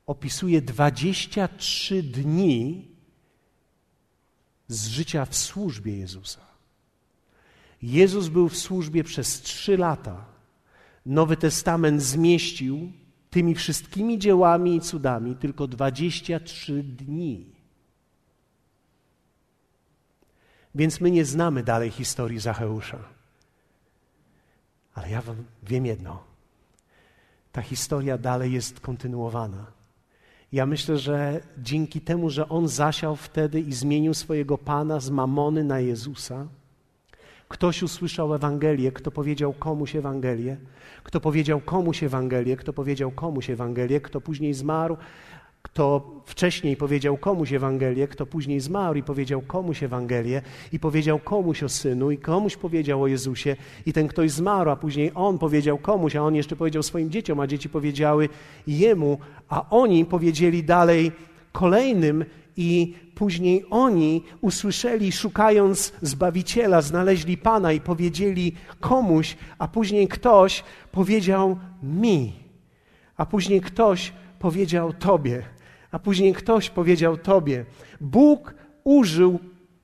opisuje 0.07 0.63
23 0.63 2.03
dni 2.03 2.89
z 4.69 4.87
życia 4.87 5.25
w 5.25 5.37
służbie 5.37 5.99
Jezusa. 5.99 6.52
Jezus 7.83 8.28
był 8.28 8.49
w 8.49 8.57
służbie 8.57 9.05
przez 9.05 9.41
trzy 9.41 9.76
lata. 9.76 10.24
Nowy 11.07 11.37
Testament 11.37 12.03
zmieścił 12.03 12.93
tymi 13.30 13.55
wszystkimi 13.55 14.18
dziełami 14.18 14.76
i 14.76 14.80
cudami 14.80 15.37
tylko 15.37 15.66
23 15.66 16.83
dni. 16.83 17.47
Więc 20.74 21.01
my 21.01 21.11
nie 21.11 21.24
znamy 21.24 21.62
dalej 21.62 21.91
historii 21.91 22.39
Zacheusza. 22.39 22.99
Ale 24.95 25.11
ja 25.11 25.22
wam 25.22 25.37
wiem 25.62 25.87
jedno. 25.87 26.24
Ta 27.53 27.62
historia 27.62 28.18
dalej 28.18 28.53
jest 28.53 28.80
kontynuowana. 28.80 29.66
Ja 30.53 30.66
myślę, 30.66 30.99
że 30.99 31.41
dzięki 31.59 32.01
temu, 32.01 32.30
że 32.30 32.49
on 32.49 32.68
zasiał 32.68 33.16
wtedy 33.16 33.61
i 33.61 33.72
zmienił 33.72 34.14
swojego 34.14 34.59
pana 34.59 35.01
z 35.01 35.11
mamony 35.11 35.64
na 35.64 35.80
Jezusa, 35.80 36.47
ktoś 37.53 37.83
usłyszał 37.83 38.35
Ewangelię, 38.35 38.93
kto 38.93 39.11
powiedział 39.11 39.53
komuś 39.53 39.97
Ewangelię, 39.97 40.57
kto 41.03 41.21
powiedział 41.21 41.61
komuś 41.61 42.03
Ewangelię, 42.03 42.57
kto 42.57 42.73
powiedział 42.73 43.11
komuś 43.11 43.51
Ewangelię, 43.51 44.01
kto 44.01 44.21
później 44.21 44.55
zmarł, 44.55 44.97
kto 45.63 46.11
wcześniej 46.27 46.77
powiedział 46.77 47.17
komuś 47.17 47.53
Ewangelię, 47.53 48.09
kto 48.09 48.27
później 48.27 48.61
zmarł 48.61 48.99
i 48.99 49.03
powiedział 49.03 49.43
komuś 49.43 49.83
Ewangelię 49.83 50.43
i 50.73 50.79
powiedział 50.79 51.19
komuś 51.19 51.63
o 51.63 51.69
Synu 51.69 52.11
i 52.11 52.19
komuś 52.19 52.57
powiedział 52.57 53.03
o 53.03 53.07
Jezusie 53.07 53.57
i 53.87 53.93
ten 53.93 54.09
ktoś 54.09 54.31
zmarł, 54.31 54.71
a 54.71 54.77
później 54.77 55.13
on 55.15 55.39
powiedział 55.39 55.79
komuś, 55.79 56.17
a 56.17 56.23
on 56.23 56.35
jeszcze 56.35 56.57
powiedział 56.57 56.83
swoim 56.83 57.11
dzieciom, 57.11 57.41
a 57.41 57.47
dzieci 57.47 57.69
powiedziały 57.69 58.29
jemu, 58.67 59.19
a 59.49 59.71
oni 59.71 60.05
powiedzieli 60.05 60.65
dalej 60.65 61.13
kolejnym 61.53 62.25
i 62.57 62.95
później 63.15 63.65
oni 63.71 64.23
usłyszeli, 64.41 65.13
szukając 65.13 65.93
Zbawiciela, 66.03 66.83
znaleźli 66.83 67.37
Pana 67.37 67.73
i 67.73 67.81
powiedzieli 67.81 68.55
komuś, 68.81 69.37
a 69.59 69.69
później 69.69 70.09
ktoś 70.09 70.65
powiedział 70.93 71.59
mi, 71.83 72.33
a 73.17 73.27
później 73.27 73.61
ktoś 73.61 74.13
powiedział 74.39 74.93
Tobie, 74.93 75.43
a 75.91 75.99
później 75.99 76.33
ktoś 76.33 76.71
powiedział 76.71 77.17
Tobie. 77.17 77.65
Bóg 78.01 78.55
użył 78.85 79.39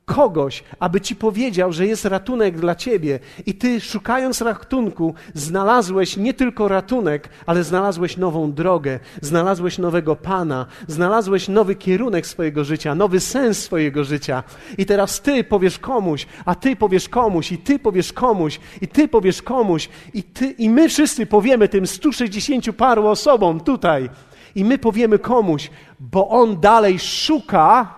kogoś, 0.09 0.65
aby 0.79 1.01
ci 1.01 1.17
powiedział, 1.17 1.73
że 1.73 1.87
jest 1.87 2.05
ratunek 2.05 2.61
dla 2.61 2.75
ciebie, 2.75 3.21
i 3.47 3.55
ty, 3.55 3.81
szukając 3.81 4.41
ratunku, 4.41 5.15
znalazłeś 5.35 6.17
nie 6.17 6.35
tylko 6.35 6.69
ratunek, 6.69 7.29
ale 7.47 7.65
znalazłeś 7.65 8.17
nową 8.17 8.53
drogę, 8.53 9.01
znalazłeś 9.23 9.79
nowego 9.79 10.17
Pana, 10.17 10.67
znalazłeś 10.87 11.49
nowy 11.49 11.75
kierunek 11.75 12.27
swojego 12.27 12.65
życia, 12.65 12.95
nowy 12.95 13.21
sens 13.21 13.59
swojego 13.59 14.05
życia. 14.05 14.43
I 14.79 14.87
teraz 14.87 15.21
ty 15.21 15.45
powiesz 15.45 15.79
komuś, 15.79 16.27
a 16.45 16.55
ty 16.55 16.77
powiesz 16.77 17.09
komuś, 17.09 17.53
i 17.53 17.59
ty 17.59 17.79
powiesz 17.79 18.13
komuś, 18.13 18.61
i 18.81 18.89
ty 18.89 19.09
powiesz 19.09 19.43
komuś, 19.43 19.89
i 20.15 20.23
ty, 20.23 20.51
i 20.51 20.71
my 20.71 20.89
wszyscy 20.89 21.27
powiemy 21.27 21.69
tym 21.69 21.87
160 21.87 22.77
paru 22.77 23.07
osobom 23.07 23.61
tutaj 23.61 24.09
i 24.55 24.65
my 24.65 24.79
powiemy 24.79 25.19
komuś, 25.19 25.71
bo 26.01 26.29
on 26.29 26.61
dalej 26.61 26.99
szuka 26.99 27.98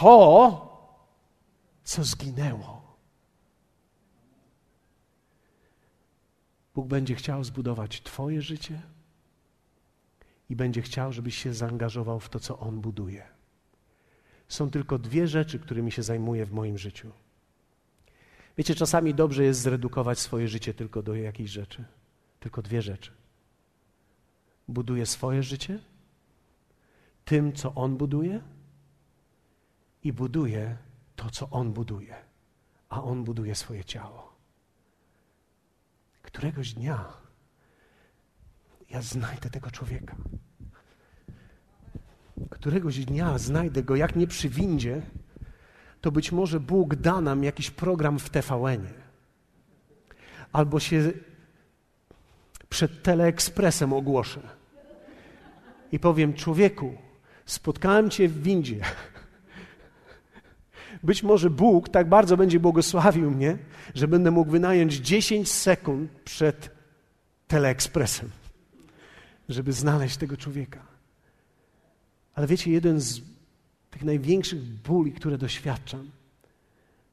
to, 0.00 0.60
co 1.84 2.04
zginęło. 2.04 2.96
Bóg 6.74 6.86
będzie 6.86 7.14
chciał 7.14 7.44
zbudować 7.44 8.02
Twoje 8.02 8.42
życie 8.42 8.82
i 10.50 10.56
będzie 10.56 10.82
chciał, 10.82 11.12
żebyś 11.12 11.38
się 11.38 11.54
zaangażował 11.54 12.20
w 12.20 12.28
to, 12.28 12.40
co 12.40 12.58
On 12.58 12.80
buduje. 12.80 13.26
Są 14.48 14.70
tylko 14.70 14.98
dwie 14.98 15.28
rzeczy, 15.28 15.58
którymi 15.58 15.92
się 15.92 16.02
zajmuję 16.02 16.46
w 16.46 16.52
moim 16.52 16.78
życiu. 16.78 17.10
Wiecie, 18.58 18.74
czasami 18.74 19.14
dobrze 19.14 19.44
jest 19.44 19.60
zredukować 19.60 20.18
swoje 20.18 20.48
życie 20.48 20.74
tylko 20.74 21.02
do 21.02 21.14
jakiejś 21.14 21.50
rzeczy. 21.50 21.84
Tylko 22.40 22.62
dwie 22.62 22.82
rzeczy 22.82 23.10
buduje 24.68 25.06
swoje 25.06 25.42
życie 25.42 25.78
tym, 27.24 27.52
co 27.52 27.74
On 27.74 27.96
buduje 27.96 28.40
i 30.04 30.12
buduje 30.12 30.76
to, 31.16 31.30
co 31.30 31.50
On 31.50 31.72
buduje, 31.72 32.14
a 32.88 33.02
On 33.02 33.24
buduje 33.24 33.54
swoje 33.54 33.84
ciało. 33.84 34.34
Któregoś 36.22 36.74
dnia 36.74 37.12
ja 38.90 39.02
znajdę 39.02 39.50
tego 39.50 39.70
człowieka. 39.70 40.16
Któregoś 42.50 43.04
dnia 43.04 43.38
znajdę 43.38 43.82
go, 43.82 43.96
jak 43.96 44.16
nie 44.16 44.26
przy 44.26 44.48
windzie, 44.48 45.02
to 46.00 46.12
być 46.12 46.32
może 46.32 46.60
Bóg 46.60 46.94
da 46.94 47.20
nam 47.20 47.44
jakiś 47.44 47.70
program 47.70 48.18
w 48.18 48.30
TVN-ie. 48.30 49.04
Albo 50.52 50.80
się 50.80 51.12
przed 52.68 53.02
teleekspresem 53.02 53.92
ogłoszę 53.92 54.40
i 55.92 55.98
powiem: 55.98 56.34
Człowieku, 56.34 56.94
spotkałem 57.46 58.10
Cię 58.10 58.28
w 58.28 58.42
windzie. 58.42 58.80
Być 61.04 61.22
może 61.22 61.50
Bóg 61.50 61.88
tak 61.88 62.08
bardzo 62.08 62.36
będzie 62.36 62.60
błogosławił 62.60 63.30
mnie, 63.30 63.58
że 63.94 64.08
będę 64.08 64.30
mógł 64.30 64.50
wynająć 64.50 64.94
10 64.94 65.52
sekund 65.52 66.10
przed 66.24 66.70
teleekspresem, 67.48 68.30
żeby 69.48 69.72
znaleźć 69.72 70.16
tego 70.16 70.36
człowieka. 70.36 70.86
Ale 72.34 72.46
wiecie, 72.46 72.70
jeden 72.70 73.00
z 73.00 73.20
tych 73.90 74.04
największych 74.04 74.62
bóli, 74.62 75.12
które 75.12 75.38
doświadczam, 75.38 76.10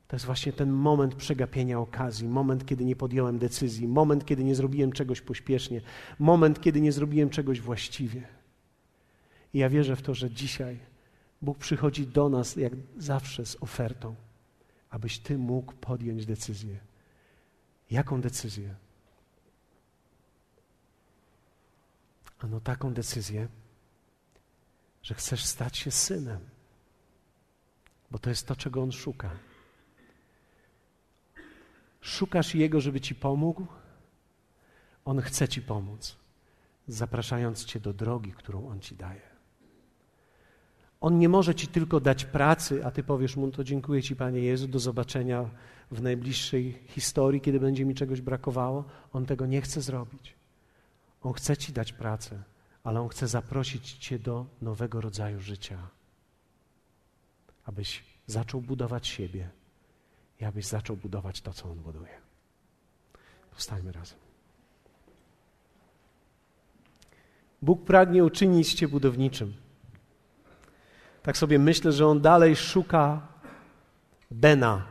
to 0.07 0.15
jest 0.15 0.25
właśnie 0.25 0.53
ten 0.53 0.71
moment 0.71 1.15
przegapienia 1.15 1.79
okazji, 1.79 2.27
moment, 2.27 2.65
kiedy 2.65 2.85
nie 2.85 2.95
podjąłem 2.95 3.39
decyzji, 3.39 3.87
moment, 3.87 4.25
kiedy 4.25 4.43
nie 4.43 4.55
zrobiłem 4.55 4.91
czegoś 4.91 5.21
pośpiesznie, 5.21 5.81
moment, 6.19 6.61
kiedy 6.61 6.81
nie 6.81 6.91
zrobiłem 6.91 7.29
czegoś 7.29 7.61
właściwie. 7.61 8.23
I 9.53 9.59
ja 9.59 9.69
wierzę 9.69 9.95
w 9.95 10.01
to, 10.01 10.13
że 10.13 10.29
dzisiaj 10.29 10.90
Bóg 11.41 11.57
przychodzi 11.57 12.07
do 12.07 12.29
nas 12.29 12.55
jak 12.55 12.73
zawsze 12.97 13.45
z 13.45 13.57
ofertą, 13.63 14.15
abyś 14.89 15.19
Ty 15.19 15.37
mógł 15.37 15.73
podjąć 15.73 16.25
decyzję. 16.25 16.79
Jaką 17.91 18.21
decyzję? 18.21 18.75
Ano 22.39 22.59
taką 22.59 22.93
decyzję, 22.93 23.47
że 25.03 25.15
chcesz 25.15 25.45
stać 25.45 25.77
się 25.77 25.91
synem, 25.91 26.39
bo 28.11 28.19
to 28.19 28.29
jest 28.29 28.47
to, 28.47 28.55
czego 28.55 28.83
On 28.83 28.91
szuka. 28.91 29.31
Szukasz 32.01 32.55
Jego, 32.55 32.81
żeby 32.81 33.01
Ci 33.01 33.15
pomógł? 33.15 33.67
On 35.05 35.21
chce 35.21 35.47
Ci 35.47 35.61
pomóc. 35.61 36.17
zapraszając 36.87 37.65
Cię 37.65 37.79
do 37.79 37.93
drogi, 37.93 38.31
którą 38.31 38.67
On 38.67 38.79
Ci 38.79 38.95
daje. 38.95 39.30
On 41.01 41.19
nie 41.19 41.29
może 41.29 41.55
Ci 41.55 41.67
tylko 41.67 41.99
dać 41.99 42.25
pracy, 42.25 42.85
a 42.85 42.91
Ty 42.91 43.03
powiesz 43.03 43.35
Mu, 43.35 43.51
to 43.51 43.63
dziękuję 43.63 44.03
Ci 44.03 44.15
Panie 44.15 44.41
Jezu, 44.41 44.67
do 44.67 44.79
zobaczenia 44.79 45.49
w 45.91 46.01
najbliższej 46.01 46.83
historii, 46.87 47.41
kiedy 47.41 47.59
będzie 47.59 47.85
mi 47.85 47.95
czegoś 47.95 48.21
brakowało. 48.21 48.83
On 49.13 49.25
tego 49.25 49.45
nie 49.45 49.61
chce 49.61 49.81
zrobić. 49.81 50.35
On 51.21 51.33
chce 51.33 51.57
Ci 51.57 51.73
dać 51.73 51.93
pracę, 51.93 52.43
ale 52.83 53.01
On 53.01 53.09
chce 53.09 53.27
zaprosić 53.27 53.97
Cię 53.97 54.19
do 54.19 54.45
nowego 54.61 55.01
rodzaju 55.01 55.39
życia, 55.39 55.87
abyś 57.65 58.03
zaczął 58.27 58.61
budować 58.61 59.07
siebie 59.07 59.49
i 60.41 60.45
abyś 60.45 60.65
zaczął 60.65 60.97
budować 60.97 61.41
to, 61.41 61.53
co 61.53 61.71
On 61.71 61.79
buduje. 61.79 62.21
Powstajmy 63.51 63.91
razem. 63.91 64.19
Bóg 67.61 67.85
pragnie 67.85 68.23
uczynić 68.23 68.73
Cię 68.73 68.87
budowniczym. 68.87 69.53
Tak 71.23 71.37
sobie 71.37 71.59
myślę, 71.59 71.91
że 71.91 72.07
On 72.07 72.21
dalej 72.21 72.55
szuka 72.55 73.27
Bena. 74.31 74.87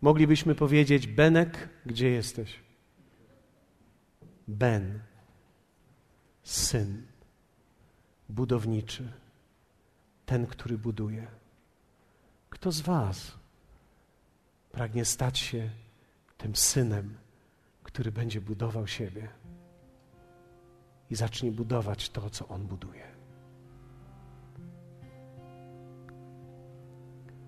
Moglibyśmy 0.00 0.54
powiedzieć: 0.54 1.06
Benek, 1.06 1.68
gdzie 1.86 2.10
jesteś? 2.10 2.60
Ben, 4.48 5.00
syn, 6.42 7.06
budowniczy, 8.28 9.12
ten, 10.26 10.46
który 10.46 10.78
buduje. 10.78 11.26
Kto 12.50 12.72
z 12.72 12.80
Was 12.80 13.38
pragnie 14.72 15.04
stać 15.04 15.38
się 15.38 15.70
tym 16.38 16.56
synem, 16.56 17.18
który 17.82 18.12
będzie 18.12 18.40
budował 18.40 18.86
siebie 18.86 19.28
i 21.10 21.14
zacznie 21.14 21.52
budować 21.52 22.10
to, 22.10 22.30
co 22.30 22.48
On 22.48 22.66
buduje? 22.66 23.09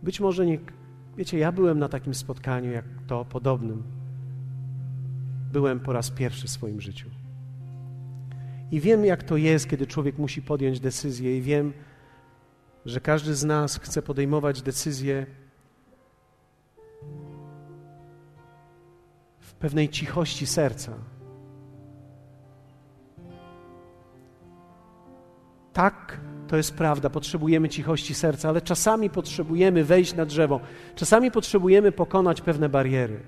Być 0.03 0.21
może 0.21 0.47
nie. 0.47 0.59
Wiecie, 1.17 1.39
ja 1.39 1.53
byłem 1.53 1.79
na 1.79 1.89
takim 1.89 2.15
spotkaniu, 2.15 2.71
jak 2.71 2.85
to 3.07 3.25
podobnym. 3.25 3.83
Byłem 5.53 5.81
po 5.81 5.93
raz 5.93 6.11
pierwszy 6.11 6.47
w 6.47 6.51
swoim 6.51 6.81
życiu. 6.81 7.09
I 8.71 8.81
wiem, 8.81 9.05
jak 9.05 9.23
to 9.23 9.37
jest, 9.37 9.69
kiedy 9.69 9.87
człowiek 9.87 10.19
musi 10.19 10.43
podjąć 10.43 10.81
decyzję, 10.81 11.39
i 11.39 11.43
wiem, 11.43 11.73
że 12.87 13.01
każdy 13.01 13.35
z 13.35 13.45
nas 13.45 13.79
chce 13.79 14.03
podejmować 14.03 14.63
decyzje 14.63 15.27
w 19.41 19.55
pewnej 19.55 19.89
cichości 19.89 20.47
serca. 20.47 20.93
Tak, 25.73 26.21
to 26.53 26.57
jest 26.57 26.75
prawda, 26.75 27.11
potrzebujemy 27.11 27.69
cichości 27.69 28.15
serca, 28.15 28.49
ale 28.49 28.61
czasami 28.61 29.11
potrzebujemy 29.11 29.85
wejść 29.85 30.15
na 30.15 30.27
drzewo, 30.27 30.61
czasami 30.95 31.31
potrzebujemy 31.31 31.93
pokonać 31.93 32.41
pewne 32.41 32.69
bariery. 32.69 33.21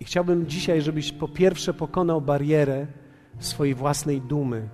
I 0.00 0.04
chciałbym 0.04 0.46
dzisiaj, 0.46 0.82
żebyś 0.82 1.12
po 1.12 1.28
pierwsze 1.28 1.74
pokonał 1.74 2.20
barierę 2.20 2.86
swojej 3.38 3.74
własnej 3.74 4.20
dumy, 4.20 4.68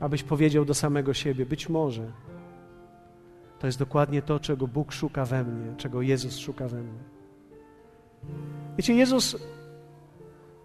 abyś 0.00 0.22
powiedział 0.22 0.64
do 0.64 0.74
samego 0.74 1.14
siebie: 1.14 1.46
Być 1.46 1.68
może 1.68 2.12
to 3.58 3.66
jest 3.66 3.78
dokładnie 3.78 4.22
to, 4.22 4.40
czego 4.40 4.66
Bóg 4.66 4.92
szuka 4.92 5.24
we 5.24 5.44
mnie, 5.44 5.76
czego 5.76 6.02
Jezus 6.02 6.38
szuka 6.38 6.68
we 6.68 6.82
mnie. 6.82 7.02
Wiecie, 8.76 8.94
Jezus 8.94 9.36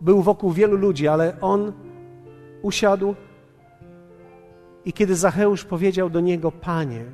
był 0.02 0.22
wokół 0.22 0.52
wielu 0.52 0.78
ludzi, 0.78 1.08
ale 1.08 1.42
on 1.42 1.74
usiadł 2.62 3.16
i 4.86 4.94
kiedy 4.94 5.16
Zacheusz 5.16 5.66
powiedział 5.66 6.10
do 6.10 6.20
niego: 6.20 6.52
Panie, 6.52 7.06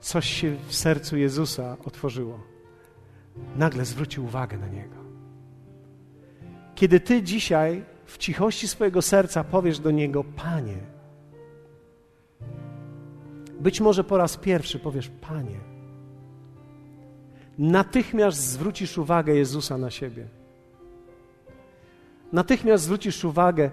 coś 0.00 0.30
się 0.30 0.56
w 0.66 0.74
sercu 0.74 1.16
Jezusa 1.16 1.76
otworzyło. 1.84 2.40
Nagle 3.56 3.84
zwrócił 3.84 4.24
uwagę 4.24 4.58
na 4.58 4.68
niego. 4.68 4.96
Kiedy 6.74 7.00
ty 7.00 7.22
dzisiaj 7.22 7.84
w 8.04 8.18
cichości 8.18 8.68
swojego 8.68 9.02
serca 9.02 9.44
powiesz 9.44 9.78
do 9.78 9.90
niego: 9.90 10.24
Panie, 10.24 10.78
być 13.60 13.80
może 13.80 14.04
po 14.04 14.16
raz 14.16 14.36
pierwszy 14.36 14.78
powiesz: 14.78 15.10
Panie 15.20 15.73
natychmiast 17.58 18.38
zwrócisz 18.38 18.98
uwagę 18.98 19.34
Jezusa 19.34 19.78
na 19.78 19.90
siebie. 19.90 20.26
Natychmiast 22.32 22.84
zwrócisz 22.84 23.24
uwagę, 23.24 23.70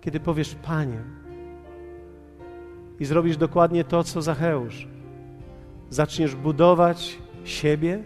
kiedy 0.00 0.20
powiesz 0.20 0.54
Panie. 0.54 0.98
I 3.00 3.04
zrobisz 3.04 3.36
dokładnie 3.36 3.84
to, 3.84 4.04
co 4.04 4.22
Zacheusz. 4.22 4.88
Zaczniesz 5.90 6.34
budować 6.34 7.18
siebie 7.44 8.02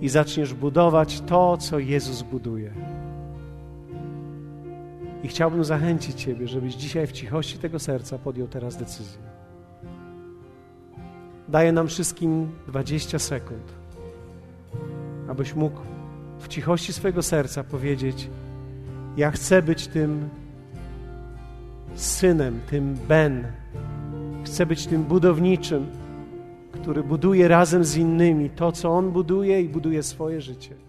i 0.00 0.08
zaczniesz 0.08 0.54
budować 0.54 1.20
to, 1.20 1.56
co 1.56 1.78
Jezus 1.78 2.22
buduje. 2.22 2.72
I 5.22 5.28
chciałbym 5.28 5.64
zachęcić 5.64 6.22
Ciebie, 6.22 6.48
żebyś 6.48 6.74
dzisiaj 6.74 7.06
w 7.06 7.12
cichości 7.12 7.58
tego 7.58 7.78
serca 7.78 8.18
podjął 8.18 8.48
teraz 8.48 8.76
decyzję 8.76 9.27
daje 11.48 11.72
nam 11.72 11.88
wszystkim 11.88 12.50
20 12.66 13.18
sekund, 13.18 13.72
abyś 15.28 15.54
mógł 15.54 15.80
w 16.38 16.48
cichości 16.48 16.92
swojego 16.92 17.22
serca 17.22 17.64
powiedzieć: 17.64 18.28
Ja 19.16 19.30
chcę 19.30 19.62
być 19.62 19.86
tym 19.86 20.28
synem, 21.94 22.60
tym 22.70 22.94
Ben. 23.08 23.46
Chcę 24.44 24.66
być 24.66 24.86
tym 24.86 25.04
budowniczym, 25.04 25.86
który 26.72 27.02
buduje 27.02 27.48
razem 27.48 27.84
z 27.84 27.96
innymi 27.96 28.50
to, 28.50 28.72
co 28.72 28.90
on 28.90 29.10
buduje 29.10 29.62
i 29.62 29.68
buduje 29.68 30.02
swoje 30.02 30.40
życie. 30.40 30.87